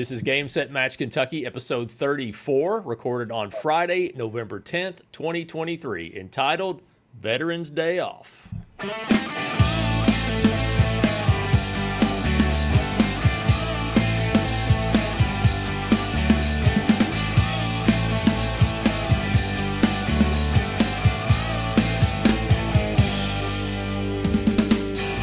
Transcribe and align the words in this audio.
This 0.00 0.10
is 0.10 0.22
Game 0.22 0.48
Set 0.48 0.70
Match 0.70 0.96
Kentucky, 0.96 1.44
episode 1.44 1.90
34, 1.92 2.80
recorded 2.80 3.30
on 3.30 3.50
Friday, 3.50 4.10
November 4.16 4.58
10th, 4.58 5.00
2023, 5.12 6.14
entitled 6.16 6.80
Veterans 7.20 7.68
Day 7.68 7.98
Off. 7.98 8.48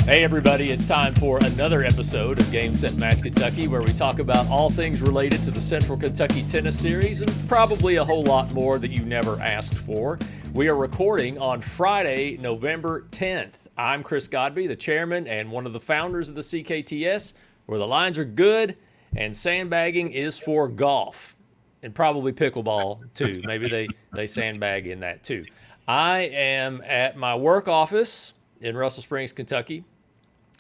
Hey, 0.07 0.23
everybody, 0.23 0.69
it's 0.69 0.85
time 0.85 1.13
for 1.15 1.37
another 1.43 1.83
episode 1.83 2.39
of 2.39 2.49
Game 2.49 2.77
Set 2.77 2.95
Match 2.95 3.21
Kentucky, 3.21 3.67
where 3.67 3.81
we 3.81 3.91
talk 3.91 4.19
about 4.19 4.47
all 4.47 4.69
things 4.69 5.01
related 5.01 5.43
to 5.43 5.51
the 5.51 5.59
Central 5.59 5.97
Kentucky 5.97 6.43
Tennis 6.43 6.79
Series 6.79 7.19
and 7.19 7.29
probably 7.49 7.97
a 7.97 8.05
whole 8.05 8.23
lot 8.23 8.53
more 8.53 8.79
that 8.79 8.89
you 8.89 9.03
never 9.03 9.37
asked 9.41 9.75
for. 9.75 10.17
We 10.53 10.69
are 10.69 10.77
recording 10.77 11.37
on 11.39 11.59
Friday, 11.59 12.37
November 12.37 13.01
10th. 13.11 13.55
I'm 13.77 14.01
Chris 14.01 14.29
Godby, 14.29 14.67
the 14.67 14.77
chairman 14.77 15.27
and 15.27 15.51
one 15.51 15.65
of 15.65 15.73
the 15.73 15.79
founders 15.81 16.29
of 16.29 16.35
the 16.35 16.41
CKTS, 16.41 17.33
where 17.65 17.77
the 17.77 17.85
lines 17.85 18.17
are 18.17 18.23
good 18.23 18.77
and 19.17 19.35
sandbagging 19.35 20.13
is 20.13 20.39
for 20.39 20.69
golf 20.69 21.35
and 21.83 21.93
probably 21.93 22.31
pickleball 22.31 23.13
too. 23.13 23.41
Maybe 23.43 23.67
they, 23.67 23.89
they 24.13 24.25
sandbag 24.27 24.87
in 24.87 25.01
that 25.01 25.25
too. 25.25 25.43
I 25.85 26.19
am 26.31 26.81
at 26.85 27.17
my 27.17 27.35
work 27.35 27.67
office 27.67 28.33
in 28.61 28.77
Russell 28.77 29.03
Springs, 29.03 29.33
Kentucky. 29.33 29.83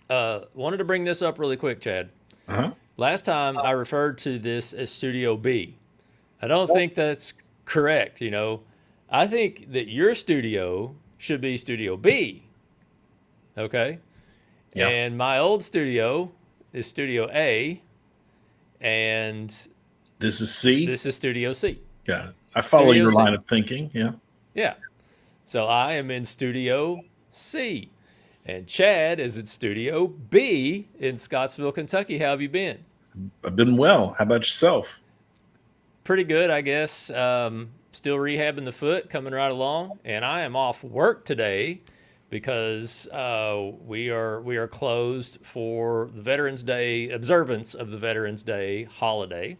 Uh, 0.09 0.41
wanted 0.53 0.77
to 0.77 0.83
bring 0.85 1.03
this 1.03 1.21
up 1.21 1.39
really 1.39 1.57
quick, 1.57 1.79
Chad. 1.81 2.09
Uh-huh. 2.47 2.71
Last 2.97 3.25
time 3.25 3.57
I 3.57 3.71
referred 3.71 4.17
to 4.19 4.39
this 4.39 4.73
as 4.73 4.89
Studio 4.89 5.35
B. 5.35 5.75
I 6.41 6.47
don't 6.47 6.67
think 6.67 6.93
that's 6.95 7.33
correct. 7.65 8.21
You 8.21 8.31
know, 8.31 8.61
I 9.09 9.27
think 9.27 9.71
that 9.71 9.89
your 9.89 10.15
studio 10.15 10.95
should 11.17 11.41
be 11.41 11.57
Studio 11.57 11.97
B. 11.97 12.43
Okay. 13.57 13.99
Yeah. 14.73 14.87
And 14.87 15.17
my 15.17 15.39
old 15.39 15.63
studio 15.63 16.31
is 16.73 16.87
Studio 16.87 17.29
A. 17.31 17.81
And 18.81 19.49
This 20.19 20.41
is 20.41 20.53
C. 20.53 20.85
this 20.85 21.05
is 21.05 21.15
Studio 21.15 21.51
C. 21.53 21.79
yeah, 22.07 22.29
I 22.53 22.61
follow 22.61 22.85
Studio 22.91 23.01
your 23.03 23.11
C. 23.11 23.15
line 23.17 23.33
of 23.33 23.45
thinking. 23.45 23.89
Yeah, 23.93 24.11
Yeah. 24.53 24.75
So 25.45 25.65
I 25.65 25.93
am 25.93 26.11
in 26.11 26.25
Studio 26.25 27.01
C. 27.31 27.89
And 28.47 28.65
Chad 28.65 29.19
is 29.19 29.37
at 29.37 29.45
Studio 29.47 30.07
B 30.07 30.87
in 30.99 31.17
Scottsville, 31.17 31.73
Kentucky. 31.73 32.17
How 32.17 32.27
have 32.27 32.41
you 32.41 32.47
been? 32.47 32.77
I've 33.43 33.57
been 33.57 33.75
well. 33.75 34.15
How 34.17 34.23
about 34.23 34.39
yourself? 34.41 35.01
Pretty 36.05 36.23
good, 36.23 36.49
I 36.49 36.61
guess. 36.61 37.09
Um, 37.09 37.69
still 37.91 38.15
rehabbing 38.15 38.63
the 38.63 38.71
foot, 38.71 39.09
coming 39.09 39.33
right 39.33 39.51
along. 39.51 39.99
And 40.05 40.23
I 40.23 40.41
am 40.41 40.55
off 40.55 40.81
work 40.81 41.25
today 41.25 41.81
because 42.29 43.09
uh, 43.09 43.71
we 43.85 44.09
are 44.11 44.39
we 44.41 44.55
are 44.55 44.67
closed 44.67 45.39
for 45.41 46.09
the 46.15 46.21
Veterans 46.21 46.63
Day 46.63 47.09
observance 47.09 47.73
of 47.73 47.91
the 47.91 47.97
Veterans 47.97 48.43
Day 48.43 48.85
holiday. 48.85 49.57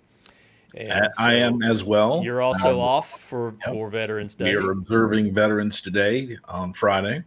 And 0.76 0.94
I- 1.18 1.32
I 1.32 1.34
am 1.36 1.62
as 1.62 1.84
well. 1.84 2.22
You're 2.24 2.42
also 2.42 2.76
Um, 2.76 2.80
off 2.80 3.20
for, 3.20 3.54
yep. 3.66 3.74
for 3.74 3.90
Veterans 3.90 4.36
Day. 4.36 4.56
We 4.56 4.56
are 4.56 4.72
observing 4.72 5.34
Veterans 5.34 5.82
Today 5.82 6.38
on 6.46 6.72
Friday. 6.72 7.24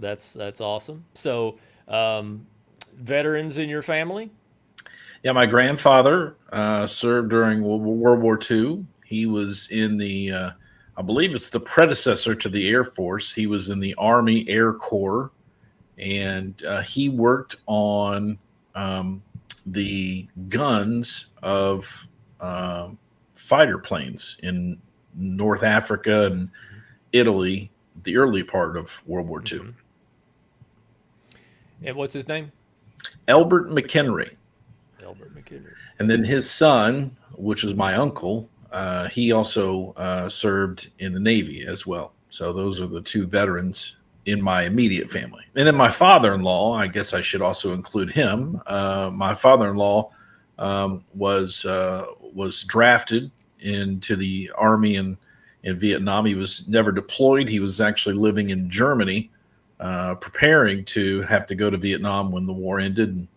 That's 0.00 0.34
that's 0.34 0.60
awesome. 0.60 1.04
So, 1.14 1.58
um, 1.88 2.46
veterans 2.98 3.58
in 3.58 3.68
your 3.68 3.82
family? 3.82 4.30
Yeah, 5.22 5.32
my 5.32 5.46
grandfather 5.46 6.36
uh, 6.52 6.86
served 6.86 7.30
during 7.30 7.62
World 7.62 8.20
War 8.20 8.38
II. 8.48 8.84
He 9.04 9.26
was 9.26 9.68
in 9.70 9.96
the, 9.96 10.30
uh, 10.30 10.50
I 10.96 11.02
believe 11.02 11.34
it's 11.34 11.48
the 11.48 11.60
predecessor 11.60 12.34
to 12.34 12.48
the 12.48 12.68
Air 12.68 12.84
Force. 12.84 13.32
He 13.32 13.46
was 13.46 13.70
in 13.70 13.80
the 13.80 13.94
Army 13.96 14.46
Air 14.48 14.72
Corps, 14.72 15.30
and 15.98 16.62
uh, 16.64 16.82
he 16.82 17.08
worked 17.08 17.56
on 17.66 18.38
um, 18.74 19.22
the 19.64 20.28
guns 20.48 21.26
of 21.42 22.06
um 22.40 22.98
fighter 23.36 23.78
planes 23.78 24.36
in 24.42 24.78
North 25.14 25.62
Africa 25.62 26.26
and 26.26 26.50
Italy, 27.12 27.70
the 28.02 28.16
early 28.16 28.42
part 28.42 28.76
of 28.76 29.06
World 29.06 29.28
War 29.28 29.40
II. 29.40 29.60
Mhm. 29.60 29.74
And 31.82 31.96
what's 31.96 32.14
his 32.14 32.28
name? 32.28 32.52
Albert 33.28 33.68
McHenry. 33.68 34.36
Albert 35.04 35.34
McKinley. 35.34 35.70
And 35.98 36.08
then 36.08 36.24
his 36.24 36.50
son, 36.50 37.16
which 37.36 37.64
is 37.64 37.74
my 37.74 37.94
uncle, 37.94 38.48
uh, 38.72 39.08
he 39.08 39.32
also 39.32 39.92
uh, 39.92 40.28
served 40.28 40.88
in 40.98 41.12
the 41.12 41.20
Navy 41.20 41.66
as 41.66 41.86
well. 41.86 42.12
So 42.28 42.52
those 42.52 42.80
are 42.80 42.86
the 42.86 43.00
two 43.00 43.26
veterans 43.26 43.96
in 44.26 44.42
my 44.42 44.64
immediate 44.64 45.08
family. 45.08 45.44
And 45.54 45.66
then 45.66 45.76
my 45.76 45.88
father-in-law, 45.88 46.74
I 46.74 46.88
guess 46.88 47.14
I 47.14 47.20
should 47.20 47.40
also 47.40 47.72
include 47.72 48.10
him. 48.10 48.60
Uh, 48.66 49.10
my 49.12 49.34
father-in-law 49.34 50.10
um, 50.58 51.04
was 51.14 51.64
uh, 51.64 52.06
was 52.20 52.64
drafted 52.64 53.30
into 53.60 54.16
the 54.16 54.50
army 54.56 54.96
in 54.96 55.16
in 55.62 55.78
Vietnam. 55.78 56.26
He 56.26 56.34
was 56.34 56.66
never 56.68 56.92
deployed. 56.92 57.48
He 57.48 57.60
was 57.60 57.80
actually 57.80 58.14
living 58.16 58.50
in 58.50 58.68
Germany, 58.68 59.30
uh, 59.80 60.14
preparing 60.14 60.84
to 60.86 61.22
have 61.22 61.46
to 61.46 61.54
go 61.54 61.70
to 61.70 61.76
Vietnam 61.76 62.32
when 62.32 62.46
the 62.46 62.52
war 62.52 62.80
ended. 62.80 63.10
And 63.10 63.28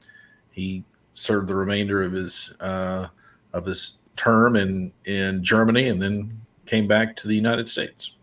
he 0.52 0.84
served 1.14 1.48
the 1.48 1.56
remainder 1.56 2.04
of 2.04 2.14
his 2.14 2.54
uh, 2.60 3.08
of 3.54 3.66
his 3.66 3.98
term 4.16 4.56
in 4.56 4.94
in 5.06 5.44
Germany, 5.44 5.90
and 5.90 6.02
then 6.02 6.42
came 6.66 6.88
back 6.88 7.16
to 7.18 7.28
the 7.28 7.36
United 7.36 7.68
States. 7.68 8.16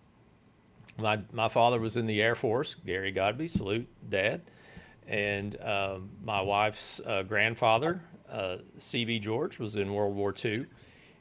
My 0.98 1.20
my 1.32 1.48
father 1.48 1.80
was 1.80 1.96
in 1.96 2.06
the 2.06 2.22
Air 2.22 2.34
Force. 2.34 2.74
Gary 2.74 3.12
Godby, 3.12 3.48
salute, 3.48 3.86
Dad. 4.08 4.42
And 5.06 5.60
um, 5.62 6.10
my 6.24 6.40
wife's 6.40 7.00
uh, 7.06 7.22
grandfather, 7.22 8.00
uh, 8.28 8.56
C.B. 8.78 9.20
George, 9.20 9.60
was 9.60 9.76
in 9.76 9.92
World 9.92 10.16
War 10.16 10.34
II. 10.44 10.66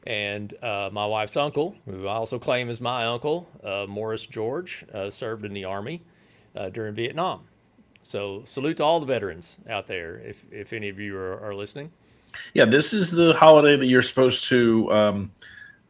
And 0.08 0.56
uh, 0.64 0.90
my 0.92 1.06
wife's 1.06 1.38
uncle, 1.38 1.76
who 1.86 2.08
I 2.08 2.14
also 2.14 2.40
claim 2.40 2.70
is 2.70 2.82
my 2.82 3.06
uncle, 3.06 3.48
uh, 3.64 3.86
Morris 3.88 4.26
George, 4.26 4.86
uh, 4.92 5.12
served 5.12 5.46
in 5.46 5.54
the 5.54 5.66
Army 5.66 6.02
uh, 6.56 6.70
during 6.70 6.96
Vietnam. 6.96 7.42
So 8.04 8.44
salute 8.44 8.78
to 8.78 8.84
all 8.84 9.00
the 9.00 9.06
veterans 9.06 9.60
out 9.70 9.88
there, 9.88 10.20
if, 10.20 10.46
if 10.52 10.74
any 10.74 10.90
of 10.90 11.00
you 11.00 11.18
are, 11.18 11.40
are 11.44 11.56
listening. 11.56 11.92
Yeah, 12.54 12.66
this 12.66 12.94
is 12.94 13.12
the 13.12 13.34
holiday 13.34 13.78
that 13.78 13.86
you're 13.88 14.02
supposed 14.02 14.48
to 14.50 14.92
um, 14.92 15.32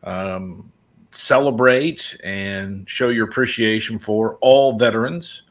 um, 0.04 0.72
celebrate 1.12 2.16
and 2.24 2.88
show 2.90 3.09
your 3.09 3.28
appreciation 3.28 4.00
for 4.00 4.38
all 4.42 4.78
veterans. 4.78 5.44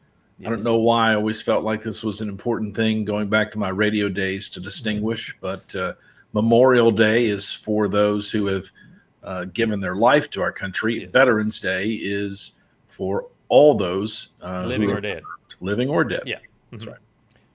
I 0.45 0.49
don't 0.49 0.63
know 0.63 0.77
why 0.77 1.11
I 1.11 1.15
always 1.15 1.41
felt 1.41 1.63
like 1.63 1.81
this 1.81 2.03
was 2.03 2.19
an 2.19 2.27
important 2.27 2.75
thing 2.75 3.05
going 3.05 3.29
back 3.29 3.51
to 3.51 3.59
my 3.59 3.69
radio 3.69 4.09
days 4.09 4.49
to 4.49 4.59
distinguish, 4.59 5.33
but 5.39 5.73
uh, 5.75 5.93
Memorial 6.33 6.91
Day 6.91 7.27
is 7.27 7.53
for 7.53 7.87
those 7.87 8.29
who 8.29 8.47
have 8.47 8.69
uh, 9.23 9.45
given 9.45 9.79
their 9.79 9.95
life 9.95 10.29
to 10.31 10.41
our 10.41 10.51
country. 10.51 10.99
Yes. 10.99 11.09
Veterans 11.11 11.61
Day 11.61 11.91
is 11.91 12.51
for 12.89 13.27
all 13.49 13.75
those 13.75 14.29
uh, 14.43 14.65
living 14.65 14.91
or 14.91 15.01
dead. 15.01 15.23
living 15.59 15.89
or 15.89 16.03
dead. 16.03 16.23
Yeah. 16.25 16.39
That's 16.71 16.85
Mhm. 16.85 16.91
right. 16.91 16.99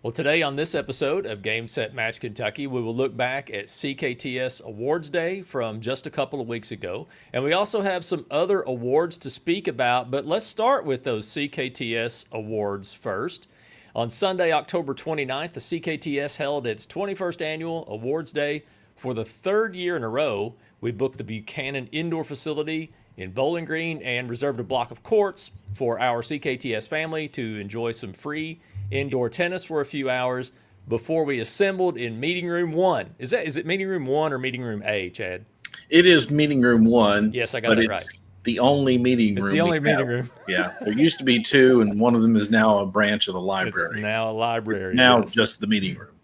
Well, 0.02 0.12
today 0.12 0.40
on 0.40 0.56
this 0.56 0.74
episode 0.74 1.26
of 1.26 1.42
Game 1.42 1.68
Set 1.68 1.92
Match 1.94 2.20
Kentucky, 2.20 2.66
we 2.66 2.80
will 2.80 2.94
look 2.94 3.14
back 3.14 3.50
at 3.50 3.68
CKTS 3.68 4.62
Awards 4.64 5.10
Day 5.10 5.42
from 5.42 5.82
just 5.82 6.06
a 6.06 6.10
couple 6.10 6.40
of 6.40 6.48
weeks 6.48 6.70
ago. 6.70 7.06
And 7.34 7.44
we 7.44 7.52
also 7.52 7.82
have 7.82 8.02
some 8.02 8.24
other 8.30 8.62
awards 8.62 9.18
to 9.18 9.28
speak 9.28 9.68
about, 9.68 10.10
but 10.10 10.24
let's 10.24 10.46
start 10.46 10.86
with 10.86 11.02
those 11.04 11.26
CKTS 11.26 12.24
awards 12.32 12.94
first. 12.94 13.46
On 13.94 14.08
Sunday, 14.08 14.52
October 14.52 14.94
29th, 14.94 15.52
the 15.52 15.60
CKTS 15.60 16.36
held 16.38 16.66
its 16.66 16.86
21st 16.86 17.42
annual 17.42 17.84
Awards 17.86 18.32
Day. 18.32 18.64
For 18.96 19.12
the 19.12 19.24
third 19.26 19.74
year 19.74 19.96
in 19.96 20.02
a 20.02 20.08
row, 20.08 20.54
we 20.80 20.92
booked 20.92 21.18
the 21.18 21.24
Buchanan 21.24 21.88
Indoor 21.92 22.24
Facility 22.24 22.90
in 23.20 23.32
Bowling 23.32 23.64
Green 23.64 24.00
and 24.02 24.30
reserved 24.30 24.60
a 24.60 24.64
block 24.64 24.90
of 24.90 25.02
courts 25.02 25.50
for 25.74 26.00
our 26.00 26.22
CKTS 26.22 26.88
family 26.88 27.28
to 27.28 27.58
enjoy 27.58 27.92
some 27.92 28.12
free 28.12 28.60
indoor 28.90 29.28
tennis 29.28 29.62
for 29.62 29.80
a 29.80 29.86
few 29.86 30.08
hours 30.08 30.52
before 30.88 31.24
we 31.24 31.40
assembled 31.40 31.96
in 31.96 32.18
meeting 32.18 32.48
room 32.48 32.72
one. 32.72 33.14
Is 33.18 33.30
that 33.30 33.46
is 33.46 33.56
it 33.56 33.66
meeting 33.66 33.88
room 33.88 34.06
one 34.06 34.32
or 34.32 34.38
meeting 34.38 34.62
room 34.62 34.82
A, 34.84 35.10
Chad? 35.10 35.44
It 35.88 36.06
is 36.06 36.30
meeting 36.30 36.62
room 36.62 36.84
one. 36.84 37.32
Yes, 37.32 37.54
I 37.54 37.60
got 37.60 37.68
but 37.68 37.74
that 37.76 37.84
it's 37.84 37.90
right. 37.90 38.18
the 38.44 38.58
only 38.58 38.96
meeting 38.96 39.34
room. 39.34 39.44
It's 39.44 39.52
the 39.52 39.60
only 39.60 39.80
meeting 39.80 39.98
have. 39.98 40.08
room. 40.08 40.30
Yeah, 40.48 40.72
there 40.80 40.92
used 40.92 41.18
to 41.18 41.24
be 41.24 41.40
two, 41.40 41.80
and 41.80 42.00
one 42.00 42.14
of 42.14 42.22
them 42.22 42.36
is 42.36 42.50
now 42.50 42.78
a 42.78 42.86
branch 42.86 43.28
of 43.28 43.34
the 43.34 43.40
library. 43.40 43.90
It's 43.90 44.02
library. 44.02 44.02
now 44.02 44.30
a 44.30 44.32
library. 44.32 44.80
It's 44.80 44.94
now 44.94 45.20
yes. 45.20 45.30
just 45.30 45.60
the 45.60 45.66
meeting 45.66 45.96
room. 45.96 46.14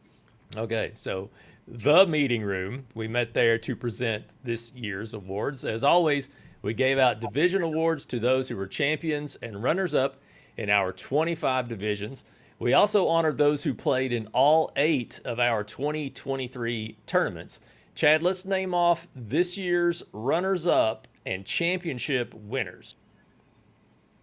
Okay, 0.57 0.93
so 0.95 1.31
the 1.69 2.07
meeting 2.07 2.43
room. 2.43 2.87
We 2.95 3.07
met 3.07 3.35
there 3.35 3.59
to 3.59 3.77
present 3.77 4.25
this 4.43 4.73
year's 4.73 5.15
awards. 5.15 5.65
As 5.65 5.85
always, 5.85 6.29
we 6.67 6.75
gave 6.75 6.99
out 6.99 7.21
division 7.21 7.63
awards 7.63 8.05
to 8.07 8.19
those 8.19 8.49
who 8.49 8.57
were 8.57 8.67
champions 8.67 9.37
and 9.37 9.63
runners 9.63 9.95
up 9.95 10.17
in 10.57 10.69
our 10.69 10.93
25 10.93 11.69
divisions. 11.69 12.25
We 12.59 12.75
also 12.75 13.07
honored 13.07 13.39
those 13.39 13.63
who 13.63 13.73
played 13.73 14.13
in 14.13 14.27
all 14.33 14.73
eight 14.75 15.21
of 15.25 15.39
our 15.39 15.63
2023 15.63 16.97
tournaments. 17.07 17.61
Chad, 17.95 18.25
let's 18.25 18.45
name 18.45 18.75
off 18.75 19.07
this 19.15 19.57
year's 19.57 20.03
runners 20.13 20.67
up 20.67 21.07
and 21.25 21.47
championship 21.47 22.35
winners. 22.35 22.97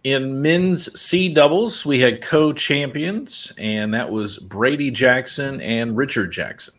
In 0.02 0.42
men's 0.42 1.00
C 1.00 1.32
doubles, 1.32 1.86
we 1.86 2.00
had 2.00 2.20
co 2.20 2.52
champions, 2.52 3.54
and 3.56 3.94
that 3.94 4.10
was 4.10 4.36
Brady 4.36 4.90
Jackson 4.90 5.62
and 5.62 5.96
Richard 5.96 6.30
Jackson. 6.30 6.74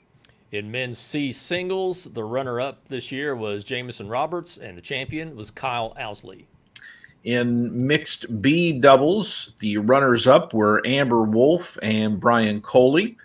In 0.56 0.72
men's 0.72 0.98
C 0.98 1.34
singles, 1.34 2.06
the 2.06 2.24
runner 2.24 2.62
up 2.62 2.88
this 2.88 3.12
year 3.12 3.36
was 3.36 3.66
Jamison 3.66 4.08
Roberts, 4.08 4.56
and 4.56 4.78
the 4.78 4.82
champion 4.82 5.36
was 5.36 5.52
Kyle 5.52 5.94
Owsley. 6.00 6.48
In 7.26 7.86
mixed 7.86 8.42
B 8.42 8.72
doubles, 8.72 9.52
the 9.60 9.80
runners 9.80 10.28
up 10.28 10.54
were 10.54 10.82
Amber 10.88 11.24
Wolf 11.24 11.78
and 11.84 12.22
Brian 12.22 12.62
Coley, 12.62 13.18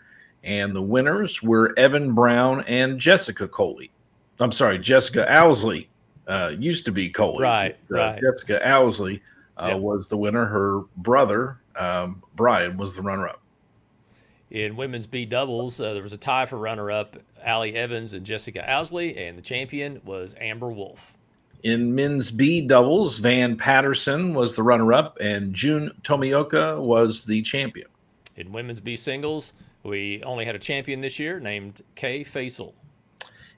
and 0.43 0.75
the 0.75 0.83
winners 0.83 1.41
were 1.41 1.73
Evan 1.79 2.15
Brown 2.15 2.63
and 2.63 2.99
Jessica 2.99 3.47
Coley. 3.47 3.93
I'm 4.41 4.51
sorry, 4.51 4.81
Jessica 4.81 5.25
Owsley 5.33 5.89
uh, 6.27 6.55
used 6.59 6.85
to 6.87 6.93
be 6.93 7.11
Coley. 7.11 7.45
Right, 7.45 7.77
uh, 7.93 7.97
right. 7.97 8.21
Jessica 8.21 8.61
Owsley 8.69 9.23
uh, 9.57 9.69
yep. 9.69 9.79
was 9.79 10.09
the 10.09 10.17
winner. 10.17 10.47
Her 10.47 10.81
brother, 10.97 11.61
um, 11.77 12.25
Brian, 12.35 12.77
was 12.77 12.97
the 12.97 13.03
runner 13.03 13.29
up. 13.29 13.41
In 14.51 14.75
women's 14.75 15.07
B 15.07 15.27
doubles, 15.27 15.81
uh, 15.81 15.95
there 15.95 16.03
was 16.03 16.13
a 16.13 16.19
tie 16.19 16.45
for 16.45 16.57
runner 16.57 16.91
up 16.91 17.17
Allie 17.43 17.75
Evans 17.75 18.13
and 18.13 18.27
Jessica 18.27 18.69
Owsley, 18.69 19.17
and 19.17 19.39
the 19.39 19.43
champion 19.43 20.01
was 20.05 20.35
Amber 20.41 20.73
Wolf. 20.73 21.17
In 21.63 21.95
men's 21.95 22.33
B 22.33 22.61
doubles, 22.61 23.19
Van 23.19 23.57
Patterson 23.57 24.35
was 24.35 24.57
the 24.57 24.65
runner 24.65 24.93
up, 24.93 25.19
and 25.21 25.55
June 25.55 25.93
Tomioka 26.03 26.81
was 26.81 27.25
the 27.25 27.43
champion. 27.43 27.87
In 28.35 28.51
women's 28.51 28.81
B 28.81 28.97
singles, 28.97 29.53
we 29.85 30.23
only 30.25 30.47
had 30.47 30.57
a 30.57 30.59
champion 30.59 31.01
this 31.01 31.19
year 31.19 31.39
named 31.39 31.83
Kay 31.95 32.25
Faisal. 32.25 32.73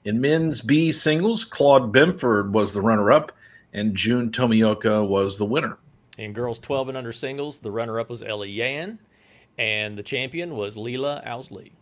In 0.03 0.21
men's 0.21 0.61
B 0.61 0.91
singles, 0.91 1.43
Claude 1.43 1.91
Bimford 1.91 2.51
was 2.51 2.73
the 2.73 2.81
runner 2.81 3.11
up, 3.11 3.31
and 3.71 3.95
June 3.95 4.29
Tomioka 4.29 5.07
was 5.07 5.39
the 5.39 5.45
winner. 5.45 5.77
In 6.19 6.33
girls 6.33 6.59
12 6.59 6.89
and 6.89 6.97
under 6.97 7.13
singles, 7.13 7.59
the 7.59 7.71
runner 7.71 7.99
up 7.99 8.09
was 8.09 8.21
Ellie 8.21 8.51
Yan, 8.51 8.99
and 9.57 9.97
the 9.97 10.03
champion 10.03 10.55
was 10.55 10.75
Leela 10.75 11.25
Owsley. 11.27 11.73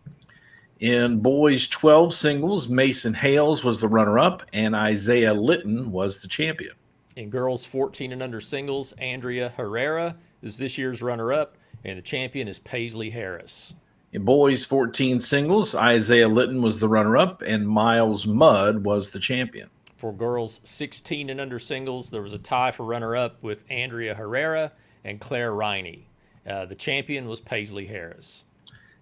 In 0.79 1.19
boys 1.19 1.67
12 1.67 2.13
singles, 2.13 2.67
Mason 2.67 3.13
Hales 3.13 3.63
was 3.63 3.79
the 3.79 3.87
runner 3.87 4.17
up, 4.17 4.43
and 4.51 4.75
Isaiah 4.75 5.33
Litton 5.33 5.91
was 5.91 6.21
the 6.21 6.27
champion. 6.27 6.73
In 7.15 7.29
girls 7.29 7.63
14 7.65 8.11
and 8.11 8.23
under 8.23 8.41
singles, 8.41 8.91
Andrea 8.93 9.49
Herrera 9.49 10.17
is 10.41 10.57
this 10.57 10.77
year's 10.77 11.01
runner 11.01 11.31
up, 11.31 11.57
and 11.83 11.97
the 11.97 12.01
champion 12.01 12.47
is 12.47 12.57
Paisley 12.57 13.11
Harris. 13.11 13.75
In 14.11 14.25
boys 14.25 14.65
14 14.65 15.19
singles, 15.19 15.75
Isaiah 15.75 16.27
Litton 16.27 16.61
was 16.61 16.79
the 16.79 16.89
runner 16.89 17.15
up, 17.15 17.41
and 17.41 17.67
Miles 17.67 18.25
Mudd 18.25 18.83
was 18.83 19.11
the 19.11 19.19
champion. 19.19 19.69
For 19.95 20.11
girls 20.11 20.61
16 20.63 21.29
and 21.29 21.39
under 21.39 21.59
singles, 21.59 22.09
there 22.09 22.23
was 22.23 22.33
a 22.33 22.39
tie 22.39 22.71
for 22.71 22.85
runner 22.85 23.15
up 23.15 23.41
with 23.43 23.63
Andrea 23.69 24.15
Herrera 24.15 24.71
and 25.03 25.21
Claire 25.21 25.53
Riney. 25.53 26.07
Uh, 26.47 26.65
the 26.65 26.75
champion 26.75 27.27
was 27.27 27.39
Paisley 27.39 27.85
Harris. 27.85 28.45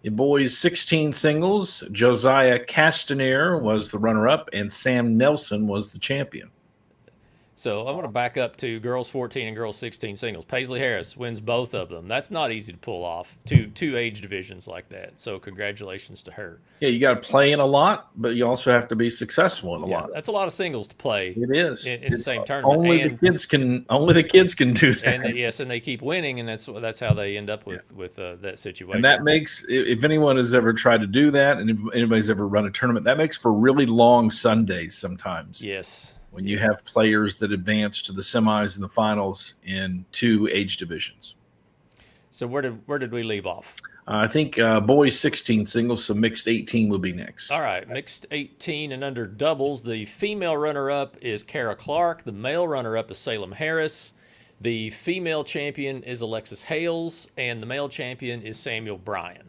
In 0.03 0.15
boys 0.15 0.57
16 0.57 1.13
singles, 1.13 1.83
Josiah 1.91 2.63
Castanier 2.63 3.61
was 3.61 3.89
the 3.89 3.99
runner 3.99 4.27
up 4.27 4.49
and 4.53 4.71
Sam 4.71 5.17
Nelson 5.17 5.67
was 5.67 5.91
the 5.91 5.99
champion. 5.99 6.51
So 7.59 7.79
I'm 7.79 7.93
going 7.93 8.03
to 8.03 8.07
back 8.07 8.37
up 8.37 8.55
to 8.57 8.79
girls 8.79 9.09
14 9.09 9.45
and 9.45 9.53
girls 9.53 9.75
16 9.75 10.15
singles. 10.15 10.45
Paisley 10.45 10.79
Harris 10.79 11.17
wins 11.17 11.41
both 11.41 11.73
of 11.73 11.89
them. 11.89 12.07
That's 12.07 12.31
not 12.31 12.53
easy 12.53 12.71
to 12.71 12.77
pull 12.77 13.03
off 13.03 13.37
two 13.45 13.67
two 13.67 13.97
age 13.97 14.21
divisions 14.21 14.65
like 14.65 14.87
that. 14.87 15.19
So 15.19 15.39
congratulations 15.39 16.23
to 16.23 16.31
her. 16.31 16.61
Yeah, 16.79 16.87
you 16.87 17.01
got 17.01 17.21
to 17.21 17.21
play 17.21 17.51
in 17.51 17.59
a 17.59 17.65
lot, 17.65 18.11
but 18.15 18.35
you 18.35 18.47
also 18.47 18.71
have 18.71 18.87
to 18.87 18.95
be 18.95 19.09
successful 19.09 19.75
in 19.75 19.83
a 19.83 19.89
yeah, 19.89 19.99
lot. 19.99 20.11
That's 20.13 20.29
a 20.29 20.31
lot 20.31 20.47
of 20.47 20.53
singles 20.53 20.87
to 20.87 20.95
play. 20.95 21.31
It 21.35 21.53
is 21.53 21.85
in, 21.85 22.01
in 22.01 22.13
the 22.13 22.17
same 22.17 22.45
tournament. 22.45 22.79
Only 22.79 23.01
and, 23.01 23.19
the 23.19 23.27
kids 23.27 23.45
can. 23.45 23.85
Only 23.89 24.13
the 24.13 24.23
kids 24.23 24.55
can 24.55 24.71
do 24.71 24.93
that. 24.93 25.25
And 25.25 25.37
yes, 25.37 25.59
and 25.59 25.69
they 25.69 25.81
keep 25.81 26.01
winning, 26.01 26.39
and 26.39 26.47
that's 26.47 26.65
that's 26.65 27.01
how 27.01 27.13
they 27.13 27.35
end 27.35 27.49
up 27.49 27.65
with 27.65 27.83
yeah. 27.89 27.97
with 27.97 28.17
uh, 28.19 28.37
that 28.37 28.59
situation. 28.59 28.95
And 28.95 29.03
that 29.03 29.25
makes 29.25 29.65
if 29.67 30.05
anyone 30.05 30.37
has 30.37 30.53
ever 30.53 30.71
tried 30.71 31.01
to 31.01 31.07
do 31.07 31.29
that, 31.31 31.57
and 31.57 31.69
if 31.69 31.77
anybody's 31.93 32.29
ever 32.29 32.47
run 32.47 32.65
a 32.65 32.71
tournament, 32.71 33.03
that 33.03 33.17
makes 33.17 33.35
for 33.35 33.51
really 33.51 33.85
long 33.85 34.31
Sundays 34.31 34.97
sometimes. 34.97 35.61
Yes 35.61 36.13
when 36.31 36.47
you 36.47 36.59
have 36.59 36.83
players 36.85 37.39
that 37.39 37.51
advance 37.51 38.01
to 38.03 38.11
the 38.11 38.21
semis 38.21 38.75
and 38.75 38.83
the 38.83 38.89
finals 38.89 39.55
in 39.63 40.05
two 40.11 40.47
age 40.51 40.77
divisions. 40.77 41.35
So 42.31 42.47
where 42.47 42.61
did 42.61 42.81
where 42.85 42.99
did 42.99 43.11
we 43.11 43.23
leave 43.23 43.45
off? 43.45 43.73
Uh, 44.07 44.21
I 44.23 44.27
think 44.27 44.57
uh, 44.57 44.79
boys 44.79 45.19
16 45.19 45.65
singles, 45.65 46.03
so 46.03 46.13
mixed 46.13 46.47
18 46.47 46.89
will 46.89 46.99
be 46.99 47.11
next. 47.11 47.51
All 47.51 47.61
right, 47.61 47.87
mixed 47.87 48.25
18 48.31 48.91
and 48.91 49.03
under 49.03 49.27
doubles. 49.27 49.83
The 49.83 50.05
female 50.05 50.57
runner-up 50.57 51.17
is 51.21 51.43
Kara 51.43 51.75
Clark. 51.75 52.23
The 52.23 52.31
male 52.31 52.67
runner-up 52.67 53.11
is 53.11 53.19
Salem 53.19 53.51
Harris. 53.51 54.13
The 54.61 54.89
female 54.89 55.43
champion 55.43 56.03
is 56.03 56.21
Alexis 56.21 56.63
Hales, 56.63 57.27
and 57.37 57.61
the 57.61 57.67
male 57.67 57.87
champion 57.87 58.41
is 58.41 58.57
Samuel 58.57 58.97
Bryan. 58.97 59.48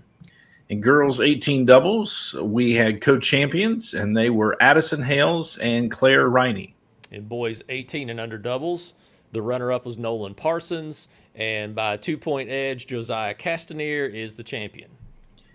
In 0.71 0.81
girls 0.81 1.19
18 1.19 1.67
doubles, 1.67 2.33
we 2.41 2.75
had 2.75 3.01
co 3.01 3.19
champions, 3.19 3.93
and 3.93 4.17
they 4.17 4.31
were 4.31 4.57
Addison 4.63 5.03
Hales 5.03 5.59
and 5.59 5.91
Claire 5.91 6.31
Riney. 6.31 6.75
In 7.11 7.25
boys 7.25 7.61
18 7.69 8.09
and 8.09 8.21
under 8.21 8.39
doubles, 8.39 8.95
the 9.33 9.43
runner 9.43 9.73
up 9.73 9.85
was 9.85 9.99
Nolan 9.99 10.33
Parsons, 10.33 11.09
and 11.35 11.75
by 11.75 11.95
a 11.95 11.99
two 11.99 12.17
point 12.17 12.51
edge, 12.51 12.87
Josiah 12.87 13.35
Castanier 13.35 14.15
is 14.15 14.37
the 14.37 14.45
champion. 14.45 14.93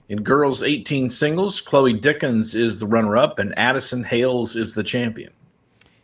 In 0.09 0.21
girls 0.21 0.61
18 0.61 1.09
singles, 1.09 1.61
Chloe 1.61 1.93
Dickens 1.93 2.53
is 2.53 2.79
the 2.79 2.85
runner 2.85 3.15
up, 3.15 3.39
and 3.39 3.57
Addison 3.57 4.03
Hales 4.03 4.57
is 4.57 4.75
the 4.75 4.83
champion. 4.83 5.31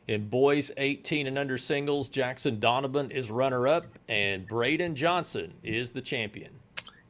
In 0.07 0.29
boys 0.29 0.71
18 0.77 1.27
and 1.27 1.37
under 1.37 1.57
singles, 1.57 2.07
Jackson 2.07 2.61
Donovan 2.61 3.11
is 3.11 3.29
runner 3.29 3.67
up, 3.67 3.87
and 4.07 4.47
Braden 4.47 4.95
Johnson 4.95 5.53
is 5.63 5.91
the 5.91 6.01
champion. 6.01 6.60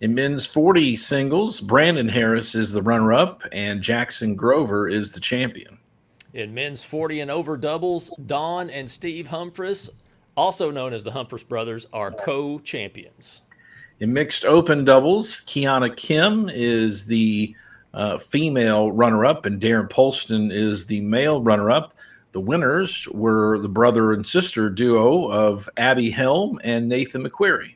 In 0.01 0.15
men's 0.15 0.47
40 0.47 0.95
singles, 0.95 1.61
Brandon 1.61 2.09
Harris 2.09 2.55
is 2.55 2.71
the 2.71 2.81
runner 2.81 3.13
up 3.13 3.43
and 3.51 3.83
Jackson 3.83 4.33
Grover 4.33 4.89
is 4.89 5.11
the 5.11 5.19
champion. 5.19 5.77
In 6.33 6.55
men's 6.55 6.83
40 6.83 7.19
and 7.19 7.29
over 7.29 7.55
doubles, 7.55 8.09
Don 8.25 8.71
and 8.71 8.89
Steve 8.89 9.27
Humphreys, 9.27 9.91
also 10.35 10.71
known 10.71 10.93
as 10.93 11.03
the 11.03 11.11
Humphreys 11.11 11.43
brothers, 11.43 11.85
are 11.93 12.09
co 12.09 12.57
champions. 12.57 13.43
In 13.99 14.11
mixed 14.11 14.43
open 14.43 14.85
doubles, 14.85 15.41
Kiana 15.41 15.95
Kim 15.95 16.49
is 16.49 17.05
the 17.05 17.55
uh, 17.93 18.17
female 18.17 18.91
runner 18.91 19.23
up 19.23 19.45
and 19.45 19.61
Darren 19.61 19.87
Polston 19.87 20.51
is 20.51 20.87
the 20.87 21.01
male 21.01 21.43
runner 21.43 21.69
up. 21.69 21.93
The 22.31 22.41
winners 22.41 23.07
were 23.09 23.59
the 23.59 23.69
brother 23.69 24.13
and 24.13 24.25
sister 24.25 24.67
duo 24.67 25.29
of 25.29 25.69
Abby 25.77 26.09
Helm 26.09 26.59
and 26.63 26.89
Nathan 26.89 27.23
McQuarrie. 27.23 27.75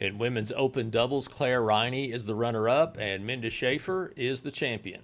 In 0.00 0.18
women's 0.18 0.52
open 0.52 0.90
doubles, 0.90 1.26
Claire 1.26 1.62
Riney 1.62 2.12
is 2.12 2.24
the 2.24 2.34
runner 2.34 2.68
up 2.68 2.96
and 3.00 3.26
Minda 3.26 3.50
Schaefer 3.50 4.12
is 4.16 4.42
the 4.42 4.50
champion. 4.52 5.00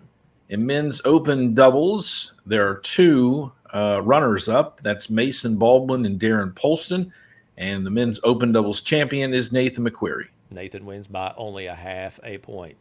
In 0.48 0.66
men's 0.66 1.00
open 1.04 1.54
doubles, 1.54 2.34
there 2.46 2.68
are 2.68 2.76
two 2.76 3.50
uh, 3.72 4.00
runners 4.02 4.48
up. 4.48 4.80
That's 4.82 5.10
Mason 5.10 5.56
Baldwin 5.56 6.06
and 6.06 6.20
Darren 6.20 6.52
Polston. 6.52 7.10
And 7.56 7.84
the 7.84 7.90
men's 7.90 8.20
open 8.22 8.52
doubles 8.52 8.82
champion 8.82 9.34
is 9.34 9.50
Nathan 9.50 9.88
McQuarrie. 9.88 10.28
Nathan 10.50 10.84
wins 10.86 11.08
by 11.08 11.34
only 11.36 11.66
a 11.66 11.74
half 11.74 12.20
a 12.22 12.38
point. 12.38 12.76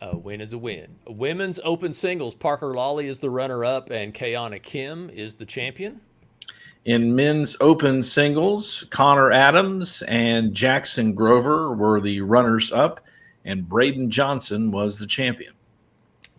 A 0.00 0.16
win 0.16 0.40
is 0.40 0.52
a 0.52 0.58
win. 0.58 0.96
Women's 1.06 1.60
open 1.62 1.92
singles, 1.92 2.34
Parker 2.34 2.74
Lawley 2.74 3.06
is 3.06 3.20
the 3.20 3.30
runner 3.30 3.64
up 3.64 3.90
and 3.90 4.14
Kayana 4.14 4.62
Kim 4.62 5.10
is 5.10 5.34
the 5.34 5.46
champion. 5.46 6.00
In 6.84 7.14
men's 7.14 7.56
open 7.60 8.02
singles, 8.02 8.86
Connor 8.90 9.30
Adams 9.30 10.02
and 10.08 10.54
Jackson 10.54 11.12
Grover 11.12 11.74
were 11.74 12.00
the 12.00 12.20
runners 12.20 12.72
up, 12.72 13.00
and 13.44 13.68
Braden 13.68 14.10
Johnson 14.10 14.70
was 14.70 14.98
the 14.98 15.06
champion. 15.06 15.52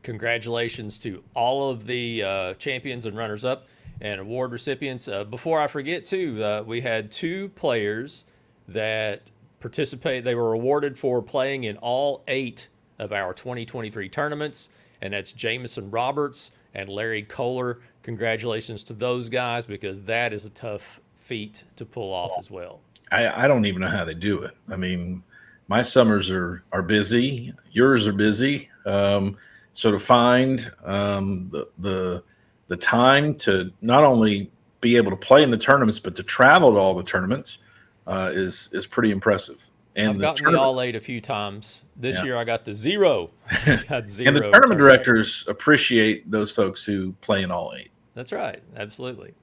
Congratulations 0.01 0.97
to 0.99 1.23
all 1.35 1.69
of 1.69 1.85
the 1.85 2.23
uh, 2.23 2.53
champions 2.55 3.05
and 3.05 3.15
runners 3.17 3.45
up 3.45 3.67
and 4.01 4.21
award 4.21 4.51
recipients. 4.51 5.07
Uh, 5.07 5.23
before 5.23 5.59
I 5.59 5.67
forget, 5.67 6.05
too, 6.05 6.43
uh, 6.43 6.63
we 6.65 6.81
had 6.81 7.11
two 7.11 7.49
players 7.49 8.25
that 8.69 9.23
participate. 9.59 10.23
They 10.23 10.35
were 10.35 10.53
awarded 10.53 10.97
for 10.97 11.21
playing 11.21 11.65
in 11.65 11.77
all 11.77 12.23
eight 12.27 12.69
of 12.97 13.11
our 13.11 13.33
2023 13.33 14.09
tournaments, 14.09 14.69
and 15.01 15.13
that's 15.13 15.31
Jamison 15.31 15.91
Roberts 15.91 16.51
and 16.73 16.89
Larry 16.89 17.23
Kohler. 17.23 17.79
Congratulations 18.03 18.83
to 18.85 18.93
those 18.93 19.29
guys 19.29 19.65
because 19.65 20.01
that 20.03 20.33
is 20.33 20.45
a 20.45 20.49
tough 20.51 20.99
feat 21.17 21.63
to 21.75 21.85
pull 21.85 22.13
off 22.13 22.31
as 22.39 22.49
well. 22.49 22.79
I, 23.11 23.45
I 23.45 23.47
don't 23.47 23.65
even 23.65 23.81
know 23.81 23.89
how 23.89 24.05
they 24.05 24.13
do 24.13 24.43
it. 24.43 24.55
I 24.69 24.75
mean, 24.75 25.23
my 25.67 25.81
summers 25.81 26.29
are 26.31 26.63
are 26.71 26.81
busy. 26.81 27.53
Yours 27.71 28.07
are 28.07 28.13
busy. 28.13 28.69
Um, 28.85 29.37
so 29.73 29.91
to 29.91 29.99
find 29.99 30.71
um, 30.83 31.49
the 31.51 31.69
the 31.77 32.23
the 32.67 32.77
time 32.77 33.35
to 33.35 33.71
not 33.81 34.03
only 34.03 34.51
be 34.81 34.95
able 34.95 35.11
to 35.11 35.17
play 35.17 35.43
in 35.43 35.51
the 35.51 35.57
tournaments 35.57 35.99
but 35.99 36.15
to 36.15 36.23
travel 36.23 36.71
to 36.71 36.77
all 36.77 36.95
the 36.95 37.03
tournaments 37.03 37.59
uh, 38.07 38.31
is 38.33 38.69
is 38.73 38.87
pretty 38.87 39.11
impressive. 39.11 39.69
And 39.95 40.09
I've 40.09 40.19
gotten 40.19 40.53
the 40.53 40.59
all 40.59 40.81
eight 40.81 40.95
a 40.95 41.01
few 41.01 41.19
times. 41.19 41.83
This 41.95 42.17
yeah. 42.17 42.25
year 42.25 42.37
I 42.37 42.43
got 42.43 42.63
the 42.63 42.73
zero. 42.73 43.31
got 43.65 44.07
zero 44.07 44.27
and 44.27 44.37
the 44.37 44.41
tournament 44.41 44.53
tournaments. 44.53 44.77
directors 44.77 45.45
appreciate 45.47 46.29
those 46.29 46.51
folks 46.51 46.85
who 46.85 47.13
play 47.21 47.43
in 47.43 47.51
all 47.51 47.73
eight. 47.75 47.91
That's 48.13 48.31
right. 48.31 48.61
Absolutely. 48.75 49.33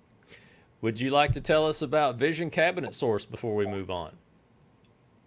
Would 0.82 1.00
you 1.00 1.10
like 1.10 1.32
to 1.32 1.40
tell 1.40 1.66
us 1.66 1.82
about 1.82 2.16
Vision 2.16 2.50
Cabinet 2.50 2.94
Source 2.94 3.24
before 3.24 3.54
we 3.54 3.66
move 3.66 3.90
on? 3.90 4.12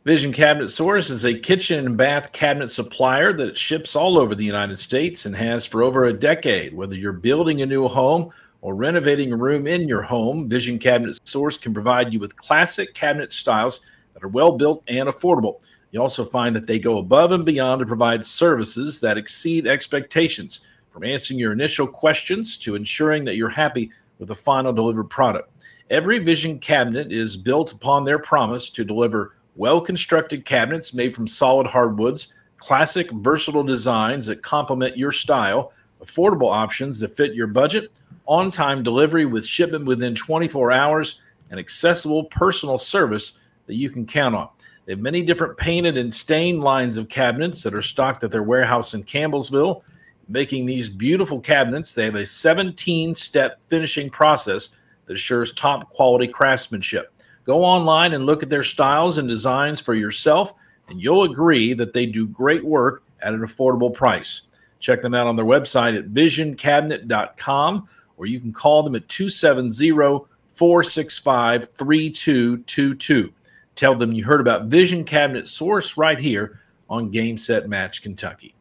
Vision 0.05 0.31
Cabinet 0.31 0.69
Source 0.69 1.09
is 1.09 1.25
a 1.25 1.38
kitchen 1.38 1.85
and 1.85 1.97
bath 1.97 2.31
cabinet 2.31 2.69
supplier 2.71 3.33
that 3.33 3.57
ships 3.57 3.95
all 3.95 4.17
over 4.17 4.33
the 4.33 4.45
United 4.45 4.79
States 4.79 5.25
and 5.25 5.35
has 5.35 5.65
for 5.65 5.83
over 5.83 6.05
a 6.05 6.13
decade. 6.13 6.73
Whether 6.73 6.95
you're 6.95 7.11
building 7.11 7.61
a 7.61 7.65
new 7.65 7.88
home 7.88 8.31
or 8.61 8.75
renovating 8.75 9.33
a 9.33 9.38
room 9.38 9.67
in 9.67 9.89
your 9.89 10.03
home, 10.03 10.47
Vision 10.47 10.79
Cabinet 10.79 11.19
Source 11.27 11.57
can 11.57 11.73
provide 11.73 12.13
you 12.13 12.19
with 12.19 12.38
classic 12.38 12.93
cabinet 12.93 13.31
styles 13.31 13.81
that 14.13 14.23
are 14.23 14.29
well 14.29 14.57
built 14.57 14.83
and 14.87 15.09
affordable. 15.09 15.61
You 15.91 16.01
also 16.01 16.23
find 16.23 16.55
that 16.55 16.67
they 16.67 16.79
go 16.79 16.97
above 16.97 17.31
and 17.31 17.45
beyond 17.45 17.79
to 17.79 17.85
provide 17.85 18.25
services 18.25 18.99
that 18.99 19.17
exceed 19.17 19.65
expectations, 19.65 20.61
from 20.91 21.03
answering 21.03 21.39
your 21.39 21.51
initial 21.51 21.87
questions 21.87 22.57
to 22.57 22.75
ensuring 22.75 23.25
that 23.25 23.35
you're 23.35 23.49
happy 23.49 23.91
with 24.17 24.27
the 24.27 24.35
final 24.35 24.73
delivered 24.73 25.05
product. 25.05 25.49
Every 25.89 26.19
Vision 26.19 26.59
cabinet 26.59 27.11
is 27.11 27.37
built 27.37 27.71
upon 27.71 28.03
their 28.03 28.19
promise 28.19 28.69
to 28.71 28.83
deliver 28.83 29.35
well 29.55 29.81
constructed 29.81 30.45
cabinets 30.45 30.93
made 30.93 31.15
from 31.15 31.27
solid 31.27 31.65
hardwoods, 31.67 32.33
classic, 32.57 33.09
versatile 33.11 33.63
designs 33.63 34.27
that 34.27 34.43
complement 34.43 34.97
your 34.97 35.11
style, 35.11 35.73
affordable 36.03 36.51
options 36.51 36.99
that 36.99 37.15
fit 37.15 37.33
your 37.33 37.47
budget, 37.47 37.91
on 38.25 38.51
time 38.51 38.83
delivery 38.83 39.25
with 39.25 39.45
shipment 39.45 39.85
within 39.85 40.13
24 40.13 40.71
hours, 40.71 41.21
and 41.49 41.59
accessible 41.59 42.25
personal 42.25 42.77
service 42.77 43.39
that 43.69 43.75
you 43.75 43.91
can 43.91 44.07
count 44.07 44.35
on. 44.35 44.49
They 44.85 44.93
have 44.93 44.99
many 44.99 45.21
different 45.21 45.55
painted 45.55 45.95
and 45.95 46.11
stained 46.11 46.63
lines 46.63 46.97
of 46.97 47.07
cabinets 47.07 47.61
that 47.61 47.75
are 47.75 47.83
stocked 47.83 48.23
at 48.23 48.31
their 48.31 48.41
warehouse 48.41 48.95
in 48.95 49.03
Campbellsville. 49.03 49.83
Making 50.27 50.65
these 50.65 50.89
beautiful 50.89 51.39
cabinets, 51.39 51.93
they 51.93 52.05
have 52.05 52.15
a 52.15 52.25
17 52.25 53.13
step 53.13 53.59
finishing 53.67 54.09
process 54.09 54.69
that 55.05 55.13
assures 55.13 55.53
top 55.53 55.91
quality 55.91 56.27
craftsmanship. 56.27 57.13
Go 57.43 57.63
online 57.63 58.13
and 58.13 58.25
look 58.25 58.41
at 58.41 58.49
their 58.49 58.63
styles 58.63 59.19
and 59.19 59.29
designs 59.29 59.81
for 59.81 59.93
yourself, 59.93 60.55
and 60.88 60.99
you'll 60.99 61.31
agree 61.31 61.75
that 61.75 61.93
they 61.93 62.07
do 62.07 62.25
great 62.25 62.65
work 62.65 63.03
at 63.21 63.35
an 63.35 63.41
affordable 63.41 63.93
price. 63.93 64.41
Check 64.79 65.03
them 65.03 65.13
out 65.13 65.27
on 65.27 65.35
their 65.35 65.45
website 65.45 65.95
at 65.95 66.09
visioncabinet.com, 66.09 67.88
or 68.17 68.25
you 68.25 68.39
can 68.39 68.51
call 68.51 68.81
them 68.81 68.95
at 68.95 69.07
270 69.07 70.25
465 70.49 71.67
3222. 71.67 73.33
Tell 73.79 73.95
them 73.95 74.12
you 74.12 74.25
heard 74.25 74.41
about 74.41 74.65
Vision 74.65 75.05
Cabinet 75.05 75.48
Source 75.48 75.95
right 75.95 76.19
here 76.19 76.59
on 76.89 77.12
Game 77.12 77.38
Set 77.38 77.69
Match 77.69 78.01
Kentucky. 78.01 78.53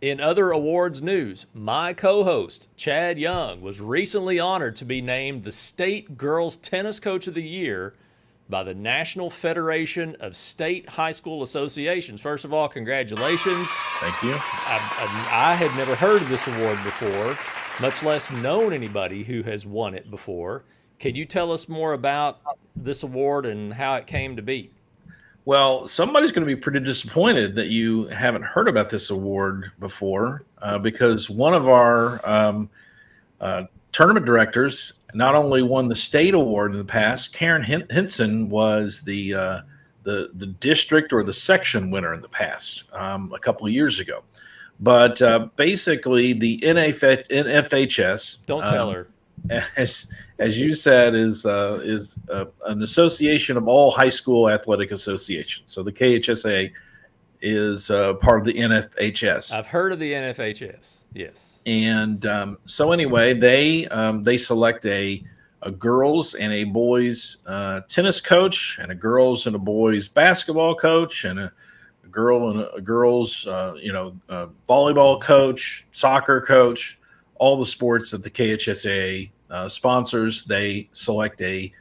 In 0.00 0.20
other 0.20 0.52
awards 0.52 1.02
news, 1.02 1.46
my 1.52 1.92
co 1.92 2.22
host, 2.22 2.68
Chad 2.76 3.18
Young, 3.18 3.62
was 3.62 3.80
recently 3.80 4.38
honored 4.38 4.76
to 4.76 4.84
be 4.84 5.02
named 5.02 5.42
the 5.42 5.50
State 5.50 6.16
Girls 6.16 6.56
Tennis 6.56 7.00
Coach 7.00 7.26
of 7.26 7.34
the 7.34 7.42
Year 7.42 7.94
by 8.48 8.62
the 8.62 8.76
National 8.76 9.28
Federation 9.28 10.14
of 10.20 10.36
State 10.36 10.88
High 10.88 11.10
School 11.10 11.42
Associations. 11.42 12.20
First 12.20 12.44
of 12.44 12.52
all, 12.52 12.68
congratulations. 12.68 13.68
Thank 13.98 14.22
you. 14.22 14.34
I, 14.34 15.28
I, 15.32 15.50
I, 15.50 15.54
had 15.56 15.76
never 15.76 15.96
heard 15.96 16.22
of 16.22 16.28
this 16.28 16.46
award 16.46 16.78
before, 16.84 17.36
much 17.80 18.04
less 18.04 18.30
known 18.30 18.72
anybody 18.72 19.24
who 19.24 19.42
has 19.42 19.66
won 19.66 19.96
it 19.96 20.12
before. 20.12 20.62
Can 21.04 21.14
you 21.14 21.26
tell 21.26 21.52
us 21.52 21.68
more 21.68 21.92
about 21.92 22.40
this 22.74 23.02
award 23.02 23.44
and 23.44 23.74
how 23.74 23.96
it 23.96 24.06
came 24.06 24.36
to 24.36 24.42
be? 24.42 24.70
Well, 25.44 25.86
somebody's 25.86 26.32
going 26.32 26.48
to 26.48 26.56
be 26.56 26.58
pretty 26.58 26.80
disappointed 26.80 27.56
that 27.56 27.66
you 27.66 28.06
haven't 28.06 28.44
heard 28.44 28.68
about 28.68 28.88
this 28.88 29.10
award 29.10 29.70
before 29.78 30.44
uh, 30.62 30.78
because 30.78 31.28
one 31.28 31.52
of 31.52 31.68
our 31.68 32.26
um, 32.26 32.70
uh, 33.38 33.64
tournament 33.92 34.24
directors 34.24 34.94
not 35.12 35.34
only 35.34 35.60
won 35.60 35.88
the 35.88 35.94
state 35.94 36.32
award 36.32 36.72
in 36.72 36.78
the 36.78 36.84
past, 36.86 37.34
Karen 37.34 37.62
Hinson 37.90 38.48
was 38.48 39.02
the 39.02 39.34
uh, 39.34 39.60
the 40.04 40.30
the 40.32 40.46
district 40.46 41.12
or 41.12 41.22
the 41.22 41.34
section 41.34 41.90
winner 41.90 42.14
in 42.14 42.22
the 42.22 42.30
past 42.30 42.84
um, 42.94 43.30
a 43.34 43.38
couple 43.38 43.66
of 43.66 43.74
years 43.74 44.00
ago. 44.00 44.24
But 44.80 45.20
uh, 45.20 45.48
basically, 45.56 46.32
the 46.32 46.60
NF- 46.60 47.28
NFHS 47.28 48.38
don't 48.46 48.64
tell 48.64 48.88
um, 48.88 48.94
her 48.94 49.08
as 49.76 50.06
as 50.38 50.58
you 50.58 50.74
said 50.74 51.14
is 51.14 51.46
uh, 51.46 51.80
is 51.82 52.18
uh, 52.30 52.46
an 52.66 52.82
association 52.82 53.56
of 53.56 53.68
all 53.68 53.90
high 53.90 54.08
school 54.08 54.48
athletic 54.48 54.90
associations. 54.90 55.72
So 55.72 55.82
the 55.82 55.92
KHSAA 55.92 56.72
is 57.40 57.90
uh, 57.90 58.14
part 58.14 58.40
of 58.40 58.46
the 58.46 58.54
NFHS. 58.54 59.52
I've 59.52 59.66
heard 59.66 59.92
of 59.92 59.98
the 59.98 60.12
NFHS. 60.12 61.02
Yes. 61.12 61.62
And 61.66 62.24
um, 62.26 62.58
so 62.64 62.92
anyway, 62.92 63.34
they 63.34 63.86
um, 63.88 64.22
they 64.22 64.36
select 64.36 64.86
a 64.86 65.22
a 65.62 65.70
girls 65.70 66.34
and 66.34 66.52
a 66.52 66.64
boys 66.64 67.38
uh, 67.46 67.80
tennis 67.88 68.20
coach, 68.20 68.78
and 68.80 68.90
a 68.90 68.94
girls 68.94 69.46
and 69.46 69.54
a 69.56 69.58
boys 69.58 70.08
basketball 70.08 70.74
coach, 70.74 71.24
and 71.24 71.38
a, 71.38 71.52
a 72.04 72.08
girl 72.08 72.50
and 72.50 72.60
a, 72.60 72.72
a 72.74 72.80
girls 72.80 73.46
uh, 73.46 73.74
you 73.80 73.92
know 73.92 74.16
volleyball 74.68 75.20
coach, 75.20 75.86
soccer 75.92 76.40
coach, 76.40 76.98
all 77.36 77.56
the 77.56 77.66
sports 77.66 78.10
that 78.10 78.22
the 78.22 78.30
KHSAA 78.30 79.30
uh, 79.50 79.68
sponsors. 79.68 80.44
They 80.44 80.88
select 80.92 81.42
a 81.42 81.72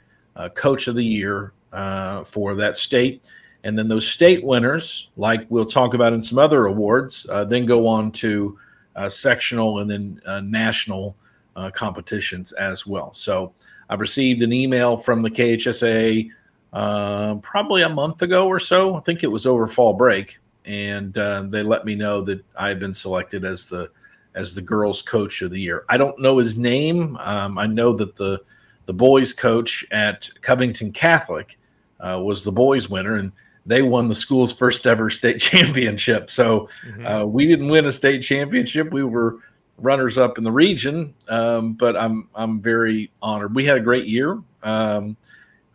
coach 0.56 0.88
of 0.88 0.96
the 0.96 1.06
year 1.06 1.54
uh, 1.72 2.24
for 2.24 2.56
that 2.56 2.78
state. 2.78 3.24
And 3.64 3.78
then 3.78 3.88
those 3.88 4.08
state 4.08 4.44
winners, 4.44 5.10
like 5.16 5.46
we'll 5.50 5.66
talk 5.66 5.94
about 5.94 6.14
in 6.14 6.22
some 6.22 6.38
other 6.38 6.66
awards, 6.66 7.26
uh, 7.30 7.46
then 7.46 7.66
go 7.66 7.88
on 7.88 8.12
to 8.14 8.58
uh, 8.96 9.10
sectional 9.10 9.80
and 9.80 9.90
then 9.90 10.22
uh, 10.26 10.42
national 10.42 11.16
uh, 11.56 11.72
competitions 11.72 12.52
as 12.54 12.86
well. 12.86 13.14
So 13.14 13.54
I've 13.90 14.00
received 14.00 14.44
an 14.44 14.52
email 14.52 14.98
from 14.98 15.22
the 15.22 15.30
KHSAA 15.30 16.30
uh, 16.74 17.36
probably 17.36 17.84
a 17.84 17.90
month 17.90 18.22
ago 18.22 18.48
or 18.48 18.60
so. 18.60 18.96
I 18.96 19.00
think 19.02 19.24
it 19.24 19.28
was 19.28 19.46
over 19.46 19.68
fall 19.68 19.94
break, 19.94 20.40
and 20.66 21.18
uh, 21.18 21.44
they 21.48 21.62
let 21.62 21.86
me 21.86 21.96
know 21.96 22.22
that 22.22 22.44
I've 22.56 22.80
been 22.80 22.94
selected 22.94 23.46
as 23.46 23.68
the 23.68 23.92
as 24.36 24.56
the 24.56 24.62
girls' 24.62 25.02
coach 25.02 25.42
of 25.42 25.52
the 25.52 25.60
year. 25.60 25.86
I 25.90 25.98
don't 25.98 26.20
know 26.20 26.38
his 26.38 26.58
name. 26.58 27.18
Um, 27.18 27.58
I 27.58 27.68
know 27.68 27.94
that 27.94 28.16
the 28.16 28.42
the 28.86 28.94
boys' 28.94 29.34
coach 29.34 29.86
at 29.92 30.30
Covington 30.42 30.92
Catholic 30.92 31.58
was 32.00 32.44
the 32.44 32.52
boys' 32.52 32.90
winner, 32.90 33.16
and 33.16 33.32
they 33.66 33.82
won 33.82 34.08
the 34.08 34.16
school's 34.16 34.54
first 34.54 34.86
ever 34.86 35.10
state 35.10 35.40
championship. 35.40 36.30
So 36.30 36.68
mm-hmm. 36.86 37.06
uh, 37.06 37.26
we 37.26 37.48
didn't 37.48 37.70
win 37.70 37.86
a 37.86 37.92
state 37.92 38.22
championship. 38.22 38.92
We 38.92 39.04
were 39.04 39.40
runners 39.78 40.18
up 40.18 40.38
in 40.38 40.44
the 40.44 40.52
region, 40.52 41.14
um, 41.30 41.74
but 41.74 41.96
I'm 41.96 42.30
I'm 42.36 42.62
very 42.62 43.12
honored. 43.22 43.56
We 43.56 43.66
had 43.66 43.78
a 43.78 43.82
great 43.82 44.06
year. 44.06 44.42
Um, 44.62 45.18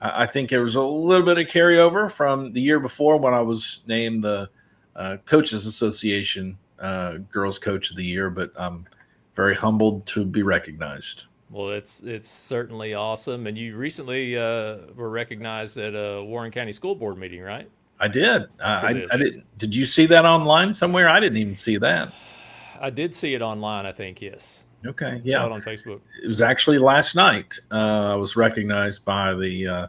I, 0.01 0.23
I 0.23 0.27
think 0.27 0.51
there 0.51 0.63
was 0.63 0.77
a 0.77 0.83
little 0.83 1.25
bit 1.25 1.39
of 1.39 1.47
carryover 1.47 2.11
from 2.11 2.53
the 2.53 2.61
year 2.61 2.81
before 2.81 3.19
when 3.19 3.35
I 3.35 3.41
was 3.41 3.81
named 3.87 4.23
the 4.23 4.51
uh, 4.97 5.17
Coaches 5.25 5.67
Association 5.67 6.59
uh, 6.81 7.19
Girls 7.33 7.59
Coach 7.59 7.91
of 7.91 7.97
the 7.97 8.05
Year, 8.05 8.31
but 8.31 8.53
I'm 8.57 8.87
very 9.35 9.55
humbled 9.55 10.07
to 10.07 10.25
be 10.25 10.43
recognized. 10.43 11.27
Well, 11.51 11.71
it's 11.71 12.03
it's 12.03 12.29
certainly 12.29 12.95
awesome, 12.95 13.47
and 13.47 13.57
you 13.57 13.77
recently 13.77 14.37
uh, 14.37 14.79
were 14.95 15.09
recognized 15.09 15.79
at 15.79 15.95
a 15.95 16.23
Warren 16.23 16.51
County 16.51 16.73
School 16.73 16.95
Board 16.95 17.17
meeting, 17.17 17.41
right? 17.41 17.69
I 18.01 18.09
did. 18.09 18.45
I, 18.63 19.07
I, 19.11 19.17
did. 19.17 19.45
Did 19.57 19.75
you 19.75 19.87
see 19.87 20.07
that 20.07 20.25
online 20.25 20.73
somewhere? 20.73 21.09
I 21.09 21.19
didn't 21.19 21.39
even 21.39 21.57
see 21.57 21.79
that. 21.79 22.13
I 22.81 22.91
did 22.91 23.15
see 23.15 23.35
it 23.35 23.43
online. 23.43 23.87
I 23.87 23.93
think 23.93 24.21
yes. 24.21 24.67
Okay. 24.87 25.21
Yeah. 25.25 25.37
Saw 25.37 25.47
it 25.47 25.53
on 25.53 25.63
Facebook. 25.63 26.01
It 26.23 26.29
was 26.29 26.41
actually 26.41 26.79
last 26.79 27.17
night. 27.17 27.59
Uh, 27.73 28.13
I 28.13 28.15
was 28.15 28.37
recognized 28.37 29.05
by 29.05 29.35
the 29.35 29.67
uh, 29.67 29.87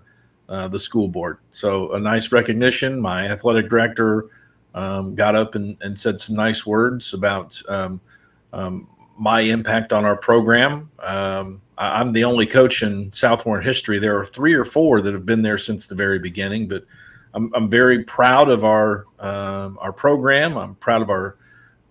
uh, 0.47 0.67
the 0.67 0.79
school 0.79 1.07
board. 1.07 1.37
So 1.51 1.93
a 1.93 1.99
nice 1.99 2.31
recognition. 2.31 2.99
My 2.99 3.27
athletic 3.27 3.69
director 3.69 4.29
um, 4.73 5.15
got 5.15 5.35
up 5.35 5.55
and, 5.55 5.77
and 5.81 5.97
said 5.97 6.19
some 6.19 6.35
nice 6.35 6.65
words 6.65 7.13
about 7.13 7.59
um, 7.69 7.99
um, 8.53 8.87
my 9.17 9.41
impact 9.41 9.93
on 9.93 10.05
our 10.05 10.15
program. 10.15 10.89
Um, 11.03 11.61
I, 11.77 11.99
I'm 11.99 12.13
the 12.13 12.23
only 12.23 12.45
coach 12.45 12.83
in 12.83 13.11
South 13.11 13.45
Warren 13.45 13.63
history. 13.63 13.99
There 13.99 14.17
are 14.17 14.25
three 14.25 14.53
or 14.53 14.65
four 14.65 15.01
that 15.01 15.13
have 15.13 15.25
been 15.25 15.41
there 15.41 15.57
since 15.57 15.87
the 15.87 15.95
very 15.95 16.19
beginning, 16.19 16.67
but 16.67 16.85
I'm, 17.33 17.53
I'm 17.53 17.69
very 17.69 18.03
proud 18.03 18.49
of 18.49 18.65
our 18.65 19.05
um, 19.19 19.77
our 19.81 19.93
program. 19.93 20.57
I'm 20.57 20.75
proud 20.75 21.01
of 21.01 21.09
our 21.09 21.37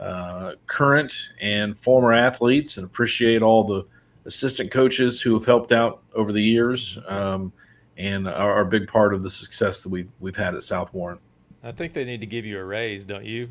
uh, 0.00 0.52
current 0.66 1.30
and 1.40 1.76
former 1.76 2.12
athletes, 2.12 2.76
and 2.76 2.86
appreciate 2.86 3.42
all 3.42 3.64
the 3.64 3.84
assistant 4.24 4.70
coaches 4.70 5.20
who 5.20 5.34
have 5.34 5.46
helped 5.46 5.72
out 5.72 6.02
over 6.14 6.32
the 6.32 6.42
years, 6.42 6.98
um, 7.08 7.52
and 7.96 8.28
are, 8.28 8.52
are, 8.54 8.60
a 8.60 8.66
big 8.66 8.86
part 8.86 9.14
of 9.14 9.22
the 9.22 9.30
success 9.30 9.82
that 9.82 9.88
we've 9.88 10.10
we've 10.20 10.36
had 10.36 10.54
at 10.54 10.62
South 10.62 10.92
Warren. 10.92 11.18
I 11.62 11.72
think 11.72 11.92
they 11.92 12.04
need 12.04 12.20
to 12.20 12.26
give 12.26 12.44
you 12.46 12.58
a 12.58 12.64
raise, 12.64 13.04
don't 13.04 13.24
you? 13.24 13.50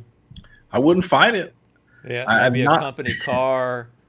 I 0.71 0.79
wouldn't 0.79 1.05
fight 1.05 1.35
it. 1.35 1.53
Yeah, 2.07 2.25
maybe 2.49 2.63
a 2.63 2.67
company 2.67 3.13
car. 3.15 3.89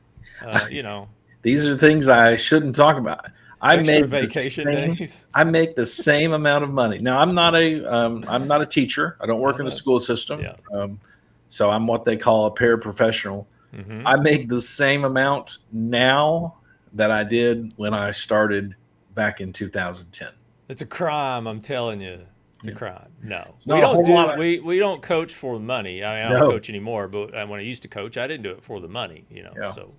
Uh, 0.40 0.69
you 0.71 0.85
know, 0.85 1.09
these 1.43 1.67
are 1.67 1.76
things 1.76 2.07
I 2.07 2.37
shouldn't 2.37 2.76
talk 2.76 2.97
about. 2.97 3.26
I 3.61 3.76
make 3.78 4.07
vacation 4.07 4.67
same, 4.67 4.95
days. 4.95 5.26
I 5.35 5.43
make 5.43 5.75
the 5.75 5.85
same 5.85 6.33
amount 6.33 6.62
of 6.62 6.71
money. 6.71 6.99
Now 6.99 7.19
I'm 7.19 7.35
not 7.35 7.57
a 7.57 7.85
um, 7.93 8.25
I'm 8.28 8.47
not 8.47 8.62
a 8.62 8.67
teacher. 8.67 9.17
I 9.21 9.26
don't 9.26 9.40
work 9.40 9.59
in 9.59 9.64
the 9.64 9.71
school 9.73 9.99
system. 9.99 10.40
Yeah. 10.40 10.55
Um, 10.73 11.00
so 11.49 11.71
I'm 11.71 11.88
what 11.88 12.05
they 12.05 12.17
call 12.17 12.47
a 12.47 12.52
paraprofessional. 12.52 13.47
Mhm. 13.75 14.02
I 14.07 14.14
make 14.14 14.49
the 14.49 14.61
same 14.61 15.05
amount 15.05 15.59
now 15.73 16.59
that 16.95 17.11
I 17.11 17.25
did 17.25 17.73
when 17.76 17.95
I 17.95 18.12
started 18.12 18.76
back 19.14 19.40
in 19.40 19.52
2010. 19.52 20.28
It's 20.69 20.83
a 20.83 20.87
crime, 20.87 21.47
I'm 21.47 21.61
telling 21.61 22.00
you. 22.00 22.21
It's 22.59 22.67
a 22.69 22.73
crime. 22.73 23.09
No, 23.23 23.55
we 23.67 23.81
don't 23.81 24.05
do 24.05 24.12
lot 24.15 24.37
We 24.38 24.59
we 24.61 24.79
don't 24.79 25.00
coach 25.00 25.33
for 25.35 25.55
the 25.59 25.65
money. 25.65 26.03
I, 26.03 26.17
mean, 26.17 26.27
I 26.27 26.29
don't 26.31 26.41
No. 26.49 26.50
coach 26.50 26.69
anymore, 26.69 27.07
but 27.09 27.33
uh, 27.35 27.47
when 27.47 27.61
I 27.61 27.62
used 27.62 27.83
to 27.83 27.88
coach, 27.88 28.17
I 28.19 28.27
didn't 28.27 28.43
do 28.43 28.50
it 28.50 28.62
for 28.65 28.81
the 28.81 28.88
money. 28.88 29.25
You 29.31 29.45
know, 29.45 29.53
Yeah. 29.57 29.71
so 29.71 29.93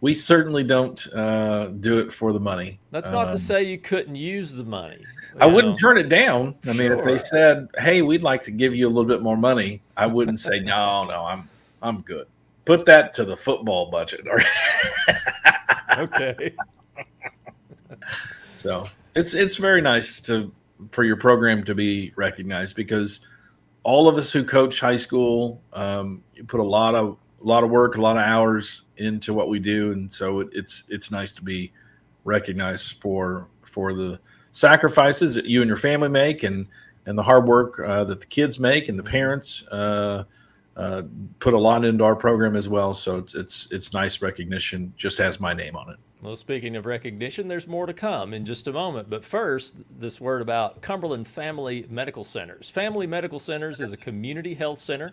We 0.00 0.12
certainly 0.12 0.64
don't 0.64 1.00
uh, 1.14 1.66
do 1.68 1.98
it 2.00 2.12
for 2.12 2.32
the 2.32 2.40
money. 2.40 2.80
that's 2.90 3.10
not 3.10 3.26
Um, 3.26 3.32
to 3.32 3.38
say 3.38 3.62
you 3.62 3.78
couldn't 3.78 4.16
use 4.16 4.52
the 4.54 4.64
money. 4.64 5.04
I 5.40 5.46
wouldn't 5.46 5.78
turn 5.80 5.96
it 5.98 6.08
down. 6.08 6.56
I 6.66 6.72
mean, 6.74 6.92
if 6.92 7.04
they 7.04 7.16
said, 7.18 7.68
"Hey, 7.78 8.02
we'd 8.02 8.22
like 8.22 8.42
to 8.42 8.50
give 8.52 8.74
you 8.74 8.86
a 8.86 8.92
little 8.94 9.08
bit 9.08 9.22
more 9.22 9.36
money," 9.36 9.80
I 9.96 10.06
wouldn't 10.06 10.40
say, 10.40 10.58
"No, 10.60 11.04
no, 11.04 11.24
I'm 11.24 11.48
I'm 11.82 12.00
good." 12.02 12.26
Put 12.64 12.86
that 12.86 13.14
to 13.14 13.24
the 13.24 13.36
football 13.36 13.86
budget. 13.90 14.26
Okay. 15.96 16.52
so 18.56 18.84
it's 19.14 19.32
it's 19.34 19.56
very 19.56 19.80
nice 19.80 20.20
to 20.22 20.50
for 20.90 21.04
your 21.04 21.16
program 21.16 21.64
to 21.64 21.74
be 21.74 22.12
recognized 22.16 22.76
because 22.76 23.20
all 23.82 24.08
of 24.08 24.16
us 24.16 24.32
who 24.32 24.44
coach 24.44 24.80
high 24.80 24.96
school, 24.96 25.62
um, 25.72 26.22
you 26.34 26.44
put 26.44 26.60
a 26.60 26.64
lot 26.64 26.94
of 26.94 27.18
a 27.42 27.46
lot 27.46 27.62
of 27.62 27.70
work, 27.70 27.96
a 27.96 28.00
lot 28.00 28.16
of 28.16 28.22
hours 28.22 28.86
into 28.96 29.34
what 29.34 29.48
we 29.48 29.58
do, 29.58 29.92
and 29.92 30.10
so 30.12 30.40
it, 30.40 30.48
it's 30.52 30.84
it's 30.88 31.10
nice 31.10 31.32
to 31.32 31.42
be 31.42 31.72
recognized 32.24 33.00
for 33.00 33.48
for 33.62 33.92
the 33.92 34.18
sacrifices 34.52 35.34
that 35.34 35.44
you 35.44 35.60
and 35.60 35.68
your 35.68 35.76
family 35.76 36.08
make, 36.08 36.42
and 36.42 36.66
and 37.06 37.18
the 37.18 37.22
hard 37.22 37.46
work 37.46 37.78
uh, 37.80 38.04
that 38.04 38.20
the 38.20 38.26
kids 38.26 38.58
make, 38.58 38.88
and 38.88 38.98
the 38.98 39.02
parents 39.02 39.64
uh, 39.68 40.24
uh, 40.76 41.02
put 41.38 41.54
a 41.54 41.58
lot 41.58 41.84
into 41.84 42.02
our 42.02 42.16
program 42.16 42.56
as 42.56 42.68
well. 42.68 42.94
So 42.94 43.16
it's 43.16 43.34
it's 43.34 43.68
it's 43.70 43.92
nice 43.92 44.22
recognition. 44.22 44.94
Just 44.96 45.18
has 45.18 45.38
my 45.38 45.52
name 45.52 45.76
on 45.76 45.90
it. 45.90 45.98
Well, 46.24 46.36
speaking 46.36 46.74
of 46.74 46.86
recognition, 46.86 47.48
there's 47.48 47.68
more 47.68 47.84
to 47.84 47.92
come 47.92 48.32
in 48.32 48.46
just 48.46 48.66
a 48.66 48.72
moment. 48.72 49.10
But 49.10 49.26
first, 49.26 49.74
this 50.00 50.18
word 50.18 50.40
about 50.40 50.80
Cumberland 50.80 51.28
Family 51.28 51.86
Medical 51.90 52.24
Centers. 52.24 52.70
Family 52.70 53.06
Medical 53.06 53.38
Centers 53.38 53.78
is 53.78 53.92
a 53.92 53.96
community 53.98 54.54
health 54.54 54.78
center 54.78 55.12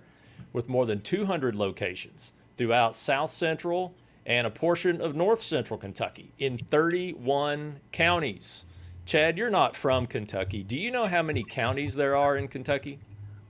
with 0.53 0.69
more 0.69 0.85
than 0.85 1.01
200 1.01 1.53
locations 1.53 2.31
throughout 2.55 2.95
South 2.95 3.29
Central 3.29 3.93
and 4.25 4.47
a 4.47 4.49
portion 4.49 5.01
of 5.01 5.13
North 5.13 5.41
Central 5.41 5.77
Kentucky 5.77 6.31
in 6.39 6.57
31 6.57 7.81
counties. 7.91 8.63
Chad, 9.05 9.37
you're 9.37 9.49
not 9.49 9.75
from 9.75 10.07
Kentucky. 10.07 10.63
Do 10.63 10.77
you 10.77 10.91
know 10.91 11.07
how 11.07 11.21
many 11.21 11.43
counties 11.43 11.93
there 11.93 12.15
are 12.15 12.37
in 12.37 12.47
Kentucky? 12.47 12.99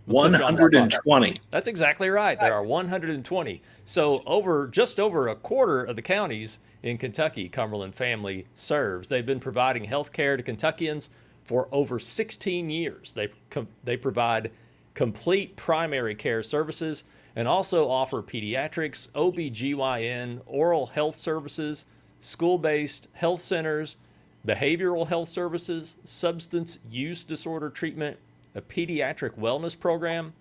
We'll 0.08 0.24
One 0.24 0.32
put 0.32 0.40
you 0.40 0.46
on 0.46 0.56
the 0.56 0.58
spot. 0.58 0.62
hundred 0.62 0.76
and 0.82 0.92
twenty. 0.92 1.36
That's 1.52 1.68
exactly 1.68 2.10
right. 2.10 2.40
There 2.40 2.56
are 2.56 2.64
120. 2.64 3.62
So 3.86 4.24
over 4.26 4.68
just 4.68 5.00
over 5.00 5.28
a 5.28 5.36
quarter 5.36 5.84
of 5.84 5.96
the 5.96 6.02
counties 6.02 6.58
in 6.84 6.98
Kentucky, 6.98 7.48
Cumberland 7.48 7.96
Family 7.96 8.46
serves. 8.54 9.08
They've 9.08 9.26
been 9.26 9.40
providing 9.40 9.84
health 9.84 10.12
care 10.12 10.36
to 10.38 10.44
Kentuckians 10.44 11.10
for 11.44 11.68
over 11.72 12.00
16 12.00 12.70
years. 12.70 13.14
They 13.14 13.30
com- 13.50 13.68
they 13.84 13.98
provide 13.98 14.52
complete 14.94 15.56
primary 15.56 16.16
care 16.16 16.44
services 16.44 17.04
and 17.36 17.48
also 17.48 17.88
offer 17.90 18.22
pediatrics, 18.22 19.10
OBGYN, 19.10 20.42
oral 20.46 20.88
health 20.88 21.16
services, 21.16 21.86
school-based 22.20 23.08
health 23.14 23.42
centers, 23.42 23.98
behavioral 24.46 25.08
health 25.08 25.30
services, 25.30 25.98
substance 26.04 26.80
use 26.90 27.24
disorder 27.24 27.70
treatment, 27.70 28.18
a 28.56 28.62
pediatric 28.62 29.32
wellness 29.38 29.80
program, 29.80 30.34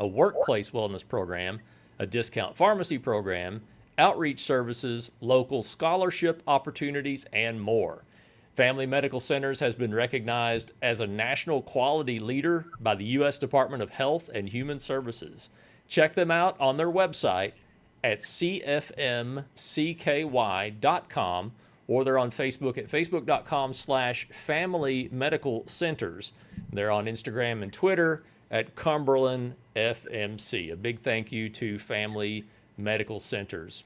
a 0.00 0.06
workplace 0.06 0.70
wellness 0.70 1.06
program, 1.06 1.60
a 1.98 2.06
discount 2.06 2.56
pharmacy 2.56 2.98
program, 2.98 3.60
outreach 3.98 4.40
services, 4.40 5.10
local 5.20 5.62
scholarship 5.62 6.42
opportunities, 6.46 7.26
and 7.32 7.60
more. 7.60 8.04
Family 8.54 8.86
Medical 8.86 9.20
Centers 9.20 9.60
has 9.60 9.76
been 9.76 9.94
recognized 9.94 10.72
as 10.82 11.00
a 11.00 11.06
national 11.06 11.62
quality 11.62 12.18
leader 12.18 12.66
by 12.80 12.94
the 12.94 13.04
U.S. 13.04 13.38
Department 13.38 13.82
of 13.82 13.90
Health 13.90 14.30
and 14.34 14.48
Human 14.48 14.80
Services. 14.80 15.50
Check 15.86 16.14
them 16.14 16.30
out 16.30 16.60
on 16.60 16.76
their 16.76 16.90
website 16.90 17.52
at 18.02 18.20
cfmcky.com 18.20 19.42
or 21.88 22.04
they're 22.04 22.18
on 22.18 22.30
Facebook 22.30 22.78
at 22.78 22.86
facebook.com 22.88 23.72
slash 23.72 24.28
family 24.30 25.08
medical 25.10 25.62
centers. 25.66 26.32
They're 26.72 26.90
on 26.90 27.06
Instagram 27.06 27.62
and 27.62 27.72
Twitter 27.72 28.24
at 28.50 28.74
Cumberland 28.74 29.54
FMC. 29.74 30.72
A 30.72 30.76
big 30.76 31.00
thank 31.00 31.32
you 31.32 31.48
to 31.50 31.78
Family 31.78 32.44
Medical 32.78 33.20
Centers. 33.20 33.84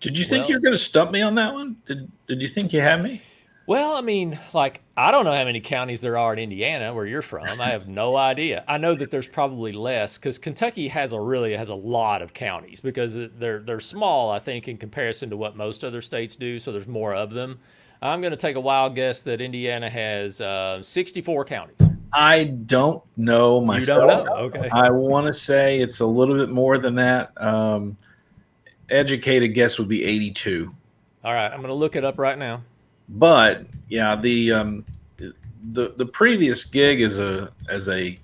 Did 0.00 0.18
you 0.18 0.24
think 0.24 0.42
Well- 0.42 0.48
you 0.50 0.56
were 0.56 0.60
going 0.60 0.74
to 0.74 0.78
stump 0.78 1.10
me 1.10 1.20
on 1.20 1.34
that 1.36 1.52
one? 1.52 1.76
Did 1.86 2.10
Did 2.26 2.40
you 2.40 2.48
think 2.48 2.72
you 2.72 2.80
had 2.80 3.02
me? 3.02 3.20
Well, 3.66 3.92
I 3.94 4.00
mean, 4.00 4.36
like, 4.52 4.80
I 4.96 5.12
don't 5.12 5.24
know 5.24 5.32
how 5.32 5.44
many 5.44 5.60
counties 5.60 6.00
there 6.00 6.18
are 6.18 6.32
in 6.32 6.40
Indiana 6.40 6.92
where 6.92 7.06
you're 7.06 7.22
from. 7.22 7.60
I 7.60 7.68
have 7.68 7.86
no 7.86 8.16
idea. 8.16 8.64
I 8.66 8.78
know 8.78 8.96
that 8.96 9.12
there's 9.12 9.28
probably 9.28 9.70
less 9.70 10.18
because 10.18 10.38
Kentucky 10.38 10.88
has 10.88 11.12
a 11.12 11.20
really 11.20 11.54
has 11.54 11.68
a 11.68 11.74
lot 11.74 12.20
of 12.20 12.34
counties 12.34 12.80
because 12.80 13.14
they're 13.14 13.60
they're 13.60 13.78
small, 13.78 14.30
I 14.30 14.40
think, 14.40 14.66
in 14.66 14.76
comparison 14.76 15.30
to 15.30 15.36
what 15.36 15.56
most 15.56 15.84
other 15.84 16.00
states 16.00 16.34
do. 16.34 16.58
So 16.58 16.72
there's 16.72 16.88
more 16.88 17.14
of 17.14 17.30
them. 17.30 17.60
I'm 18.02 18.20
going 18.20 18.32
to 18.32 18.36
take 18.36 18.56
a 18.56 18.60
wild 18.60 18.96
guess 18.96 19.22
that 19.22 19.40
Indiana 19.40 19.88
has 19.88 20.40
uh, 20.40 20.82
64 20.82 21.44
counties. 21.44 21.76
I 22.12 22.44
don't 22.44 23.04
know 23.16 23.60
myself. 23.60 24.02
You 24.02 24.08
don't 24.08 24.24
know? 24.26 24.32
Okay. 24.46 24.68
I 24.72 24.90
want 24.90 25.26
to 25.28 25.34
say 25.34 25.78
it's 25.78 26.00
a 26.00 26.06
little 26.06 26.36
bit 26.36 26.48
more 26.48 26.78
than 26.78 26.96
that. 26.96 27.30
Um, 27.36 27.96
educated 28.90 29.54
guess 29.54 29.78
would 29.78 29.88
be 29.88 30.04
82. 30.04 30.70
All 31.24 31.34
right, 31.34 31.46
I'm 31.46 31.58
going 31.58 31.68
to 31.68 31.74
look 31.74 31.96
it 31.96 32.04
up 32.04 32.18
right 32.18 32.38
now. 32.38 32.62
But 33.08 33.66
yeah, 33.88 34.16
the 34.16 34.52
um, 34.52 34.84
the 35.72 35.94
the 35.96 36.06
previous 36.06 36.64
gig 36.64 37.00
as 37.02 37.18
a 37.18 37.50
as 37.68 37.88
a 37.88 38.18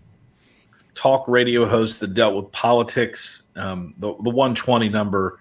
talk 0.95 1.27
radio 1.29 1.67
host 1.67 2.01
that 2.01 2.15
dealt 2.15 2.35
with 2.37 2.51
politics, 2.53 3.43
um, 3.57 3.95
the 3.99 4.09
the 4.23 4.31
120 4.31 4.89
number 4.89 5.41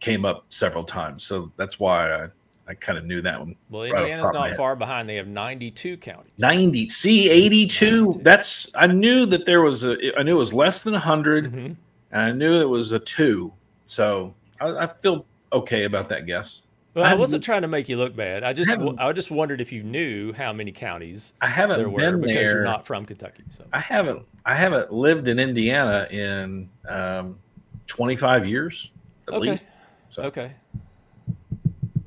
came 0.00 0.24
up 0.24 0.44
several 0.50 0.84
times, 0.84 1.24
so 1.24 1.50
that's 1.56 1.80
why 1.80 2.12
I 2.14 2.28
I 2.68 2.74
kind 2.74 2.98
of 2.98 3.04
knew 3.06 3.22
that 3.22 3.40
one. 3.40 3.56
Well, 3.70 3.82
Right 3.90 4.02
Indiana's 4.02 4.30
not 4.32 4.52
far 4.52 4.76
behind. 4.76 5.08
They 5.08 5.16
have 5.16 5.28
92 5.28 5.96
counties. 5.98 6.32
90 6.38 6.88
See, 6.90 7.30
82. 7.30 7.90
92. 8.06 8.22
That's 8.22 8.70
I 8.74 8.86
knew 8.88 9.24
that 9.26 9.46
there 9.46 9.62
was 9.62 9.84
a 9.84 9.96
I 10.18 10.22
knew 10.22 10.36
it 10.36 10.38
was 10.38 10.52
less 10.52 10.82
than 10.82 10.92
100 10.92 11.52
Mhm. 11.52 11.76
and 12.12 12.22
I 12.22 12.32
knew 12.32 12.60
it 12.60 12.68
was 12.68 12.92
a 12.92 12.98
2. 12.98 13.52
So 13.86 14.34
I, 14.60 14.68
I 14.68 14.86
feel 14.86 15.26
okay 15.52 15.84
about 15.84 16.08
that 16.08 16.26
guess. 16.26 16.62
Well, 16.94 17.04
I 17.04 17.10
I 17.10 17.14
wasn't 17.14 17.44
trying 17.44 17.62
to 17.62 17.68
make 17.68 17.90
you 17.90 17.98
look 17.98 18.16
bad. 18.16 18.42
I 18.42 18.54
just 18.54 18.70
haven't- 18.70 18.98
I 18.98 19.12
just 19.12 19.30
wondered 19.30 19.60
if 19.60 19.70
you 19.70 19.82
knew 19.82 20.32
how 20.32 20.52
many 20.54 20.72
counties 20.72 21.34
I 21.42 21.48
haven't 21.48 21.76
there 21.78 21.90
were 21.90 22.00
been 22.00 22.20
because 22.22 22.34
there. 22.36 22.52
you're 22.54 22.64
not 22.64 22.86
from 22.86 23.04
Kentucky. 23.04 23.44
So 23.50 23.64
I 23.72 23.80
haven't 23.80 24.24
I 24.46 24.54
haven't 24.54 24.92
lived 24.92 25.28
in 25.28 25.38
Indiana 25.38 26.08
in 26.10 26.70
um, 26.88 27.38
25 27.86 28.48
years 28.48 28.90
at 29.28 29.34
okay, 29.34 29.50
least. 29.50 29.66
So 30.08 30.22
okay. 30.22 30.54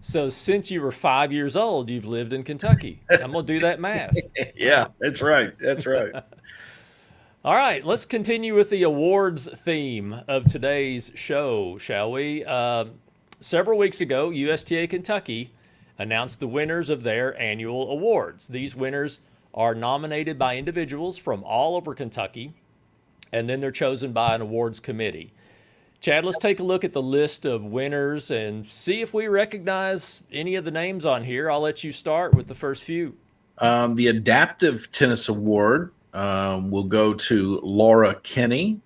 So 0.02 0.30
since 0.30 0.72
you 0.72 0.82
were 0.82 0.92
five 0.92 1.32
years 1.32 1.56
old, 1.56 1.90
you've 1.90 2.06
lived 2.06 2.34
in 2.34 2.44
Kentucky. 2.44 3.02
I'm 3.12 3.32
gonna 3.32 3.44
do 3.44 3.60
that 3.60 3.80
math. 3.80 4.16
yeah, 4.56 4.88
that's 5.00 5.22
right. 5.22 5.54
That's 5.62 5.86
right. 5.86 6.12
All 7.46 7.56
right, 7.56 7.86
let's 7.86 8.06
continue 8.06 8.54
with 8.54 8.70
the 8.70 8.84
awards 8.84 9.48
theme 9.62 10.24
of 10.28 10.46
today's 10.46 11.10
show, 11.16 11.78
shall 11.78 12.12
we? 12.12 12.44
Um 12.44 13.00
several 13.40 13.78
weeks 13.78 14.02
ago, 14.02 14.30
USTA 14.30 14.88
Kentucky 14.90 15.54
announced 15.98 16.42
the 16.42 16.50
winners 16.50 16.90
of 16.90 17.04
their 17.04 17.40
annual 17.40 17.92
awards. 17.92 18.50
These 18.50 18.76
winners 18.76 19.22
are 19.54 19.74
nominated 19.74 20.38
by 20.38 20.58
individuals 20.58 21.18
from 21.18 21.42
all 21.46 21.78
over 21.78 21.96
Kentucky, 21.96 22.56
and 23.32 23.48
then 23.48 23.62
they're 23.62 23.72
chosen 23.72 24.12
by 24.12 24.36
an 24.36 24.42
awards 24.42 24.82
committee. 24.82 25.32
Chad, 26.02 26.26
let's 26.26 26.40
take 26.40 26.60
a 26.60 26.64
look 26.64 26.84
at 26.84 26.92
the 26.92 27.02
list 27.02 27.46
of 27.46 27.64
winners 27.64 28.32
and 28.32 28.66
see 28.66 29.00
if 29.00 29.14
we 29.14 29.30
recognize 29.30 30.24
any 30.30 30.56
of 30.56 30.66
the 30.66 30.72
names 30.72 31.06
on 31.06 31.24
here. 31.24 31.50
I'll 31.50 31.62
let 31.62 31.86
you 31.86 31.94
start 31.94 32.34
with 32.34 32.48
the 32.48 32.54
first 32.54 32.84
few. 32.84 33.16
Um, 33.60 33.96
the 33.96 34.08
Adaptive 34.08 34.92
Tennis 34.92 35.30
Award 35.30 35.94
um, 36.14 36.72
will 36.72 36.84
go 36.84 37.14
to 37.14 37.60
Laura 37.64 38.16
Kenny. 38.16 38.82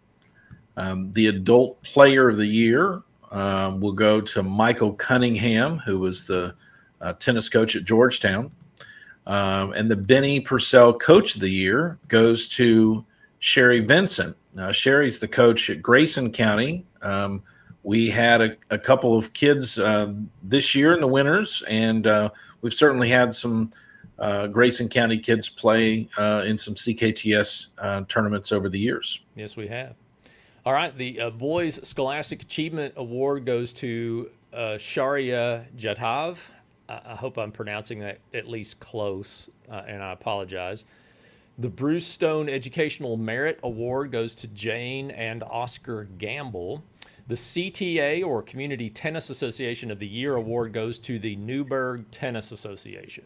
Um, 0.76 1.12
the 1.12 1.28
Adult 1.28 1.82
Player 1.84 2.30
of 2.30 2.38
the 2.38 2.48
Year 2.48 3.02
um, 3.32 3.80
will 3.80 3.94
go 3.94 4.22
to 4.22 4.44
Michael 4.44 4.94
Cunningham, 4.94 5.80
who 5.80 6.00
was 6.00 6.26
the 6.26 6.56
uh, 7.02 7.14
tennis 7.14 7.50
coach 7.50 7.76
at 7.76 7.84
Georgetown. 7.84 8.52
Um, 9.26 9.74
and 9.74 9.90
the 9.90 9.96
Benny 9.96 10.40
Purcell 10.40 10.94
Coach 10.94 11.36
of 11.36 11.42
the 11.42 11.50
Year 11.50 11.98
goes 12.08 12.48
to 12.50 13.06
Sherry 13.40 13.80
Vincent. 13.80 14.36
Now, 14.54 14.72
Sherry's 14.72 15.20
the 15.20 15.28
coach 15.28 15.70
at 15.70 15.82
Grayson 15.82 16.32
County, 16.32 16.86
um, 17.02 17.44
we 17.84 18.10
had 18.10 18.42
a, 18.42 18.56
a 18.70 18.80
couple 18.80 19.18
of 19.18 19.34
kids 19.34 19.78
uh, 19.78 20.14
this 20.42 20.74
year 20.74 20.94
in 20.94 21.02
the 21.02 21.08
winners, 21.08 21.62
and 21.68 22.08
uh, 22.08 22.30
we've 22.62 22.74
certainly 22.74 23.10
had 23.10 23.36
some 23.36 23.72
uh, 24.20 24.48
Grayson 24.48 24.90
County 24.90 25.18
kids 25.18 25.50
play 25.50 26.10
uh, 26.18 26.44
in 26.46 26.58
some 26.58 26.76
CKTS 26.76 27.70
uh, 27.78 28.04
tournaments 28.08 28.52
over 28.52 28.70
the 28.70 28.80
years. 28.80 29.22
Yes, 29.36 29.56
we 29.56 29.68
have. 29.68 29.96
All 30.66 30.74
right, 30.74 30.96
the 30.98 31.20
uh, 31.20 31.30
Boys 31.30 31.80
Scholastic 31.88 32.42
Achievement 32.42 32.94
Award 32.96 33.46
goes 33.46 33.74
to 33.74 34.30
Sharia 34.78 35.66
Jadhav. 35.78 36.40
I 36.88 37.16
hope 37.16 37.38
I'm 37.38 37.52
pronouncing 37.52 38.00
that 38.00 38.20
at 38.34 38.48
least 38.48 38.80
close, 38.80 39.50
and 39.70 40.02
I 40.02 40.12
apologize. 40.12 40.86
The 41.60 41.70
Bruce 41.70 42.08
Stone 42.08 42.50
Educational 42.50 43.16
Merit 43.16 43.60
Award 43.62 44.12
goes 44.12 44.34
to 44.36 44.48
Jane 44.48 45.12
and 45.12 45.44
Oscar 45.44 46.06
Gamble. 46.18 46.84
The 47.28 47.36
CTA 47.36 48.26
or 48.26 48.42
Community 48.42 48.90
Tennis 48.90 49.30
Association 49.30 49.92
of 49.92 50.00
the 50.00 50.08
Year 50.08 50.36
award 50.36 50.74
goes 50.74 50.98
to 51.00 51.20
the 51.20 51.36
Newburgh 51.36 52.10
Tennis 52.10 52.52
Association. 52.52 53.24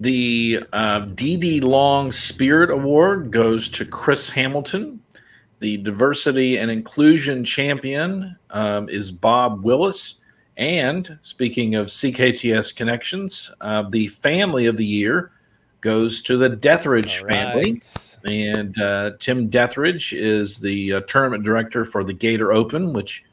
The 0.00 0.64
uh, 0.72 1.02
DD 1.02 1.62
Long 1.62 2.10
Spirit 2.10 2.70
Award 2.70 3.30
goes 3.30 3.68
to 3.70 3.84
Chris 3.84 4.28
Hamilton. 4.28 5.00
The 5.60 5.76
Diversity 5.78 6.56
and 6.56 6.70
Inclusion 6.70 7.44
Champion 7.44 8.36
um, 8.50 8.88
is 8.88 9.12
Bob 9.12 9.64
Willis. 9.64 10.18
And 10.56 11.18
speaking 11.22 11.74
of 11.74 11.86
CKTS 11.86 12.74
connections, 12.74 13.50
uh, 13.60 13.84
the 13.88 14.08
Family 14.08 14.66
of 14.66 14.76
the 14.76 14.84
Year 14.84 15.30
goes 15.80 16.22
to 16.22 16.36
the 16.36 16.50
Deathridge 16.50 17.22
right. 17.22 17.32
family. 17.32 17.80
And 18.24 18.80
uh, 18.80 19.12
Tim 19.18 19.50
Deathridge 19.50 20.16
is 20.18 20.58
the 20.58 20.94
uh, 20.94 21.00
tournament 21.02 21.44
director 21.44 21.84
for 21.84 22.02
the 22.02 22.12
Gator 22.12 22.52
Open, 22.52 22.92
which 22.92 23.24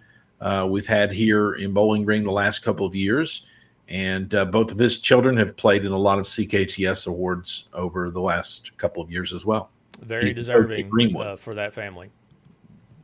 uh, 0.42 0.68
we've 0.70 0.88
had 0.88 1.12
here 1.12 1.54
in 1.54 1.74
Bowling 1.74 2.04
Green 2.04 2.24
the 2.24 2.32
last 2.32 2.60
couple 2.60 2.86
of 2.86 2.94
years. 2.94 3.46
And 3.92 4.34
uh, 4.34 4.46
both 4.46 4.72
of 4.72 4.80
his 4.80 5.00
children 5.00 5.36
have 5.36 5.58
played 5.58 5.84
in 5.84 5.92
a 5.92 5.98
lot 5.98 6.18
of 6.18 6.24
CKTS 6.24 7.08
awards 7.08 7.66
over 7.74 8.10
the 8.10 8.22
last 8.22 8.78
couple 8.78 9.04
of 9.04 9.12
years 9.12 9.34
as 9.34 9.46
well. 9.46 9.70
Very 10.00 10.28
He's 10.28 10.36
deserving 10.36 11.18
uh, 11.18 11.36
for 11.36 11.54
that 11.56 11.74
family, 11.74 12.10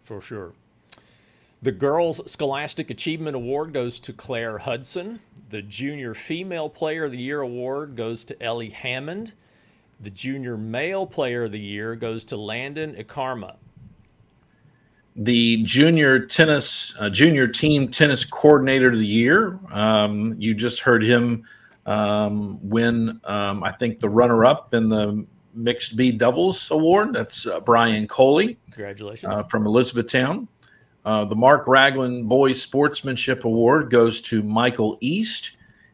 for 0.04 0.22
sure. 0.22 0.54
The 1.62 1.74
Girls 1.74 2.22
Scholastic 2.32 2.90
Achievement 2.90 3.36
Award 3.36 3.74
goes 3.74 4.00
to 4.00 4.14
Claire 4.14 4.60
Hudson. 4.60 5.20
The 5.50 5.62
Junior 5.62 6.14
Female 6.14 6.70
Player 6.70 7.04
of 7.04 7.12
the 7.12 7.18
Year 7.18 7.42
award 7.42 7.98
goes 7.98 8.24
to 8.26 8.42
Ellie 8.42 8.70
Hammond. 8.70 9.34
The 10.00 10.10
Junior 10.10 10.56
Male 10.56 11.06
Player 11.06 11.44
of 11.44 11.52
the 11.52 11.60
Year 11.60 11.96
goes 11.96 12.24
to 12.26 12.38
Landon 12.38 12.96
Ikarma. 12.96 13.58
The 15.18 15.64
Junior 15.64 16.20
Tennis, 16.20 16.94
uh, 17.00 17.10
Junior 17.10 17.48
Team 17.48 17.90
Tennis 17.90 18.24
Coordinator 18.24 18.92
of 18.92 19.00
the 19.00 19.06
Year, 19.06 19.60
um, 19.72 20.36
you 20.38 20.54
just 20.54 20.82
heard 20.82 21.04
him 21.04 21.44
um, 21.88 22.60
win, 22.62 23.20
um, 23.24 23.64
I 23.64 23.72
think, 23.72 24.00
the 24.00 24.10
runner 24.10 24.46
up 24.46 24.74
in 24.76 24.90
the 24.90 25.26
Mixed 25.56 25.96
B 25.98 26.12
Doubles 26.12 26.70
Award. 26.70 27.14
That's 27.14 27.48
uh, 27.48 27.60
Brian 27.62 28.08
Coley. 28.08 28.58
Congratulations. 28.72 29.36
Uh, 29.36 29.42
from 29.44 29.66
Elizabethtown. 29.66 30.48
Uh, 31.04 31.26
the 31.26 31.36
Mark 31.36 31.68
Ragland 31.68 32.30
Boys 32.30 32.62
Sportsmanship 32.62 33.44
Award 33.44 33.90
goes 33.90 34.22
to 34.24 34.44
Michael 34.44 34.98
East. 35.02 35.52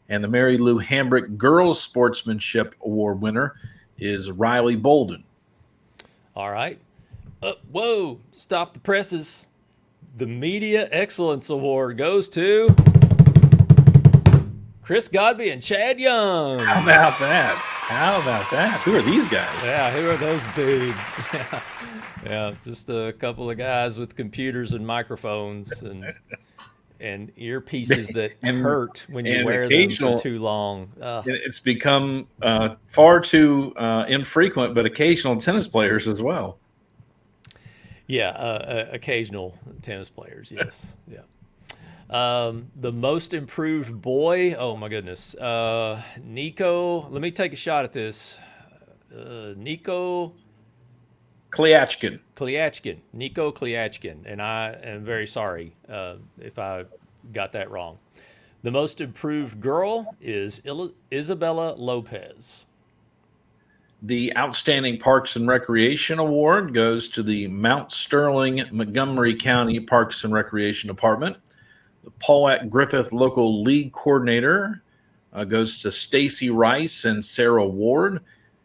And 0.09 0.21
the 0.23 0.27
Mary 0.27 0.57
Lou 0.57 0.81
Hambrick 0.81 1.38
Girls 1.38 1.81
Sportsmanship 1.81 2.75
Award 2.83 3.21
winner 3.21 3.55
is 3.97 4.31
Riley 4.31 4.75
Bolden. 4.75 5.23
All 6.36 6.51
right. 6.51 6.79
Uh, 7.43 7.56
whoa, 7.73 8.21
stop 8.32 8.73
the 8.73 8.79
presses. 8.79 9.49
The 10.15 10.25
Media 10.25 10.88
Excellence 10.93 11.49
Award 11.49 11.97
goes 11.97 12.29
to 12.29 12.73
Chris 14.82 15.10
Godby 15.10 15.49
and 15.49 15.62
Chad 15.62 15.99
Young. 15.99 16.60
How 16.60 16.82
about 16.82 17.19
that? 17.19 17.56
How 17.58 18.21
about 18.21 18.49
that? 18.51 18.79
Who 18.84 18.95
are 18.95 19.01
these 19.01 19.25
guys? 19.25 19.53
Yeah, 19.62 19.91
who 19.91 20.10
are 20.10 20.15
those 20.15 20.47
dudes? 20.56 21.17
yeah. 21.34 21.62
yeah, 22.25 22.53
just 22.63 22.88
a 22.89 23.13
couple 23.19 23.49
of 23.49 23.58
guys 23.58 23.97
with 23.97 24.15
computers 24.15 24.71
and 24.71 24.88
microphones 24.88 25.82
and 25.82 26.13
and 27.01 27.36
earpieces 27.36 28.13
that 28.13 28.32
and, 28.41 28.60
hurt 28.60 29.03
when 29.10 29.25
you 29.25 29.43
wear 29.43 29.67
them 29.67 29.89
for 29.89 30.17
too 30.17 30.39
long. 30.39 30.88
It's 31.25 31.60
become 31.60 32.25
uh, 32.41 32.75
far 32.88 33.19
too 33.19 33.73
uh, 33.75 34.06
infrequent, 34.08 34.73
but 34.73 34.86
occasional 34.86 35.36
tennis 35.36 35.67
players 35.67 36.08
as 36.08 36.21
well. 36.21 36.58
Yeah, 38.08 38.30
uh, 38.30 38.32
uh 38.32 38.86
occasional 38.92 39.58
tennis 39.82 40.10
players. 40.10 40.52
Yes, 40.56 40.98
yeah. 41.08 41.20
Um, 42.10 42.68
the 42.76 42.92
most 42.92 43.34
improved 43.34 44.02
boy. 44.02 44.56
Oh 44.56 44.76
my 44.76 44.89
goodness, 44.89 45.36
uh, 45.36 46.02
Nico. 46.24 47.08
Let 47.10 47.22
me 47.22 47.32
take 47.32 47.54
a 47.54 47.58
shot 47.58 47.86
at 47.86 47.94
this. 47.94 48.39
Uh, 49.16 49.54
Nico 49.56 50.34
Kliachkin. 51.54 52.20
Kliachkin, 52.36 52.98
Nico 53.13 53.52
Kliachkin, 53.52 54.24
and 54.26 54.42
I 54.42 54.76
am 54.84 55.06
very 55.06 55.28
sorry 55.28 55.76
uh, 55.88 56.16
if 56.39 56.58
I 56.58 56.86
got 57.32 57.52
that 57.52 57.70
wrong. 57.70 58.00
The 58.63 58.72
most 58.72 59.02
improved 59.02 59.62
girl 59.62 60.16
is 60.20 60.62
Il- 60.66 60.94
Isabella 61.12 61.76
Lopez. 61.76 62.66
The 64.06 64.36
Outstanding 64.36 65.00
Parks 65.00 65.38
and 65.38 65.48
Recreation 65.48 66.20
Award 66.20 66.74
goes 66.74 67.08
to 67.08 67.24
the 67.24 67.48
Mount 67.48 67.94
Sterling 67.94 68.62
Montgomery 68.70 69.34
County 69.34 69.80
Parks 69.80 70.26
and 70.26 70.34
Recreation 70.34 70.89
Department. 70.89 71.38
The 72.04 72.12
Paulette 72.20 72.70
Griffith 72.70 73.13
Local 73.13 73.63
League 73.63 73.94
Coordinator 73.94 74.84
uh, 75.32 75.46
goes 75.46 75.82
to 75.84 75.89
Stacy 75.89 76.50
Rice 76.50 77.06
and 77.06 77.24
Sarah 77.24 77.66
Ward. 77.66 78.20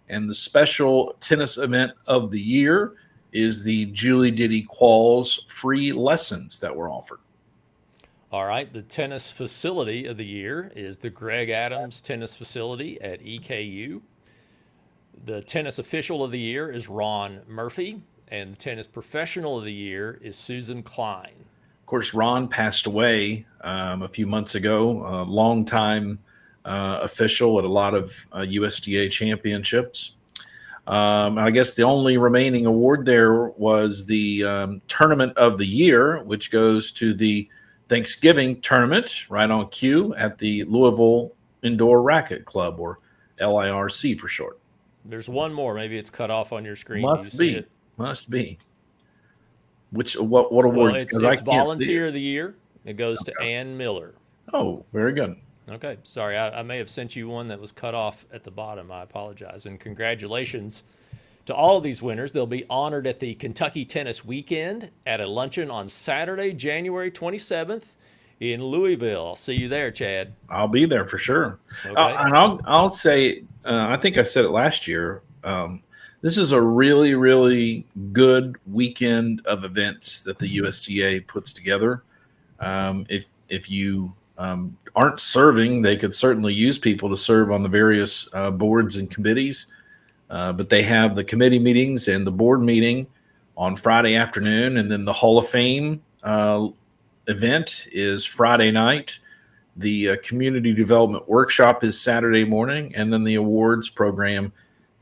And 0.09 0.29
the 0.29 0.35
special 0.35 1.15
tennis 1.21 1.57
event 1.57 1.93
of 2.09 2.33
the 2.33 2.41
year 2.41 2.95
is 3.31 3.63
the 3.63 3.85
Julie 3.87 4.33
Diddy 4.33 4.65
Qualls 4.65 5.49
free 5.49 5.93
lessons 5.93 6.59
that 6.59 6.75
were 6.75 6.91
offered. 6.91 7.21
All 8.33 8.45
right, 8.45 8.73
the 8.73 8.83
tennis 8.83 9.31
facility 9.31 10.07
of 10.07 10.17
the 10.17 10.27
year 10.27 10.73
is 10.75 10.99
the 10.99 11.11
Greg 11.11 11.51
Adams 11.51 12.01
Tennis 12.01 12.35
Facility 12.35 13.01
at 13.01 13.23
EKU. 13.23 14.01
The 15.25 15.43
tennis 15.43 15.79
official 15.79 16.23
of 16.23 16.31
the 16.31 16.39
year 16.39 16.71
is 16.71 16.89
Ron 16.89 17.41
Murphy, 17.47 18.01
and 18.29 18.53
the 18.53 18.57
tennis 18.57 18.87
professional 18.87 19.59
of 19.59 19.65
the 19.65 19.73
year 19.73 20.19
is 20.23 20.37
Susan 20.37 20.83
Klein. 20.83 21.35
Of 21.81 21.87
course, 21.87 22.15
Ron 22.15 22.49
passed 22.49 22.87
away 22.87 23.47
um, 23.63 24.03
a 24.03 24.09
few 24.09 24.27
months 24.27 24.55
ago, 24.55 25.05
a 25.07 25.25
longtime 25.25 26.19
uh, 26.65 27.01
official 27.03 27.59
at 27.59 27.65
a 27.65 27.69
lot 27.69 27.95
of 27.95 28.27
uh, 28.33 28.41
USTA 28.41 29.09
championships. 29.11 30.13
Um, 30.87 31.37
I 31.37 31.51
guess 31.51 31.75
the 31.75 31.83
only 31.83 32.17
remaining 32.17 32.67
award 32.67 33.05
there 33.05 33.49
was 33.49 34.07
the 34.07 34.45
um, 34.45 34.83
Tournament 34.89 35.37
of 35.37 35.59
the 35.59 35.67
Year, 35.67 36.23
which 36.23 36.51
goes 36.51 36.91
to 36.93 37.13
the 37.13 37.49
Thanksgiving 37.89 38.61
tournament 38.61 39.25
right 39.29 39.51
on 39.51 39.69
cue 39.69 40.15
at 40.15 40.39
the 40.39 40.65
Louisville 40.65 41.33
Indoor 41.63 42.03
Racquet 42.03 42.45
Club, 42.45 42.79
or 42.79 43.01
LIRC 43.41 44.19
for 44.19 44.29
short. 44.29 44.59
There's 45.05 45.29
one 45.29 45.53
more. 45.53 45.75
Maybe 45.75 45.97
it's 45.97 46.11
cut 46.11 46.31
off 46.31 46.53
on 46.53 46.65
your 46.65 46.77
screen. 46.77 47.03
Must 47.03 47.33
you 47.41 47.63
be. 47.63 47.67
Must 47.97 48.31
be. 48.31 48.59
Which 49.91 50.15
what 50.17 50.53
what 50.53 50.65
award? 50.65 50.93
Well, 50.93 51.01
it's, 51.01 51.19
it's 51.19 51.41
Volunteer 51.41 52.07
of 52.07 52.15
the 52.15 52.21
Year. 52.21 52.57
It 52.85 52.97
goes 52.97 53.21
okay. 53.23 53.33
to 53.33 53.43
Ann 53.43 53.77
Miller. 53.77 54.15
Oh, 54.53 54.85
very 54.93 55.13
good. 55.13 55.37
Okay, 55.71 55.99
sorry, 56.03 56.37
I, 56.37 56.61
I, 56.61 56.63
may 56.63 56.79
have 56.79 56.89
sent 56.89 57.15
you 57.15 57.29
one 57.29 57.49
that 57.49 57.61
was 57.61 57.73
cut 57.73 57.95
off 57.95 58.25
at 58.33 58.43
the 58.43 58.51
bottom. 58.51 58.91
I 58.91 59.03
apologize, 59.03 59.67
and 59.67 59.79
congratulations 59.79 60.85
to 61.45 61.55
all 61.55 61.77
of 61.77 61.83
these 61.83 62.01
winners. 62.01 62.33
They'll 62.33 62.47
be 62.47 62.65
honored 62.71 63.07
at 63.07 63.21
the 63.21 63.35
Kentucky 63.35 63.85
Tennis 63.85 64.25
Weekend 64.25 64.91
at 65.07 65.21
a 65.21 65.27
luncheon 65.27 65.71
on 65.71 65.91
Saturday, 65.91 66.55
January 66.55 67.11
27th 67.11 67.97
in 68.41 68.65
Louisville. 68.65 69.27
I'll 69.27 69.35
see 69.35 69.55
you 69.55 69.69
there, 69.69 69.91
Chad. 69.91 70.33
I'll 70.49 70.69
be 70.69 70.87
there 70.87 71.05
for 71.05 71.19
sure. 71.19 71.59
Okay. 71.85 71.95
Uh, 71.95 72.25
and 72.25 72.35
I'll 72.35 72.61
I'll 72.65 72.93
say 72.93 73.43
uh, 73.69 73.89
I 73.89 73.97
think 73.99 74.17
I 74.17 74.23
said 74.23 74.45
it 74.45 74.51
last 74.51 74.89
year. 74.89 75.23
Um, 75.45 75.83
this 76.21 76.37
is 76.37 76.53
a 76.53 76.61
really 76.61 77.15
really 77.15 77.87
good 78.13 78.57
weekend 78.67 79.47
of 79.47 79.65
events 79.65 80.23
that 80.23 80.39
the 80.39 80.49
USTA 80.49 81.21
puts 81.27 81.53
together. 81.53 82.03
Um, 82.61 83.07
if 83.09 83.29
if 83.49 83.71
you 83.71 84.13
um, 84.39 84.77
aren't 84.97 85.21
serving, 85.21 85.83
they 85.83 85.97
could 85.97 86.15
certainly 86.15 86.55
use 86.55 86.79
people 86.79 87.09
to 87.11 87.17
serve 87.17 87.51
on 87.51 87.63
the 87.63 87.69
various 87.69 88.29
uh, 88.33 88.51
boards 88.51 88.97
and 88.97 89.11
committees. 89.11 89.67
Uh, 90.31 90.53
but 90.53 90.69
they 90.69 90.83
have 90.83 91.15
the 91.15 91.25
committee 91.25 91.59
meetings 91.59 92.09
and 92.09 92.27
the 92.27 92.31
board 92.31 92.61
meeting 92.61 93.07
on 93.57 93.75
Friday 93.75 94.15
afternoon, 94.15 94.77
and 94.77 94.91
then 94.91 95.05
the 95.05 95.13
Hall 95.13 95.39
of 95.39 95.49
Fame 95.49 96.03
uh, 96.23 96.69
event 97.27 97.87
is 97.93 98.25
Friday 98.25 98.71
night. 98.71 99.19
The 99.79 100.11
uh, 100.11 100.17
community 100.25 100.73
development 100.73 101.29
workshop 101.29 101.85
is 101.85 102.01
Saturday 102.01 102.45
morning, 102.45 102.93
and 102.97 103.13
then 103.13 103.23
the 103.23 103.37
awards 103.37 103.89
program 103.89 104.53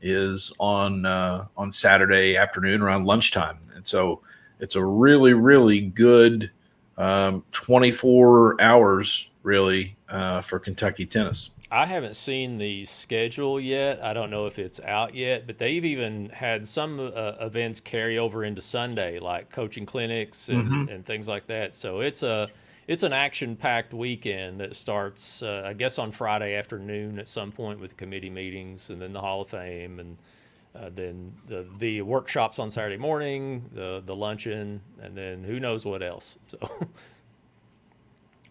is 0.03 0.53
on 0.59 1.03
uh, 1.03 1.47
on 1.57 1.71
Saturday 1.71 2.37
afternoon 2.37 2.83
around 2.83 3.05
lunchtime. 3.05 3.57
And 3.75 3.87
so 3.87 4.21
it's 4.59 4.75
a 4.75 4.85
really 4.85 5.33
really 5.33 5.81
good 5.81 6.51
um, 6.95 7.43
24 7.53 8.61
hours 8.61 9.31
really 9.41 9.95
uh, 10.09 10.41
for 10.41 10.59
Kentucky 10.59 11.07
tennis. 11.07 11.49
I 11.71 11.85
haven't 11.85 12.15
seen 12.15 12.57
the 12.57 12.85
schedule 12.85 13.59
yet. 13.59 13.99
I 14.03 14.13
don't 14.13 14.29
know 14.29 14.45
if 14.45 14.57
it's 14.57 14.79
out 14.81 15.15
yet, 15.15 15.47
but 15.47 15.57
they've 15.57 15.83
even 15.83 16.29
had 16.29 16.67
some 16.67 16.99
uh, 16.99 17.33
events 17.41 17.79
carry 17.79 18.19
over 18.19 18.45
into 18.45 18.61
Sunday, 18.61 19.19
like 19.19 19.49
coaching 19.49 19.85
clinics 19.85 20.47
and, 20.49 20.67
mm-hmm. 20.67 20.89
and 20.89 21.05
things 21.05 21.27
like 21.27 21.47
that. 21.47 21.75
So 21.75 21.99
it's 21.99 22.23
a 22.23 22.49
it's 22.87 23.03
an 23.03 23.13
action-packed 23.13 23.93
weekend 23.93 24.61
that 24.61 24.75
starts, 24.75 25.43
uh, 25.43 25.63
I 25.65 25.73
guess, 25.73 25.99
on 25.99 26.11
Friday 26.11 26.55
afternoon 26.55 27.19
at 27.19 27.27
some 27.27 27.51
point 27.51 27.79
with 27.79 27.97
committee 27.97 28.29
meetings, 28.29 28.89
and 28.89 29.01
then 29.01 29.13
the 29.13 29.21
Hall 29.21 29.41
of 29.41 29.49
Fame, 29.49 29.99
and 29.99 30.17
uh, 30.75 30.89
then 30.95 31.33
the 31.47 31.65
the 31.79 32.01
workshops 32.01 32.59
on 32.59 32.69
Saturday 32.71 32.97
morning, 32.97 33.69
the 33.73 34.01
the 34.05 34.15
luncheon, 34.15 34.81
and 35.01 35.15
then 35.17 35.43
who 35.43 35.59
knows 35.59 35.85
what 35.85 36.01
else. 36.01 36.37
So. 36.49 36.87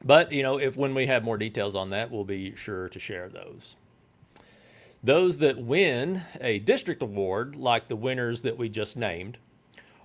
But 0.05 0.31
you 0.31 0.43
know, 0.45 0.59
if 0.59 0.77
when 0.77 0.95
we 0.95 1.07
have 1.07 1.25
more 1.25 1.37
details 1.37 1.75
on 1.75 1.91
that, 1.91 2.11
we'll 2.11 2.25
be 2.25 2.55
sure 2.55 2.89
to 2.91 2.99
share 2.99 3.29
those. 3.29 3.75
Those 5.03 5.39
that 5.39 5.59
win 5.59 6.23
a 6.41 6.59
district 6.61 7.03
award, 7.03 7.57
like 7.57 7.89
the 7.89 7.97
winners 7.97 8.43
that 8.43 8.57
we 8.57 8.69
just 8.69 8.97
named, 8.97 9.39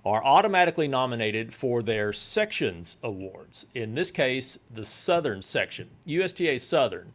are 0.04 0.24
automatically 0.24 0.88
nominated 0.88 1.54
for 1.54 1.82
their 1.82 2.12
sections 2.12 2.96
awards. 3.02 3.66
In 3.74 3.94
this 3.94 4.10
case, 4.10 4.58
the 4.72 4.84
Southern 4.84 5.42
section. 5.42 5.88
USTA 6.06 6.58
Southern 6.58 7.12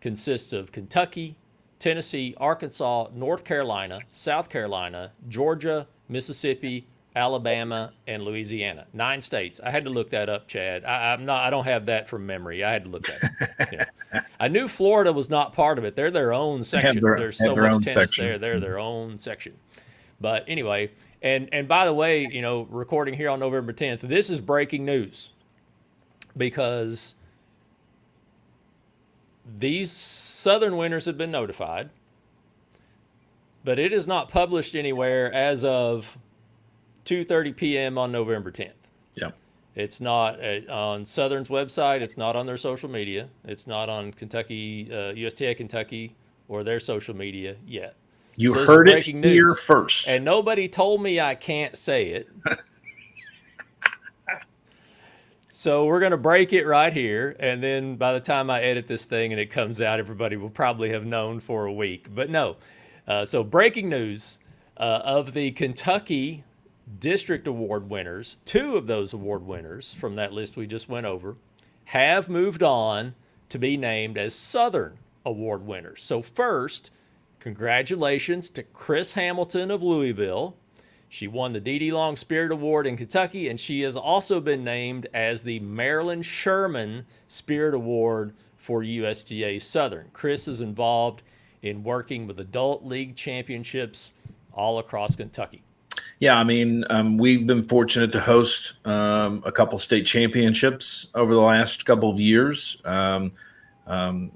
consists 0.00 0.52
of 0.52 0.72
Kentucky, 0.72 1.36
Tennessee, 1.78 2.34
Arkansas, 2.38 3.08
North 3.14 3.44
Carolina, 3.44 4.00
South 4.10 4.48
Carolina, 4.48 5.12
Georgia, 5.28 5.86
Mississippi, 6.08 6.86
Alabama, 7.16 7.92
and 8.06 8.22
Louisiana. 8.22 8.86
Nine 8.92 9.20
states. 9.20 9.60
I 9.62 9.70
had 9.70 9.84
to 9.84 9.90
look 9.90 10.10
that 10.10 10.28
up, 10.28 10.46
Chad. 10.46 10.84
I, 10.84 11.12
am 11.12 11.24
not. 11.24 11.42
I 11.44 11.50
don't 11.50 11.64
have 11.64 11.86
that 11.86 12.08
from 12.08 12.24
memory. 12.24 12.62
I 12.62 12.72
had 12.72 12.84
to 12.84 12.90
look 12.90 13.06
that. 13.06 13.68
yeah. 13.72 14.20
I 14.38 14.48
knew 14.48 14.68
Florida 14.68 15.12
was 15.12 15.28
not 15.28 15.52
part 15.52 15.78
of 15.78 15.84
it. 15.84 15.96
They're 15.96 16.10
their 16.10 16.32
own 16.32 16.62
section. 16.62 17.02
Their, 17.02 17.18
There's 17.18 17.38
so 17.38 17.54
much 17.56 17.84
tennis 17.84 17.94
section. 17.94 18.24
there. 18.24 18.38
They're 18.38 18.60
their 18.60 18.78
own 18.78 19.18
section. 19.18 19.54
But 20.20 20.44
anyway, 20.46 20.90
and 21.22 21.48
and 21.52 21.68
by 21.68 21.84
the 21.84 21.92
way, 21.92 22.26
you 22.26 22.42
know, 22.42 22.66
recording 22.70 23.14
here 23.14 23.28
on 23.28 23.40
November 23.40 23.72
10th. 23.72 24.00
This 24.00 24.30
is 24.30 24.40
breaking 24.40 24.84
news 24.84 25.30
because 26.36 27.14
these 29.58 29.90
Southern 29.90 30.76
winners 30.76 31.04
have 31.06 31.18
been 31.18 31.30
notified, 31.30 31.90
but 33.64 33.78
it 33.78 33.92
is 33.92 34.06
not 34.06 34.28
published 34.28 34.74
anywhere 34.74 35.32
as 35.32 35.64
of 35.64 36.16
2:30 37.04 37.56
p.m. 37.56 37.98
on 37.98 38.12
November 38.12 38.50
10th. 38.50 38.72
Yeah. 39.14 39.30
It's 39.74 40.00
not 40.00 40.40
on 40.68 41.04
Southern's 41.04 41.48
website. 41.48 42.00
It's 42.00 42.16
not 42.16 42.34
on 42.34 42.44
their 42.46 42.56
social 42.56 42.88
media. 42.88 43.28
It's 43.44 43.66
not 43.66 43.88
on 43.88 44.12
Kentucky, 44.12 44.92
uh, 44.92 45.12
USTA 45.12 45.54
Kentucky, 45.54 46.16
or 46.48 46.64
their 46.64 46.80
social 46.80 47.14
media 47.14 47.56
yet. 47.66 47.94
You 48.40 48.54
so 48.54 48.64
heard 48.64 48.88
it 48.88 49.06
news, 49.14 49.24
here 49.32 49.54
first. 49.54 50.08
And 50.08 50.24
nobody 50.24 50.66
told 50.66 51.02
me 51.02 51.20
I 51.20 51.34
can't 51.34 51.76
say 51.76 52.06
it. 52.06 52.28
so 55.50 55.84
we're 55.84 56.00
going 56.00 56.12
to 56.12 56.16
break 56.16 56.54
it 56.54 56.64
right 56.64 56.90
here. 56.90 57.36
And 57.38 57.62
then 57.62 57.96
by 57.96 58.14
the 58.14 58.20
time 58.20 58.48
I 58.48 58.62
edit 58.62 58.86
this 58.86 59.04
thing 59.04 59.32
and 59.32 59.38
it 59.40 59.50
comes 59.50 59.82
out, 59.82 59.98
everybody 59.98 60.38
will 60.38 60.48
probably 60.48 60.88
have 60.88 61.04
known 61.04 61.38
for 61.38 61.66
a 61.66 61.72
week. 61.72 62.14
But 62.14 62.30
no. 62.30 62.56
Uh, 63.06 63.26
so 63.26 63.44
breaking 63.44 63.90
news 63.90 64.38
uh, 64.78 65.02
of 65.04 65.34
the 65.34 65.50
Kentucky 65.50 66.42
district 66.98 67.46
award 67.46 67.90
winners, 67.90 68.38
two 68.46 68.78
of 68.78 68.86
those 68.86 69.12
award 69.12 69.46
winners 69.46 69.92
from 69.92 70.16
that 70.16 70.32
list 70.32 70.56
we 70.56 70.66
just 70.66 70.88
went 70.88 71.04
over, 71.04 71.36
have 71.84 72.30
moved 72.30 72.62
on 72.62 73.14
to 73.50 73.58
be 73.58 73.76
named 73.76 74.16
as 74.16 74.34
Southern 74.34 74.96
Award 75.26 75.66
winners. 75.66 76.02
So, 76.02 76.22
first, 76.22 76.90
congratulations 77.40 78.50
to 78.50 78.62
Chris 78.62 79.14
Hamilton 79.14 79.70
of 79.70 79.82
Louisville. 79.82 80.56
She 81.08 81.26
won 81.26 81.52
the 81.52 81.60
D.D. 81.60 81.90
Long 81.92 82.16
Spirit 82.16 82.52
Award 82.52 82.86
in 82.86 82.96
Kentucky, 82.96 83.48
and 83.48 83.58
she 83.58 83.80
has 83.80 83.96
also 83.96 84.40
been 84.40 84.62
named 84.62 85.08
as 85.12 85.42
the 85.42 85.58
Marilyn 85.58 86.22
Sherman 86.22 87.04
Spirit 87.26 87.74
Award 87.74 88.32
for 88.56 88.84
USTA 88.84 89.60
Southern. 89.60 90.08
Chris 90.12 90.46
is 90.46 90.60
involved 90.60 91.22
in 91.62 91.82
working 91.82 92.28
with 92.28 92.38
adult 92.38 92.84
league 92.84 93.16
championships 93.16 94.12
all 94.52 94.78
across 94.78 95.16
Kentucky. 95.16 95.62
Yeah, 96.20 96.36
I 96.36 96.44
mean, 96.44 96.84
um, 96.90 97.18
we've 97.18 97.46
been 97.46 97.64
fortunate 97.66 98.12
to 98.12 98.20
host 98.20 98.74
um, 98.84 99.42
a 99.44 99.50
couple 99.50 99.78
state 99.78 100.06
championships 100.06 101.08
over 101.14 101.34
the 101.34 101.40
last 101.40 101.84
couple 101.86 102.10
of 102.10 102.20
years. 102.20 102.80
Um, 102.84 103.32
um 103.86 104.30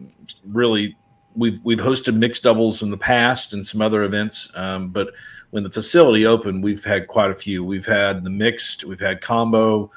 really, 0.48 0.96
we've 1.37 1.61
we've 1.64 1.79
hosted 1.79 2.16
mixed 2.16 2.42
doubles 2.42 2.83
in 2.83 2.90
the 2.90 2.97
past 2.97 3.53
and 3.53 3.66
some 3.66 3.81
other 3.81 4.05
events, 4.05 4.51
um, 4.55 4.88
but 4.88 5.11
when 5.51 5.62
the 5.62 5.70
facility 5.70 6.27
opened, 6.27 6.64
we've 6.64 6.85
had 6.85 7.07
quite 7.07 7.31
a 7.31 7.35
few. 7.35 7.64
We've 7.64 7.87
had 7.87 8.25
the 8.25 8.31
mixed, 8.31 8.85
we've 8.85 9.01
had 9.01 9.20
combo, 9.20 9.90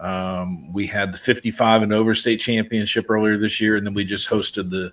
um, 0.00 0.72
we 0.72 0.86
had 0.86 1.12
the 1.12 1.18
55 1.18 1.82
and 1.82 1.92
over 1.92 2.14
state 2.14 2.40
championship 2.40 3.10
earlier 3.10 3.36
this 3.36 3.60
year, 3.60 3.76
and 3.76 3.86
then 3.86 3.94
we 3.94 4.04
just 4.04 4.28
hosted 4.28 4.70
the 4.70 4.92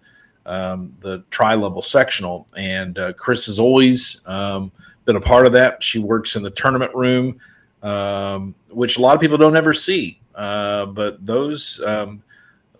the 1.01 1.23
tri 1.29 1.53
level 1.53 1.81
sectional. 1.81 2.47
And 2.55 2.97
uh, 2.97 3.13
Chris 3.13 3.45
has 3.45 3.59
always 3.59 4.21
been 4.25 5.15
a 5.15 5.21
part 5.21 5.45
of 5.45 5.53
that. 5.53 5.81
She 5.81 5.99
works 5.99 6.35
in 6.35 6.43
the 6.43 6.51
tournament 6.51 6.93
room, 6.93 7.39
um, 7.81 8.55
which 8.69 8.97
a 8.97 9.01
lot 9.01 9.15
of 9.15 9.21
people 9.21 9.37
don't 9.37 9.55
ever 9.55 9.73
see. 9.73 10.19
Uh, 10.35 10.85
but 10.85 11.25
those 11.25 11.81
um, 11.85 12.23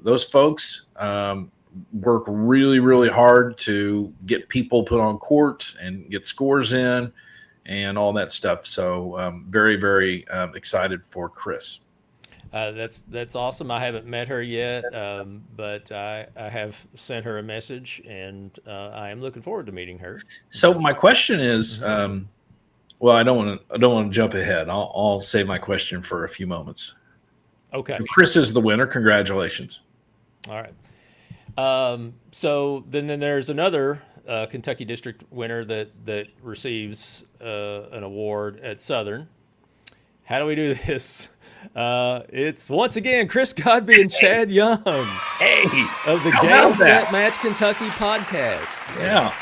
those 0.01 0.23
folks 0.23 0.83
um, 0.95 1.51
work 1.93 2.23
really, 2.27 2.79
really 2.79 3.09
hard 3.09 3.57
to 3.59 4.13
get 4.25 4.49
people 4.49 4.83
put 4.83 4.99
on 4.99 5.17
court 5.17 5.75
and 5.79 6.09
get 6.09 6.27
scores 6.27 6.73
in 6.73 7.11
and 7.65 7.97
all 7.97 8.13
that 8.13 8.31
stuff. 8.31 8.65
So 8.65 9.17
um, 9.19 9.45
very, 9.49 9.75
very 9.75 10.27
um, 10.29 10.55
excited 10.55 11.05
for 11.05 11.29
Chris. 11.29 11.79
Uh, 12.51 12.71
that's 12.71 13.01
that's 13.01 13.35
awesome. 13.35 13.69
I 13.69 13.79
haven't 13.79 14.07
met 14.07 14.27
her 14.27 14.41
yet, 14.41 14.83
um, 14.95 15.43
but 15.55 15.91
I, 15.91 16.25
I 16.35 16.49
have 16.49 16.75
sent 16.95 17.23
her 17.25 17.37
a 17.37 17.43
message, 17.43 18.01
and 18.07 18.57
uh, 18.65 18.89
I 18.89 19.09
am 19.09 19.21
looking 19.21 19.43
forward 19.43 19.67
to 19.67 19.71
meeting 19.71 19.99
her. 19.99 20.23
So 20.49 20.73
my 20.73 20.91
question 20.91 21.39
is, 21.39 21.77
mm-hmm. 21.77 21.85
um, 21.85 22.29
well, 22.97 23.15
I 23.15 23.21
don't 23.21 23.37
want 23.37 23.61
to 23.61 23.75
I 23.75 23.77
don't 23.77 23.93
want 23.93 24.11
to 24.11 24.15
jump 24.15 24.33
ahead. 24.33 24.67
I'll, 24.67 24.91
I'll 24.95 25.21
save 25.21 25.45
my 25.45 25.59
question 25.59 26.01
for 26.01 26.23
a 26.23 26.29
few 26.29 26.47
moments. 26.47 26.95
Okay. 27.71 27.97
So 27.99 28.05
Chris 28.09 28.35
is 28.35 28.51
the 28.51 28.61
winner. 28.61 28.87
Congratulations. 28.87 29.81
All 30.49 30.55
right. 30.55 30.73
Um, 31.59 32.13
so 32.31 32.85
then, 32.87 33.07
then 33.07 33.19
there's 33.19 33.49
another 33.49 34.01
uh, 34.25 34.45
Kentucky 34.45 34.85
District 34.85 35.23
winner 35.29 35.65
that 35.65 35.89
that 36.05 36.27
receives 36.41 37.25
uh, 37.41 37.89
an 37.91 38.03
award 38.03 38.61
at 38.61 38.79
Southern. 38.79 39.27
How 40.23 40.39
do 40.39 40.45
we 40.45 40.55
do 40.55 40.73
this? 40.85 41.27
Uh, 41.75 42.21
it's 42.29 42.69
once 42.69 42.95
again 42.95 43.27
Chris 43.27 43.51
Godby 43.51 44.01
and 44.01 44.09
Chad 44.09 44.49
Young. 44.49 44.81
Hey, 45.37 45.65
of 46.07 46.23
the 46.23 46.31
Game 46.41 46.73
Set 46.75 47.11
Match 47.11 47.39
Kentucky 47.39 47.87
podcast. 47.87 48.97
Yeah. 48.97 49.33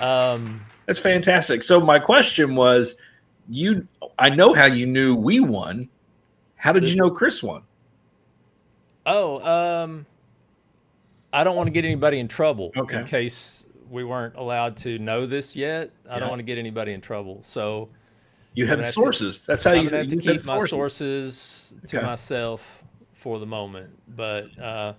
Um, 0.00 0.64
That's 0.86 0.98
fantastic. 0.98 1.62
So 1.62 1.78
my 1.78 1.98
question 1.98 2.56
was, 2.56 2.94
you, 3.50 3.86
I 4.18 4.30
know 4.30 4.54
how 4.54 4.64
you 4.64 4.86
knew 4.86 5.14
we 5.14 5.40
won. 5.40 5.90
How 6.56 6.72
did 6.72 6.84
this, 6.84 6.92
you 6.92 6.96
know 6.96 7.10
Chris 7.10 7.42
won? 7.42 7.62
Oh, 9.04 9.84
um, 9.84 10.06
I 11.34 11.42
don't 11.42 11.56
want 11.56 11.66
to 11.66 11.72
get 11.72 11.84
anybody 11.84 12.20
in 12.20 12.28
trouble. 12.28 12.70
Okay. 12.76 13.00
In 13.00 13.04
case 13.04 13.66
we 13.90 14.04
weren't 14.04 14.36
allowed 14.36 14.76
to 14.78 14.98
know 15.00 15.26
this 15.26 15.56
yet, 15.56 15.90
I 16.08 16.14
yeah. 16.14 16.20
don't 16.20 16.28
want 16.28 16.38
to 16.38 16.44
get 16.44 16.58
anybody 16.58 16.92
in 16.92 17.00
trouble. 17.00 17.40
So 17.42 17.88
you 18.54 18.66
have 18.68 18.88
sources. 18.88 19.40
To, 19.40 19.46
That's 19.48 19.64
how 19.64 19.72
you 19.72 19.88
have 19.90 20.08
to 20.08 20.16
keep 20.16 20.46
my 20.46 20.58
sources, 20.58 21.74
to 21.88 21.98
okay. 21.98 22.06
myself 22.06 22.84
for 23.14 23.40
the 23.40 23.46
moment. 23.46 23.90
But 24.16 24.56
uh, 24.60 24.94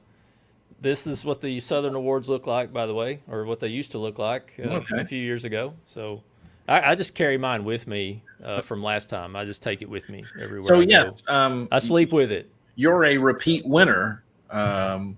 this 0.82 1.08
is 1.08 1.24
what 1.24 1.40
the 1.40 1.60
Southern 1.62 1.96
Awards 1.96 2.28
look 2.28 2.48
like, 2.48 2.74
by 2.74 2.86
the 2.86 2.94
way, 2.94 3.22
or 3.30 3.46
what 3.46 3.62
they 3.62 3.70
used 3.70 3.92
to 3.92 3.98
look 3.98 4.20
like 4.20 4.54
uh, 4.60 4.70
okay. 4.70 5.00
a 5.00 5.06
few 5.06 5.22
years 5.22 5.46
ago. 5.46 5.74
So 5.86 6.22
I, 6.68 6.92
I 6.92 6.96
just 6.96 7.16
carry 7.16 7.38
mine 7.38 7.64
with 7.64 7.88
me 7.88 8.24
uh, 8.44 8.62
from 8.62 8.84
last 8.84 9.10
time. 9.10 9.38
I 9.38 9.46
just 9.46 9.64
take 9.64 9.82
it 9.82 9.90
with 9.90 10.10
me 10.10 10.26
everywhere. 10.42 10.68
So 10.68 10.82
I 10.82 10.84
yes, 10.84 11.24
um, 11.30 11.70
I 11.72 11.80
sleep 11.80 12.12
with 12.12 12.32
it. 12.32 12.52
You're 12.76 13.06
a 13.06 13.18
repeat 13.18 13.66
winner. 13.66 14.22
Um, 14.50 15.18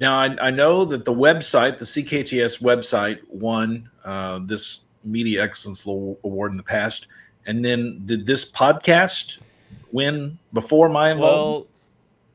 now 0.00 0.18
I, 0.18 0.36
I, 0.48 0.50
know 0.50 0.84
that 0.84 1.04
the 1.04 1.12
website, 1.12 1.78
the 1.78 1.84
CKTS 1.84 2.62
website, 2.62 3.20
won 3.28 3.90
uh, 4.04 4.40
this 4.42 4.84
Media 5.04 5.42
Excellence 5.42 5.86
Award 5.86 6.50
in 6.50 6.56
the 6.56 6.62
past. 6.62 7.06
And 7.46 7.64
then 7.64 8.02
did 8.04 8.26
this 8.26 8.50
podcast 8.50 9.38
win 9.92 10.38
before 10.52 10.88
my 10.88 11.12
involvement? 11.12 11.68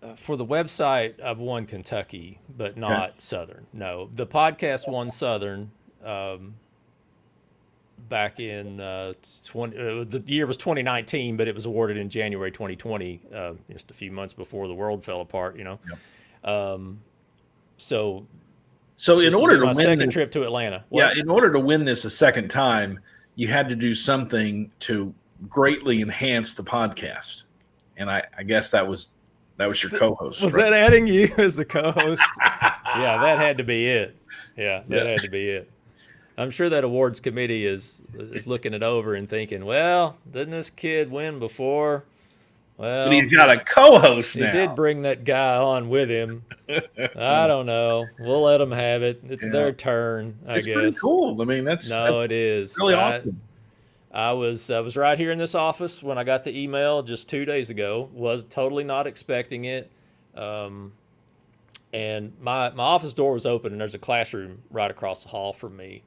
Well, 0.01 0.11
uh, 0.11 0.15
for 0.15 0.35
the 0.35 0.45
website, 0.45 1.21
I've 1.21 1.39
won 1.39 1.65
Kentucky, 1.65 2.39
but 2.57 2.77
not 2.77 3.09
okay. 3.09 3.13
Southern. 3.19 3.67
No, 3.73 4.09
the 4.15 4.25
podcast 4.25 4.87
won 4.87 5.11
Southern, 5.11 5.69
um, 6.03 6.55
back 8.09 8.39
in 8.39 8.79
uh, 8.79 9.13
20. 9.45 9.77
Uh, 9.77 10.03
the 10.05 10.23
year 10.25 10.47
was 10.47 10.57
2019, 10.57 11.37
but 11.37 11.47
it 11.47 11.53
was 11.53 11.65
awarded 11.65 11.97
in 11.97 12.09
January 12.09 12.51
2020, 12.51 13.21
uh, 13.33 13.53
just 13.71 13.91
a 13.91 13.93
few 13.93 14.11
months 14.11 14.33
before 14.33 14.67
the 14.67 14.73
world 14.73 15.03
fell 15.03 15.21
apart. 15.21 15.57
You 15.57 15.65
know, 15.65 15.79
yep. 15.87 16.53
um, 16.53 16.99
so. 17.81 18.25
So 18.97 19.19
in 19.19 19.33
order 19.33 19.59
to 19.59 19.65
win 19.65 19.75
second 19.75 19.99
this, 19.99 20.13
trip 20.13 20.31
to 20.33 20.43
Atlanta, 20.43 20.83
what? 20.89 21.15
yeah, 21.15 21.19
in 21.19 21.27
order 21.27 21.51
to 21.51 21.59
win 21.59 21.83
this 21.83 22.05
a 22.05 22.09
second 22.09 22.49
time, 22.49 22.99
you 23.33 23.47
had 23.47 23.67
to 23.69 23.75
do 23.75 23.95
something 23.95 24.71
to 24.81 25.11
greatly 25.49 26.01
enhance 26.01 26.53
the 26.53 26.63
podcast, 26.63 27.45
and 27.97 28.11
I, 28.11 28.23
I 28.37 28.43
guess 28.43 28.69
that 28.71 28.87
was 28.87 29.09
that 29.57 29.67
was 29.67 29.81
your 29.81 29.91
co-host. 29.91 30.43
Was 30.43 30.53
right? 30.53 30.69
that 30.69 30.73
adding 30.73 31.07
you 31.07 31.33
as 31.37 31.57
a 31.57 31.65
co-host? 31.65 32.21
yeah, 32.45 33.17
that 33.21 33.39
had 33.39 33.57
to 33.57 33.63
be 33.63 33.87
it. 33.87 34.15
Yeah, 34.55 34.83
that 34.87 35.05
yeah. 35.05 35.11
had 35.11 35.21
to 35.21 35.29
be 35.29 35.49
it. 35.49 35.71
I'm 36.37 36.51
sure 36.51 36.69
that 36.69 36.83
awards 36.83 37.19
committee 37.19 37.65
is 37.65 38.03
is 38.13 38.45
looking 38.45 38.75
it 38.75 38.83
over 38.83 39.15
and 39.15 39.27
thinking, 39.27 39.65
well, 39.65 40.17
didn't 40.31 40.51
this 40.51 40.69
kid 40.69 41.09
win 41.09 41.39
before? 41.39 42.05
Well, 42.81 43.05
but 43.05 43.13
he's 43.13 43.27
got 43.27 43.51
a 43.51 43.59
co-host. 43.59 44.35
Now. 44.35 44.47
He 44.47 44.51
did 44.51 44.73
bring 44.73 45.03
that 45.03 45.23
guy 45.23 45.55
on 45.57 45.87
with 45.89 46.09
him. 46.09 46.43
I 46.67 47.45
don't 47.45 47.67
know. 47.67 48.07
We'll 48.17 48.41
let 48.41 48.57
them 48.57 48.71
have 48.71 49.03
it. 49.03 49.21
It's 49.29 49.43
yeah. 49.43 49.51
their 49.51 49.71
turn. 49.71 50.39
I 50.47 50.55
it's 50.55 50.65
guess. 50.65 50.73
Pretty 50.73 50.97
cool. 50.99 51.39
I 51.39 51.45
mean, 51.45 51.63
that's 51.63 51.91
no, 51.91 52.21
that's 52.21 52.25
it 52.25 52.31
is 52.31 52.75
really 52.79 52.95
I, 52.95 53.17
awesome. 53.19 53.39
I 54.11 54.31
was 54.31 54.71
I 54.71 54.79
was 54.79 54.97
right 54.97 55.15
here 55.15 55.31
in 55.31 55.37
this 55.37 55.53
office 55.53 56.01
when 56.01 56.17
I 56.17 56.23
got 56.23 56.43
the 56.43 56.57
email 56.57 57.03
just 57.03 57.29
two 57.29 57.45
days 57.45 57.69
ago. 57.69 58.09
Was 58.13 58.45
totally 58.45 58.83
not 58.83 59.05
expecting 59.05 59.65
it. 59.65 59.91
Um, 60.33 60.93
and 61.93 62.33
my 62.41 62.71
my 62.71 62.83
office 62.83 63.13
door 63.13 63.33
was 63.33 63.45
open, 63.45 63.73
and 63.73 63.79
there's 63.79 63.93
a 63.93 63.99
classroom 63.99 64.57
right 64.71 64.89
across 64.89 65.21
the 65.21 65.29
hall 65.29 65.53
from 65.53 65.77
me, 65.77 66.01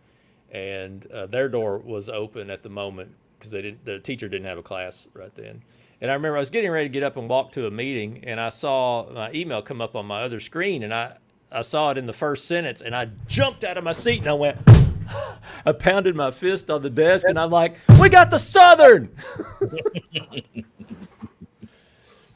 and 0.51 1.07
uh, 1.13 1.27
their 1.27 1.49
door 1.49 1.79
was 1.79 2.09
open 2.09 2.51
at 2.51 2.65
the 2.65 2.69
moment 2.69 3.15
because 3.39 3.53
they 3.53 3.63
didn't 3.63 3.85
the 3.85 4.01
teacher 4.01 4.29
didn't 4.29 4.49
have 4.49 4.59
a 4.59 4.63
class 4.63 5.07
right 5.15 5.35
then. 5.37 5.63
And 6.05 6.11
I 6.11 6.14
remember 6.17 6.37
I 6.37 6.40
was 6.40 6.51
getting 6.51 6.71
ready 6.71 6.85
to 6.85 6.93
get 6.93 7.03
up 7.03 7.17
and 7.17 7.31
walk 7.31 7.53
to 7.53 7.67
a 7.67 7.71
meeting, 7.71 8.25
and 8.25 8.38
I 8.38 8.51
saw 8.51 9.11
my 9.11 9.33
email 9.33 9.62
come 9.62 9.81
up 9.81 9.97
on 9.97 10.05
my 10.05 10.21
other 10.21 10.38
screen, 10.38 10.83
and 10.83 10.93
I 10.93 11.17
I 11.51 11.62
saw 11.62 11.93
it 11.93 11.97
in 11.97 12.05
the 12.05 12.12
first 12.12 12.47
sentence, 12.47 12.83
and 12.83 12.95
I 12.95 13.09
jumped 13.27 13.64
out 13.64 13.79
of 13.79 13.85
my 13.85 13.95
seat 13.95 14.19
and 14.19 14.29
I 14.29 14.35
went. 14.35 14.59
I 15.64 15.73
pounded 15.73 16.14
my 16.14 16.31
fist 16.31 16.71
on 16.71 16.83
the 16.83 16.90
desk, 16.90 17.27
and 17.27 17.38
I'm 17.38 17.51
like, 17.51 17.77
"We 17.99 18.11
got 18.11 18.31
the 18.31 18.38
Southern." 18.38 19.17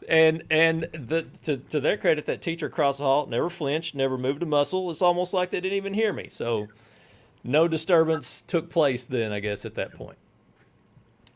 and 0.09 0.44
and 0.50 0.85
the, 0.85 1.26
to, 1.42 1.59
to 1.59 1.78
their 1.78 1.98
credit, 1.98 2.24
that 2.24 2.40
teacher 2.40 2.64
across 2.64 2.96
the 2.96 3.04
hall 3.04 3.26
never 3.26 3.50
flinched, 3.50 3.94
never 3.94 4.16
moved 4.16 4.42
a 4.42 4.46
muscle. 4.46 4.90
It's 4.90 5.02
almost 5.02 5.35
like 5.35 5.50
they 5.50 5.61
didn't 5.61 5.76
even 5.76 5.92
hear 5.92 6.14
me. 6.14 6.31
So 6.31 6.68
no 7.44 7.68
disturbance 7.68 8.40
took 8.40 8.70
place 8.70 9.04
then, 9.04 9.31
I 9.31 9.40
guess, 9.40 9.66
at 9.66 9.74
that 9.74 9.92
point. 9.92 10.16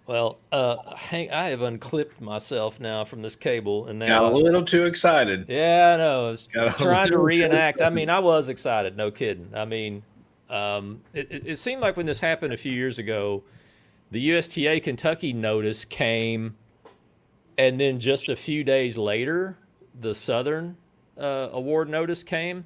Well, 0.07 0.38
uh, 0.51 0.97
Hank, 0.97 1.31
I 1.31 1.51
have 1.51 1.62
unclipped 1.62 2.21
myself 2.21 2.81
now 2.81 3.05
from 3.05 3.23
this 3.23 3.37
cable, 3.37 3.87
and 3.87 4.01
now 4.01 4.21
got 4.21 4.33
a 4.33 4.37
little 4.37 4.65
too 4.65 4.87
excited. 4.87 5.47
Yeah, 5.49 5.93
I 5.95 5.97
know. 5.97 6.27
I 6.27 6.31
was 6.31 6.49
trying 6.77 7.11
to 7.11 7.19
reenact. 7.19 7.81
I 7.81 7.91
mean, 7.91 8.11
I 8.11 8.19
was 8.19 8.49
excited, 8.49 8.97
no 8.97 9.11
kidding. 9.11 9.51
I 9.55 9.65
mean, 9.65 10.03
um, 10.51 11.03
it, 11.15 11.29
it 11.31 11.57
seemed 11.57 11.83
like 11.83 11.97
when 11.97 12.07
this 12.07 12.19
happened 12.19 12.53
a 12.53 12.57
few 12.57 12.73
years 12.73 12.99
ago, 12.99 13.45
the 14.11 14.21
USTA 14.21 14.81
Kentucky 14.81 15.33
notice 15.33 15.85
came 15.85 16.57
and 17.59 17.79
then 17.79 18.01
just 18.01 18.29
a 18.29 18.37
few 18.37 18.65
days 18.65 18.97
later, 18.97 19.57
the 20.01 20.15
Southern 20.15 20.77
uh, 21.19 21.49
award 21.53 21.88
notice 21.88 22.23
came, 22.23 22.65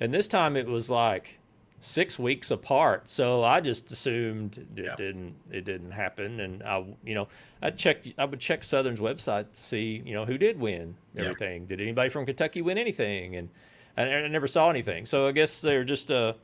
and 0.00 0.12
this 0.12 0.28
time 0.28 0.56
it 0.56 0.66
was 0.66 0.90
like 0.90 1.38
six 1.80 2.18
weeks 2.18 2.50
apart. 2.50 3.08
So 3.08 3.44
I 3.44 3.60
just 3.60 3.92
assumed 3.92 4.58
it 4.58 4.84
yeah. 4.84 4.94
didn't 4.96 5.34
it 5.50 5.64
didn't 5.64 5.90
happen, 5.90 6.40
and 6.40 6.62
I 6.62 6.84
you 7.04 7.14
know 7.14 7.28
I 7.62 7.70
checked 7.70 8.08
I 8.18 8.24
would 8.24 8.40
check 8.40 8.64
Southern's 8.64 9.00
website 9.00 9.52
to 9.52 9.62
see 9.62 10.02
you 10.04 10.14
know 10.14 10.24
who 10.24 10.38
did 10.38 10.58
win 10.58 10.96
everything. 11.18 11.62
Yeah. 11.62 11.68
Did 11.68 11.80
anybody 11.80 12.10
from 12.10 12.26
Kentucky 12.26 12.62
win 12.62 12.78
anything? 12.78 13.36
And 13.36 13.48
I, 13.96 14.02
I 14.02 14.28
never 14.28 14.46
saw 14.46 14.70
anything. 14.70 15.06
So 15.06 15.26
I 15.26 15.32
guess 15.32 15.60
they're 15.60 15.84
just 15.84 16.10
a 16.10 16.36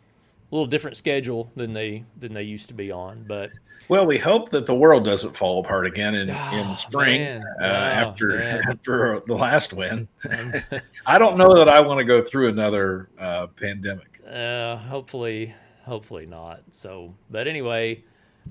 little 0.51 0.67
different 0.67 0.97
schedule 0.97 1.51
than 1.57 1.73
they 1.73 2.05
than 2.19 2.33
they 2.35 2.45
used 2.45 2.69
to 2.69 2.75
be 2.75 2.93
on, 2.93 3.25
but. 3.27 3.51
Well, 3.89 4.07
we 4.07 4.17
hope 4.17 4.51
that 4.51 4.65
the 4.67 4.75
world 4.75 5.05
doesn't 5.05 5.37
fall 5.37 5.59
apart 5.59 5.87
again 5.87 6.15
in, 6.15 6.31
oh, 6.31 6.51
in 6.53 6.77
spring 6.77 7.43
uh, 7.61 7.65
oh, 7.65 7.67
after 7.67 8.29
man. 8.39 8.63
after 8.71 9.23
the 9.27 9.35
last 9.35 9.73
win. 9.73 10.07
I 11.07 11.19
don't 11.19 11.37
know 11.37 11.57
that 11.57 11.69
I 11.69 11.81
want 11.81 11.99
to 11.99 12.05
go 12.05 12.23
through 12.23 12.49
another 12.49 13.09
uh, 13.19 13.49
pandemic. 13.49 14.12
Uh, 14.27 14.77
hopefully, 14.77 15.55
hopefully 15.85 16.27
not. 16.27 16.63
So, 16.71 17.15
but 17.31 17.47
anyway, 17.47 18.05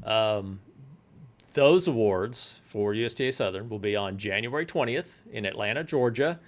um, 0.04 0.60
those 1.54 1.88
awards 1.88 2.60
for 2.66 2.94
USTA 2.94 3.32
Southern 3.32 3.70
will 3.70 3.80
be 3.80 3.96
on 3.96 4.18
January 4.18 4.66
20th 4.66 5.22
in 5.32 5.46
Atlanta, 5.46 5.84
Georgia, 5.84 6.40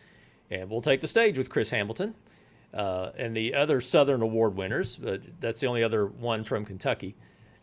and 0.49 0.69
we'll 0.69 0.81
take 0.81 1.01
the 1.01 1.07
stage 1.07 1.37
with 1.37 1.49
Chris 1.49 1.69
Hamilton. 1.69 2.15
Uh, 2.73 3.11
and 3.15 3.37
the 3.37 3.53
other 3.53 3.79
Southern 3.81 4.23
Award 4.23 4.55
winners, 4.55 4.95
but 4.95 5.21
that's 5.39 5.59
the 5.59 5.67
only 5.67 5.83
other 5.83 6.07
one 6.07 6.43
from 6.43 6.65
Kentucky 6.65 7.15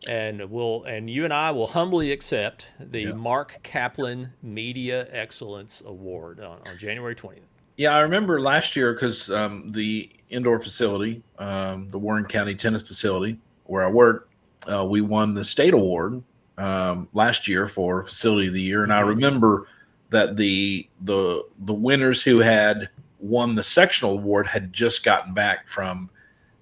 and 0.08 0.50
we'll 0.50 0.84
and 0.84 1.10
you 1.10 1.24
and 1.24 1.32
I 1.32 1.50
will 1.50 1.66
humbly 1.66 2.12
accept 2.12 2.70
the 2.78 3.02
yeah. 3.02 3.12
Mark 3.12 3.58
Kaplan 3.62 4.32
Media 4.42 5.06
Excellence 5.10 5.82
Award 5.84 6.40
on, 6.40 6.58
on 6.66 6.78
January 6.78 7.14
20th. 7.14 7.40
Yeah, 7.76 7.94
I 7.94 8.00
remember 8.00 8.40
last 8.40 8.76
year 8.76 8.92
because 8.92 9.30
um, 9.30 9.72
the 9.72 10.10
indoor 10.28 10.60
facility, 10.60 11.22
um, 11.38 11.88
the 11.90 11.98
Warren 11.98 12.24
County 12.24 12.54
Tennis 12.54 12.82
Facility 12.82 13.38
where 13.64 13.84
I 13.84 13.90
work, 13.90 14.28
uh, 14.70 14.84
we 14.84 15.00
won 15.00 15.32
the 15.32 15.44
state 15.44 15.74
award 15.74 16.22
um, 16.58 17.08
last 17.12 17.48
year 17.48 17.66
for 17.66 18.02
Facility 18.02 18.48
of 18.48 18.54
the 18.54 18.60
Year, 18.60 18.82
and 18.82 18.92
I 18.92 19.00
mm-hmm. 19.00 19.08
remember 19.10 19.68
that 20.10 20.36
the 20.36 20.88
the 21.02 21.44
the 21.60 21.72
winners 21.72 22.22
who 22.22 22.40
had 22.40 22.90
won 23.20 23.54
the 23.54 23.62
sectional 23.62 24.18
award 24.18 24.46
had 24.46 24.72
just 24.72 25.04
gotten 25.04 25.32
back 25.32 25.68
from 25.68 26.10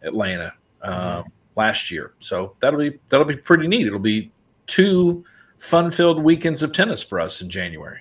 Atlanta. 0.03 0.55
Mm-hmm 0.85 1.29
last 1.59 1.91
year. 1.91 2.15
So 2.21 2.55
that'll 2.61 2.79
be 2.79 2.99
that'll 3.11 3.27
be 3.27 3.37
pretty 3.37 3.69
neat. 3.69 3.87
It'll 3.87 3.99
be 3.99 4.31
two 4.67 5.25
fun-filled 5.59 6.23
weekends 6.23 6.63
of 6.63 6.73
tennis 6.73 7.03
for 7.03 7.21
us 7.21 7.43
in 7.43 7.51
January. 7.51 8.01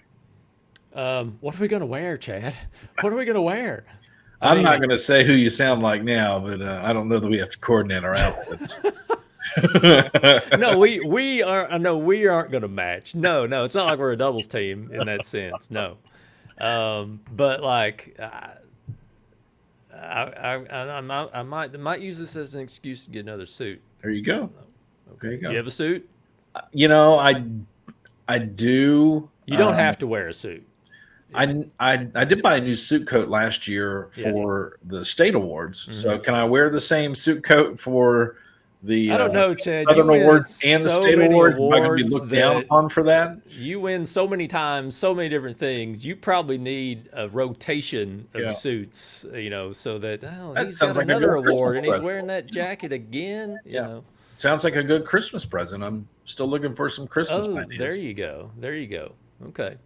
Um, 0.97 1.37
what 1.41 1.55
are 1.55 1.59
we 1.59 1.67
going 1.67 1.81
to 1.81 1.85
wear, 1.85 2.17
Chad? 2.17 2.55
What 3.01 3.13
are 3.13 3.15
we 3.15 3.23
going 3.23 3.35
to 3.35 3.41
wear? 3.41 3.85
I 4.41 4.55
am 4.55 4.63
not 4.63 4.79
going 4.79 4.89
to 4.89 4.97
say 4.97 5.23
who 5.23 5.33
you 5.33 5.49
sound 5.51 5.83
like 5.83 6.03
now, 6.03 6.39
but 6.39 6.59
uh, 6.59 6.81
I 6.83 6.91
don't 6.91 7.07
know 7.07 7.19
that 7.19 7.29
we 7.29 7.37
have 7.37 7.49
to 7.49 7.57
coordinate 7.59 8.03
our 8.03 8.15
outfits. 8.17 8.75
no, 10.57 10.77
we 10.77 10.99
we 10.99 11.41
are. 11.41 11.79
No, 11.79 11.97
we 11.97 12.27
aren't 12.27 12.51
going 12.51 12.61
to 12.61 12.67
match. 12.67 13.15
No, 13.15 13.45
no, 13.45 13.63
it's 13.63 13.73
not 13.73 13.85
like 13.85 13.97
we're 13.97 14.11
a 14.11 14.17
doubles 14.17 14.47
team 14.47 14.91
in 14.91 15.05
that 15.05 15.25
sense. 15.25 15.71
No, 15.71 15.97
um, 16.59 17.21
but 17.31 17.61
like. 17.61 18.15
Uh, 18.19 18.49
I, 19.95 20.21
I, 20.21 20.97
I, 20.97 21.01
might, 21.01 21.29
I 21.33 21.41
might, 21.41 21.73
I 21.73 21.77
might 21.77 22.01
use 22.01 22.19
this 22.19 22.35
as 22.35 22.53
an 22.53 22.61
excuse 22.61 23.05
to 23.05 23.11
get 23.11 23.21
another 23.21 23.47
suit. 23.47 23.81
There 24.03 24.11
you 24.11 24.21
go. 24.21 24.51
Okay. 25.13 25.17
There 25.21 25.31
you 25.31 25.37
go. 25.37 25.47
Do 25.47 25.53
you 25.53 25.57
have 25.57 25.65
a 25.65 25.71
suit? 25.71 26.07
Uh, 26.53 26.61
you 26.71 26.87
know, 26.87 27.17
I, 27.17 27.43
I 28.27 28.37
do. 28.37 29.27
You 29.47 29.57
don't 29.57 29.73
um, 29.73 29.79
have 29.79 29.97
to 29.99 30.07
wear 30.07 30.27
a 30.27 30.35
suit. 30.35 30.67
I, 31.33 31.65
I, 31.79 32.07
I 32.15 32.23
did 32.23 32.41
buy 32.41 32.55
a 32.55 32.61
new 32.61 32.75
suit 32.75 33.07
coat 33.07 33.29
last 33.29 33.67
year 33.67 34.09
for 34.11 34.79
yeah. 34.81 34.99
the 34.99 35.05
state 35.05 35.35
awards. 35.35 35.83
Mm-hmm. 35.83 35.93
So 35.93 36.19
can 36.19 36.33
I 36.33 36.45
wear 36.45 36.69
the 36.69 36.81
same 36.81 37.15
suit 37.15 37.43
coat 37.43 37.79
for 37.79 38.37
the 38.83 39.11
I 39.11 39.17
don't 39.17 39.31
uh, 39.31 39.33
know, 39.33 39.55
Chad. 39.55 39.85
Southern 39.87 40.09
Awards 40.09 40.61
and 40.63 40.83
so 40.83 40.89
the 40.89 41.01
state 41.01 41.19
awards. 41.19 41.59
Am 41.59 41.73
I 41.73 41.77
going 41.79 41.97
to 41.97 42.03
be 42.03 42.09
looked 42.09 42.31
down 42.31 42.63
upon 42.63 42.89
for 42.89 43.03
that? 43.03 43.39
You 43.51 43.79
win 43.79 44.05
so 44.05 44.27
many 44.27 44.47
times, 44.47 44.95
so 44.95 45.13
many 45.13 45.29
different 45.29 45.57
things. 45.57 46.05
You 46.05 46.15
probably 46.15 46.57
need 46.57 47.09
a 47.13 47.27
rotation 47.27 48.27
of 48.33 48.41
yeah. 48.41 48.49
suits, 48.49 49.25
you 49.33 49.49
know, 49.49 49.73
so 49.73 49.97
that 49.99 50.23
oh, 50.23 50.53
that 50.53 50.65
he's 50.65 50.79
got 50.79 50.95
like 50.95 51.03
another 51.03 51.35
award 51.35 51.77
and 51.77 51.85
he's 51.85 51.99
wearing 52.01 52.27
that 52.27 52.51
jacket 52.51 52.93
again. 52.93 53.57
You 53.65 53.73
yeah. 53.73 53.81
know. 53.81 54.03
Sounds 54.37 54.63
like 54.63 54.75
a 54.75 54.83
good 54.83 55.05
Christmas 55.05 55.45
present. 55.45 55.83
I'm 55.83 56.07
still 56.25 56.47
looking 56.47 56.75
for 56.75 56.89
some 56.89 57.07
Christmas 57.07 57.47
oh, 57.47 57.57
ideas. 57.57 57.79
There 57.79 57.95
you 57.99 58.13
go. 58.13 58.51
There 58.57 58.75
you 58.75 58.87
go. 58.87 59.13
Okay. 59.47 59.77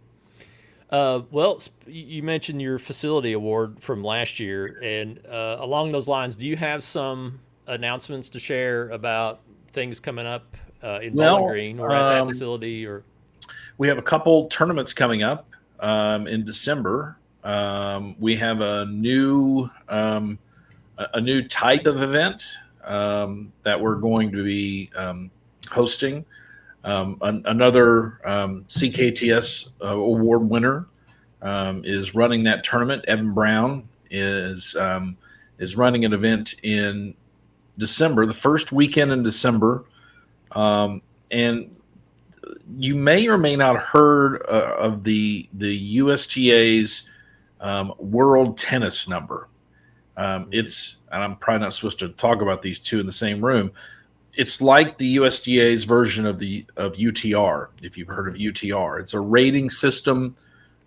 Uh, 0.92 1.22
well, 1.30 1.58
you 1.86 2.22
mentioned 2.22 2.60
your 2.60 2.78
facility 2.78 3.32
award 3.32 3.82
from 3.82 4.04
last 4.04 4.38
year, 4.38 4.78
and 4.82 5.26
uh, 5.26 5.56
along 5.58 5.90
those 5.90 6.06
lines, 6.06 6.36
do 6.36 6.46
you 6.46 6.54
have 6.54 6.84
some 6.84 7.40
announcements 7.66 8.28
to 8.28 8.38
share 8.38 8.90
about 8.90 9.40
things 9.72 9.98
coming 9.98 10.26
up 10.26 10.54
uh, 10.84 11.00
in 11.02 11.14
well, 11.14 11.38
Bowling 11.38 11.50
Green 11.50 11.80
or 11.80 11.90
at 11.92 12.08
that 12.10 12.20
um, 12.20 12.28
facility? 12.28 12.86
Or 12.86 13.04
we 13.78 13.88
have 13.88 13.96
a 13.96 14.02
couple 14.02 14.48
tournaments 14.48 14.92
coming 14.92 15.22
up 15.22 15.48
um, 15.80 16.26
in 16.26 16.44
December. 16.44 17.16
Um, 17.42 18.14
we 18.20 18.36
have 18.36 18.60
a 18.60 18.84
new 18.84 19.70
um, 19.88 20.38
a 20.98 21.22
new 21.22 21.48
type 21.48 21.86
of 21.86 22.02
event 22.02 22.44
um, 22.84 23.50
that 23.62 23.80
we're 23.80 23.96
going 23.96 24.30
to 24.32 24.44
be 24.44 24.90
um. 26.84 27.18
An, 27.22 27.42
another 27.46 28.20
CKTS 28.24 29.70
uh, 29.82 29.88
award 29.88 30.48
winner 30.48 30.86
is 31.84 32.14
running 32.14 32.44
that 32.44 32.64
tournament. 32.64 33.04
Evan 33.06 33.32
Brown 33.32 33.88
is 34.10 34.76
is 35.58 35.76
running 35.76 36.04
an 36.04 36.12
event 36.12 36.54
in 36.62 37.14
December, 37.78 38.26
the 38.26 38.32
first 38.32 38.72
weekend 38.72 39.12
in 39.12 39.22
December. 39.22 39.84
Um, 40.52 41.02
and 41.30 41.74
you 42.76 42.94
may 42.94 43.26
or 43.28 43.38
may 43.38 43.56
not 43.56 43.76
have 43.76 43.84
heard 43.84 44.42
uh, 44.48 44.74
of 44.78 45.04
the 45.04 45.48
the 45.54 45.98
USTA's 45.98 47.02
um, 47.60 47.94
World 47.98 48.58
Tennis 48.58 49.08
Number. 49.08 49.48
Um, 50.16 50.48
it's 50.52 50.96
and 51.10 51.22
I'm 51.22 51.36
probably 51.36 51.62
not 51.62 51.72
supposed 51.72 51.98
to 52.00 52.08
talk 52.10 52.42
about 52.42 52.62
these 52.62 52.78
two 52.78 53.00
in 53.00 53.06
the 53.06 53.12
same 53.12 53.44
room. 53.44 53.72
It's 54.34 54.60
like 54.60 54.96
the 54.96 55.16
USTA's 55.16 55.84
version 55.84 56.26
of 56.26 56.38
the 56.38 56.64
of 56.76 56.94
UTR. 56.94 57.68
If 57.82 57.98
you've 57.98 58.08
heard 58.08 58.28
of 58.28 58.34
UTR, 58.34 59.00
it's 59.00 59.14
a 59.14 59.20
rating 59.20 59.68
system 59.68 60.34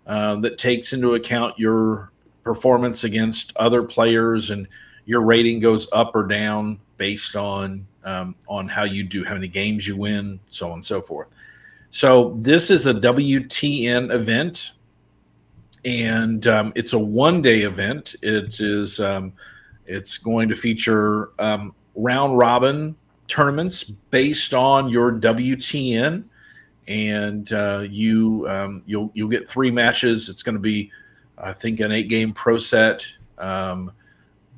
uh, 0.06 0.36
that 0.36 0.58
takes 0.58 0.92
into 0.92 1.14
account 1.14 1.58
your 1.58 2.10
performance 2.42 3.04
against 3.04 3.56
other 3.56 3.82
players, 3.82 4.50
and 4.50 4.66
your 5.04 5.20
rating 5.22 5.60
goes 5.60 5.88
up 5.92 6.14
or 6.14 6.26
down 6.26 6.80
based 6.96 7.36
on 7.36 7.86
um, 8.04 8.34
on 8.48 8.68
how 8.68 8.84
you 8.84 9.04
do, 9.04 9.24
how 9.24 9.34
many 9.34 9.48
games 9.48 9.86
you 9.86 9.96
win, 9.96 10.40
so 10.48 10.68
on 10.68 10.74
and 10.74 10.84
so 10.84 11.00
forth. 11.00 11.28
So 11.90 12.36
this 12.40 12.70
is 12.70 12.86
a 12.86 12.94
WTN 12.94 14.12
event, 14.12 14.72
and 15.84 16.46
um, 16.48 16.72
it's 16.74 16.94
a 16.94 16.98
one-day 16.98 17.62
event. 17.62 18.16
It 18.22 18.60
is 18.60 18.98
um, 18.98 19.32
it's 19.86 20.18
going 20.18 20.48
to 20.48 20.56
feature 20.56 21.30
um, 21.38 21.74
round 21.94 22.36
robin 22.36 22.96
tournaments 23.28 23.84
based 23.84 24.54
on 24.54 24.88
your 24.88 25.12
WTN, 25.12 26.24
and 26.88 27.52
uh, 27.52 27.84
you 27.88 28.46
um, 28.48 28.82
you'll 28.86 29.10
you'll 29.14 29.28
get 29.28 29.48
three 29.48 29.70
matches. 29.70 30.28
It's 30.28 30.42
going 30.42 30.54
to 30.54 30.60
be, 30.60 30.90
I 31.36 31.52
think, 31.52 31.80
an 31.80 31.92
eight-game 31.92 32.32
pro 32.32 32.58
set. 32.58 33.06
Um, 33.38 33.92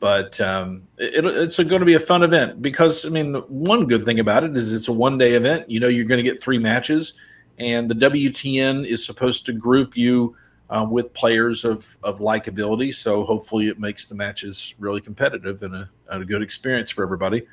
but 0.00 0.40
um, 0.40 0.86
it, 0.96 1.24
it's 1.24 1.56
going 1.56 1.80
to 1.80 1.86
be 1.86 1.94
a 1.94 2.00
fun 2.00 2.22
event 2.22 2.62
because 2.62 3.04
I 3.04 3.08
mean, 3.08 3.34
one 3.48 3.86
good 3.86 4.04
thing 4.04 4.20
about 4.20 4.44
it 4.44 4.56
is 4.56 4.72
it's 4.72 4.88
a 4.88 4.92
one-day 4.92 5.34
event. 5.34 5.68
You 5.68 5.80
know, 5.80 5.88
you're 5.88 6.04
going 6.04 6.22
to 6.22 6.30
get 6.30 6.42
three 6.42 6.58
matches, 6.58 7.14
and 7.58 7.88
the 7.88 7.94
WTN 7.94 8.86
is 8.86 9.04
supposed 9.04 9.46
to 9.46 9.52
group 9.52 9.96
you 9.96 10.36
uh, 10.70 10.86
with 10.88 11.12
players 11.14 11.64
of 11.64 11.96
of 12.02 12.18
likability. 12.18 12.94
So 12.94 13.24
hopefully, 13.24 13.68
it 13.68 13.80
makes 13.80 14.06
the 14.06 14.14
matches 14.14 14.74
really 14.78 15.00
competitive 15.00 15.62
and 15.62 15.74
a, 15.74 15.90
and 16.10 16.22
a 16.22 16.26
good 16.26 16.42
experience 16.42 16.90
for 16.90 17.02
everybody. 17.02 17.46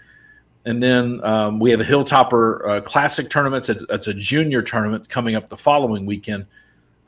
And 0.65 0.81
then 0.81 1.23
um, 1.23 1.59
we 1.59 1.69
have 1.71 1.79
a 1.79 1.83
Hilltopper 1.83 2.67
uh, 2.67 2.81
Classic 2.81 3.29
tournament. 3.29 3.69
It's 3.69 3.81
a, 3.81 3.85
it's 3.93 4.07
a, 4.07 4.13
junior 4.13 4.63
tournament 4.63 5.07
coming 5.07 5.35
up 5.35 5.47
the 5.47 5.57
following 5.57 6.07
weekend 6.07 6.47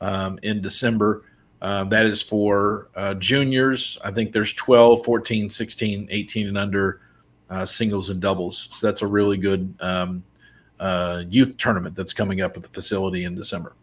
um, 0.00 0.38
in 0.44 0.62
December. 0.62 1.24
Uh, 1.60 1.82
that 1.84 2.06
is 2.06 2.22
for 2.22 2.88
uh, 2.94 3.14
juniors. 3.14 3.98
I 4.04 4.12
think 4.12 4.32
there's 4.32 4.52
12, 4.52 5.04
14, 5.04 5.50
16, 5.50 6.08
18, 6.08 6.46
and 6.46 6.56
under 6.56 7.00
uh, 7.50 7.66
singles 7.66 8.10
and 8.10 8.20
doubles. 8.20 8.68
So 8.70 8.86
that's 8.86 9.02
a 9.02 9.08
really 9.08 9.36
good 9.36 9.74
um, 9.80 10.22
uh, 10.78 11.24
youth 11.28 11.56
tournament 11.56 11.96
that's 11.96 12.14
coming 12.14 12.40
up 12.40 12.56
at 12.56 12.62
the 12.62 12.68
facility 12.68 13.24
in 13.24 13.34
December. 13.34 13.74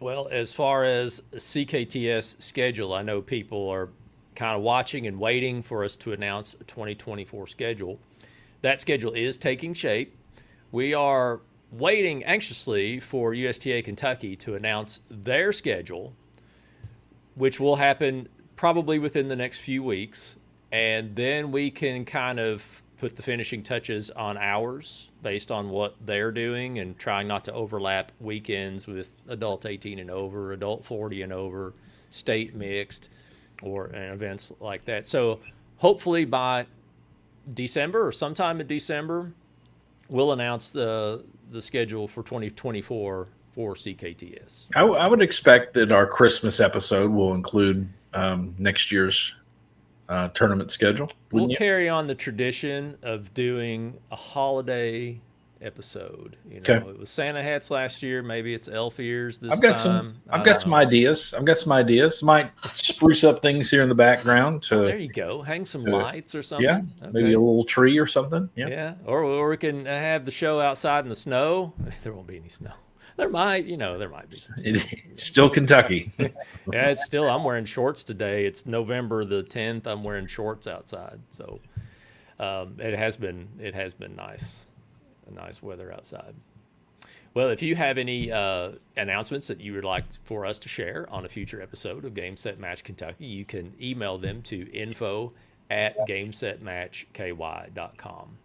Well, 0.00 0.28
as 0.30 0.52
far 0.52 0.84
as 0.84 1.22
CKTS 1.32 2.40
schedule, 2.40 2.94
I 2.94 3.02
know 3.02 3.20
people 3.20 3.68
are 3.68 3.88
kind 4.36 4.56
of 4.56 4.62
watching 4.62 5.08
and 5.08 5.18
waiting 5.18 5.60
for 5.60 5.84
us 5.84 5.96
to 5.96 6.12
announce 6.12 6.54
a 6.54 6.64
2024 6.64 7.48
schedule 7.48 7.98
that 8.64 8.80
schedule 8.80 9.12
is 9.12 9.36
taking 9.36 9.74
shape. 9.74 10.16
We 10.72 10.94
are 10.94 11.42
waiting 11.70 12.24
anxiously 12.24 12.98
for 12.98 13.34
USTA 13.34 13.82
Kentucky 13.82 14.36
to 14.36 14.54
announce 14.54 15.02
their 15.10 15.52
schedule, 15.52 16.14
which 17.34 17.60
will 17.60 17.76
happen 17.76 18.26
probably 18.56 18.98
within 18.98 19.28
the 19.28 19.36
next 19.36 19.58
few 19.58 19.82
weeks. 19.82 20.38
And 20.72 21.14
then 21.14 21.52
we 21.52 21.70
can 21.70 22.06
kind 22.06 22.40
of 22.40 22.82
put 22.96 23.16
the 23.16 23.22
finishing 23.22 23.62
touches 23.62 24.08
on 24.08 24.38
ours 24.38 25.10
based 25.22 25.50
on 25.50 25.68
what 25.68 25.96
they're 26.06 26.32
doing 26.32 26.78
and 26.78 26.98
trying 26.98 27.28
not 27.28 27.44
to 27.44 27.52
overlap 27.52 28.12
weekends 28.18 28.86
with 28.86 29.10
adult 29.28 29.66
18 29.66 29.98
and 29.98 30.10
over, 30.10 30.52
adult 30.52 30.86
40 30.86 31.20
and 31.20 31.34
over, 31.34 31.74
state 32.10 32.54
mixed, 32.54 33.10
or 33.62 33.90
events 33.92 34.52
like 34.58 34.86
that. 34.86 35.06
So 35.06 35.40
hopefully 35.76 36.24
by 36.24 36.64
December 37.52 38.06
or 38.06 38.12
sometime 38.12 38.60
in 38.60 38.66
December, 38.66 39.32
we'll 40.08 40.32
announce 40.32 40.72
the 40.72 41.24
the 41.50 41.60
schedule 41.60 42.08
for 42.08 42.22
2024 42.22 43.28
for 43.54 43.74
CKTS. 43.74 44.68
I, 44.74 44.80
w- 44.80 44.98
I 44.98 45.06
would 45.06 45.22
expect 45.22 45.74
that 45.74 45.92
our 45.92 46.06
Christmas 46.06 46.58
episode 46.58 47.10
will 47.12 47.34
include 47.34 47.88
um, 48.12 48.54
next 48.58 48.90
year's 48.90 49.34
uh, 50.08 50.28
tournament 50.28 50.70
schedule. 50.70 51.10
We'll 51.30 51.50
you? 51.50 51.56
carry 51.56 51.88
on 51.88 52.06
the 52.06 52.14
tradition 52.14 52.98
of 53.02 53.32
doing 53.34 53.98
a 54.10 54.16
holiday 54.16 55.20
episode. 55.64 56.36
You 56.48 56.60
know, 56.60 56.74
okay. 56.74 56.88
it 56.90 56.98
was 56.98 57.08
Santa 57.08 57.42
hats 57.42 57.70
last 57.70 58.02
year. 58.02 58.22
Maybe 58.22 58.54
it's 58.54 58.68
elf 58.68 59.00
ears 59.00 59.38
this 59.38 59.50
I've 59.50 59.62
got 59.62 59.72
time. 59.72 59.82
Some, 59.82 60.16
I've 60.30 60.44
got 60.44 60.56
know. 60.56 60.58
some 60.60 60.74
ideas. 60.74 61.34
I've 61.34 61.44
got 61.44 61.58
some 61.58 61.72
ideas. 61.72 62.22
Might 62.22 62.52
spruce 62.74 63.24
up 63.24 63.40
things 63.40 63.70
here 63.70 63.82
in 63.82 63.88
the 63.88 63.94
background. 63.94 64.62
To, 64.64 64.76
oh, 64.76 64.82
there 64.82 64.98
you 64.98 65.08
go. 65.08 65.42
Hang 65.42 65.64
some 65.64 65.84
to, 65.84 65.96
lights 65.96 66.34
or 66.34 66.42
something. 66.42 66.66
Yeah, 66.66 66.82
okay. 67.02 67.12
maybe 67.12 67.32
a 67.32 67.38
little 67.40 67.64
tree 67.64 67.98
or 67.98 68.06
something. 68.06 68.48
Yeah. 68.54 68.68
Yeah, 68.68 68.94
or, 69.04 69.22
or 69.22 69.48
we 69.48 69.56
can 69.56 69.86
have 69.86 70.24
the 70.24 70.30
show 70.30 70.60
outside 70.60 71.04
in 71.04 71.08
the 71.08 71.16
snow. 71.16 71.72
There 72.02 72.12
won't 72.12 72.26
be 72.26 72.36
any 72.36 72.48
snow. 72.48 72.72
There 73.16 73.30
might, 73.30 73.64
you 73.64 73.76
know, 73.76 73.96
there 73.96 74.08
might 74.08 74.28
be. 74.28 74.36
it's 75.10 75.22
still 75.22 75.48
Kentucky. 75.48 76.10
yeah, 76.18 76.90
it's 76.90 77.04
still. 77.04 77.30
I'm 77.30 77.44
wearing 77.44 77.64
shorts 77.64 78.04
today. 78.04 78.44
It's 78.44 78.66
November 78.66 79.24
the 79.24 79.42
10th. 79.42 79.86
I'm 79.86 80.02
wearing 80.02 80.26
shorts 80.26 80.66
outside. 80.66 81.20
So 81.30 81.60
um, 82.38 82.76
it 82.78 82.98
has 82.98 83.16
been. 83.16 83.48
It 83.58 83.74
has 83.74 83.94
been 83.94 84.16
nice 84.16 84.66
nice 85.30 85.62
weather 85.62 85.92
outside. 85.92 86.34
Well, 87.34 87.50
if 87.50 87.60
you 87.62 87.74
have 87.74 87.98
any 87.98 88.30
uh, 88.30 88.70
announcements 88.96 89.48
that 89.48 89.60
you 89.60 89.74
would 89.74 89.84
like 89.84 90.04
for 90.24 90.46
us 90.46 90.60
to 90.60 90.68
share 90.68 91.08
on 91.10 91.24
a 91.24 91.28
future 91.28 91.60
episode 91.60 92.04
of 92.04 92.14
Game 92.14 92.36
Set 92.36 92.60
Match 92.60 92.84
Kentucky, 92.84 93.26
you 93.26 93.44
can 93.44 93.74
email 93.82 94.18
them 94.18 94.40
to 94.42 94.72
info 94.72 95.32
at 95.68 95.98
gamesetmatchky.com. 96.06 98.38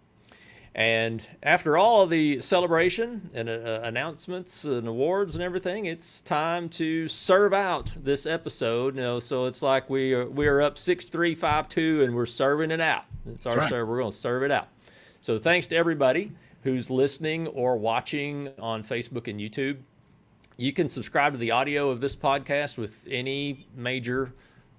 And 0.76 1.28
after 1.44 1.78
all 1.78 2.08
the 2.08 2.42
celebration 2.42 3.30
and 3.34 3.50
uh, 3.50 3.52
uh, 3.52 3.82
announcements 3.84 4.64
and 4.64 4.88
awards 4.88 5.36
and 5.36 5.44
everything, 5.44 5.86
it's 5.86 6.22
time 6.22 6.70
to 6.70 7.08
serve 7.08 7.54
out 7.54 7.94
this 8.02 8.26
episode. 8.26 8.96
You 8.96 9.02
know, 9.02 9.20
so 9.20 9.46
it's 9.46 9.62
like 9.62 9.88
we 9.90 10.14
are 10.14 10.30
we 10.30 10.48
are 10.48 10.62
up 10.62 10.78
six 10.78 11.06
three 11.06 11.36
five 11.36 11.68
two, 11.70 12.04
and 12.04 12.16
we're 12.16 12.28
serving 12.28 12.72
it 12.72 12.80
out. 12.80 13.06
It's 13.28 13.46
our 13.46 13.58
right. 13.58 13.70
serve. 13.70 13.88
We're 13.88 14.00
going 14.00 14.12
to 14.12 14.18
serve 14.18 14.44
it 14.44 14.52
out. 14.52 14.70
So 15.22 15.38
thanks 15.38 15.68
to 15.68 15.76
everybody 15.76 16.32
who's 16.64 16.89
listening 16.89 17.47
or 17.47 17.78
watching 17.78 18.49
on 18.60 18.84
Facebook 18.84 19.28
and 19.28 19.39
YouTube. 19.39 19.78
You 20.57 20.74
can 20.74 20.89
subscribe 20.89 21.34
to 21.34 21.39
the 21.39 21.51
audio 21.51 21.89
of 21.89 22.01
this 22.01 22.16
podcast 22.16 22.78
with 22.78 23.05
any 23.10 23.68
major 23.76 24.34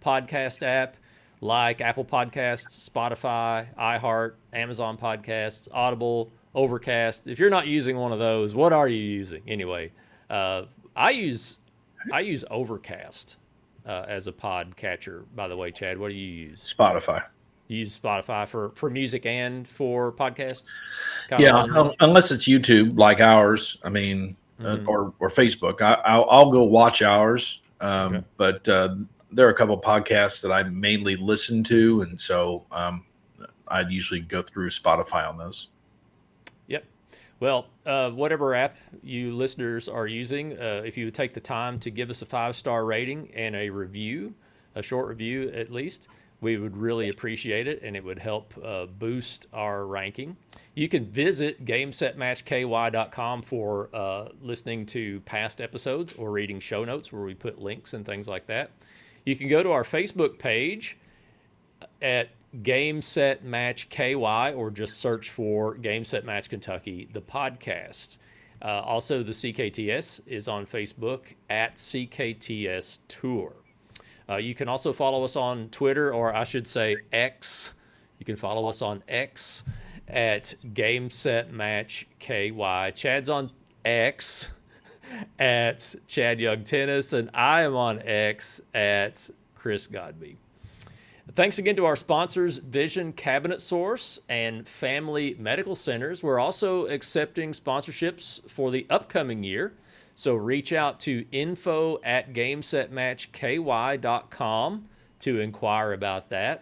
podcast 0.04 0.62
app 0.62 0.96
like 1.40 1.80
Apple 1.80 2.04
Podcasts, 2.04 2.88
Spotify, 2.88 3.66
iHeart, 3.78 4.34
Amazon 4.52 4.98
Podcasts, 4.98 5.68
Audible, 5.72 6.30
Overcast. 6.54 7.26
If 7.26 7.38
you're 7.38 7.50
not 7.50 7.66
using 7.66 7.96
one 7.96 8.12
of 8.12 8.18
those, 8.18 8.54
what 8.54 8.72
are 8.72 8.88
you 8.88 9.02
using 9.02 9.42
anyway? 9.46 9.92
Uh, 10.28 10.64
I 10.94 11.10
use 11.10 11.58
I 12.12 12.20
use 12.20 12.44
Overcast 12.50 13.36
uh, 13.86 14.04
as 14.08 14.26
a 14.26 14.32
pod 14.32 14.76
catcher. 14.76 15.24
By 15.34 15.48
the 15.48 15.56
way, 15.56 15.70
Chad, 15.70 15.98
what 15.98 16.08
do 16.08 16.14
you 16.14 16.48
use? 16.48 16.74
Spotify 16.76 17.24
use 17.74 17.98
Spotify 17.98 18.48
for 18.48 18.70
for 18.70 18.90
music 18.90 19.26
and 19.26 19.66
for 19.66 20.12
podcasts? 20.12 20.68
Yeah, 21.38 21.56
um, 21.56 21.92
unless 22.00 22.30
it's 22.30 22.46
YouTube 22.46 22.98
like 22.98 23.20
ours. 23.20 23.78
I 23.84 23.88
mean, 23.88 24.36
uh, 24.60 24.76
mm-hmm. 24.76 24.88
uh, 24.88 24.90
or 24.90 25.14
or 25.18 25.28
Facebook. 25.28 25.80
I, 25.80 26.18
will 26.18 26.50
go 26.50 26.64
watch 26.64 27.02
ours, 27.02 27.62
um, 27.80 28.16
okay. 28.16 28.24
but 28.36 28.68
uh, 28.68 28.94
there 29.32 29.46
are 29.46 29.50
a 29.50 29.54
couple 29.54 29.80
podcasts 29.80 30.42
that 30.42 30.52
I 30.52 30.62
mainly 30.64 31.16
listen 31.16 31.62
to, 31.64 32.02
and 32.02 32.20
so 32.20 32.66
um, 32.72 33.06
I'd 33.68 33.90
usually 33.90 34.20
go 34.20 34.42
through 34.42 34.70
Spotify 34.70 35.28
on 35.28 35.38
those. 35.38 35.68
Yep. 36.66 36.84
Well, 37.38 37.66
uh, 37.86 38.10
whatever 38.10 38.54
app 38.54 38.76
you 39.02 39.32
listeners 39.32 39.88
are 39.88 40.06
using, 40.06 40.58
uh, 40.58 40.82
if 40.84 40.98
you 40.98 41.06
would 41.06 41.14
take 41.14 41.32
the 41.32 41.40
time 41.40 41.78
to 41.80 41.90
give 41.90 42.10
us 42.10 42.22
a 42.22 42.26
five 42.26 42.56
star 42.56 42.84
rating 42.84 43.30
and 43.34 43.54
a 43.54 43.70
review, 43.70 44.34
a 44.74 44.82
short 44.82 45.08
review 45.08 45.50
at 45.54 45.70
least, 45.70 46.08
we 46.41 46.57
would 46.57 46.76
really 46.76 47.09
appreciate 47.09 47.66
it 47.66 47.82
and 47.82 47.97
it 47.97 48.05
would 48.05 48.18
help 48.18 48.55
uh, 48.64 48.86
boost 48.86 49.47
our 49.53 49.86
ranking. 49.86 50.36
You 50.74 50.88
can 50.88 51.07
visit 51.07 51.64
gamesetmatchky.com 51.64 53.43
for 53.43 53.91
uh, 53.93 54.28
listening 54.41 54.86
to 54.86 55.20
past 55.20 55.61
episodes 55.61 56.14
or 56.14 56.30
reading 56.30 56.61
show 56.61 56.84
notes 56.84 57.12
where 57.12 57.22
we 57.22 57.34
put 57.34 57.61
links 57.61 57.93
and 57.95 58.07
things 58.07 58.28
like 58.28 58.47
that. 58.47 58.70
You 59.26 59.36
can 59.36 59.49
go 59.49 59.62
to 59.62 59.70
our 59.70 59.84
Facebook 59.84 60.38
page 60.38 60.97
at 62.01 62.30
Game 62.62 63.01
Set 63.01 63.45
Match 63.45 63.88
KY 63.91 64.53
or 64.55 64.70
just 64.70 64.99
search 64.99 65.30
for 65.30 65.74
Game 65.74 66.05
Kentucky, 66.05 67.09
the 67.12 67.20
podcast. 67.20 68.18
Uh, 68.62 68.82
also, 68.84 69.22
the 69.22 69.32
CKTS 69.32 70.20
is 70.26 70.49
on 70.49 70.66
Facebook 70.66 71.34
at 71.49 71.76
CKTS 71.76 72.99
Tour. 73.09 73.55
Uh, 74.30 74.36
you 74.36 74.54
can 74.54 74.68
also 74.68 74.92
follow 74.92 75.24
us 75.24 75.34
on 75.34 75.68
Twitter, 75.70 76.14
or 76.14 76.34
I 76.34 76.44
should 76.44 76.66
say 76.66 76.96
X. 77.12 77.72
You 78.18 78.26
can 78.26 78.36
follow 78.36 78.68
us 78.68 78.80
on 78.80 79.02
X 79.08 79.64
at 80.06 80.54
Game 80.72 81.10
Set 81.10 81.52
Match 81.52 82.06
KY. 82.20 82.92
Chad's 82.94 83.28
on 83.28 83.50
X 83.84 84.50
at 85.38 85.96
Chad 86.06 86.38
Young 86.38 86.62
Tennis, 86.62 87.12
and 87.12 87.30
I 87.34 87.62
am 87.62 87.74
on 87.74 88.00
X 88.02 88.60
at 88.72 89.28
Chris 89.56 89.88
Godby. 89.88 90.36
Thanks 91.32 91.58
again 91.58 91.76
to 91.76 91.84
our 91.84 91.96
sponsors, 91.96 92.58
Vision 92.58 93.12
Cabinet 93.12 93.62
Source 93.62 94.18
and 94.28 94.66
Family 94.66 95.36
Medical 95.38 95.74
Centers. 95.74 96.22
We're 96.22 96.40
also 96.40 96.86
accepting 96.86 97.52
sponsorships 97.52 98.48
for 98.48 98.70
the 98.70 98.86
upcoming 98.90 99.44
year. 99.44 99.72
So 100.20 100.34
reach 100.34 100.74
out 100.74 101.00
to 101.00 101.24
info 101.32 101.98
at 102.04 102.34
gamesetmatchky.com 102.34 104.88
to 105.20 105.40
inquire 105.40 105.94
about 105.94 106.28
that. 106.28 106.60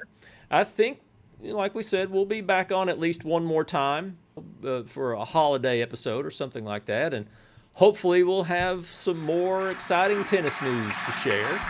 I 0.48 0.62
think, 0.62 1.00
like 1.40 1.74
we 1.74 1.82
said, 1.82 2.12
we'll 2.12 2.24
be 2.24 2.40
back 2.40 2.70
on 2.70 2.88
at 2.88 3.00
least 3.00 3.24
one 3.24 3.44
more 3.44 3.64
time 3.64 4.18
uh, 4.64 4.84
for 4.84 5.14
a 5.14 5.24
holiday 5.24 5.82
episode 5.82 6.24
or 6.24 6.30
something 6.30 6.64
like 6.64 6.84
that. 6.84 7.12
And 7.12 7.26
hopefully, 7.72 8.22
we'll 8.22 8.44
have 8.44 8.86
some 8.86 9.20
more 9.20 9.72
exciting 9.72 10.24
tennis 10.24 10.62
news 10.62 10.94
to 11.04 11.11
share. 11.11 11.61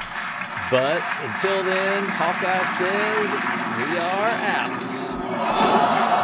But 0.71 1.03
until 1.23 1.65
then, 1.65 2.07
Hawkeye 2.07 2.65
says 2.65 3.33
we 3.79 3.97
are 3.97 4.29
out. 4.29 4.93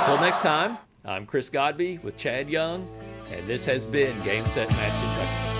Until 0.00 0.20
next 0.20 0.40
time, 0.40 0.76
I'm 1.06 1.24
Chris 1.24 1.48
Godby 1.48 2.00
with 2.02 2.18
Chad 2.18 2.50
Young, 2.50 2.86
and 3.32 3.46
this 3.46 3.64
has 3.64 3.86
been 3.86 4.12
Game 4.24 4.44
Set 4.44 4.68
Match 4.68 4.92
Kentucky. 4.92 5.53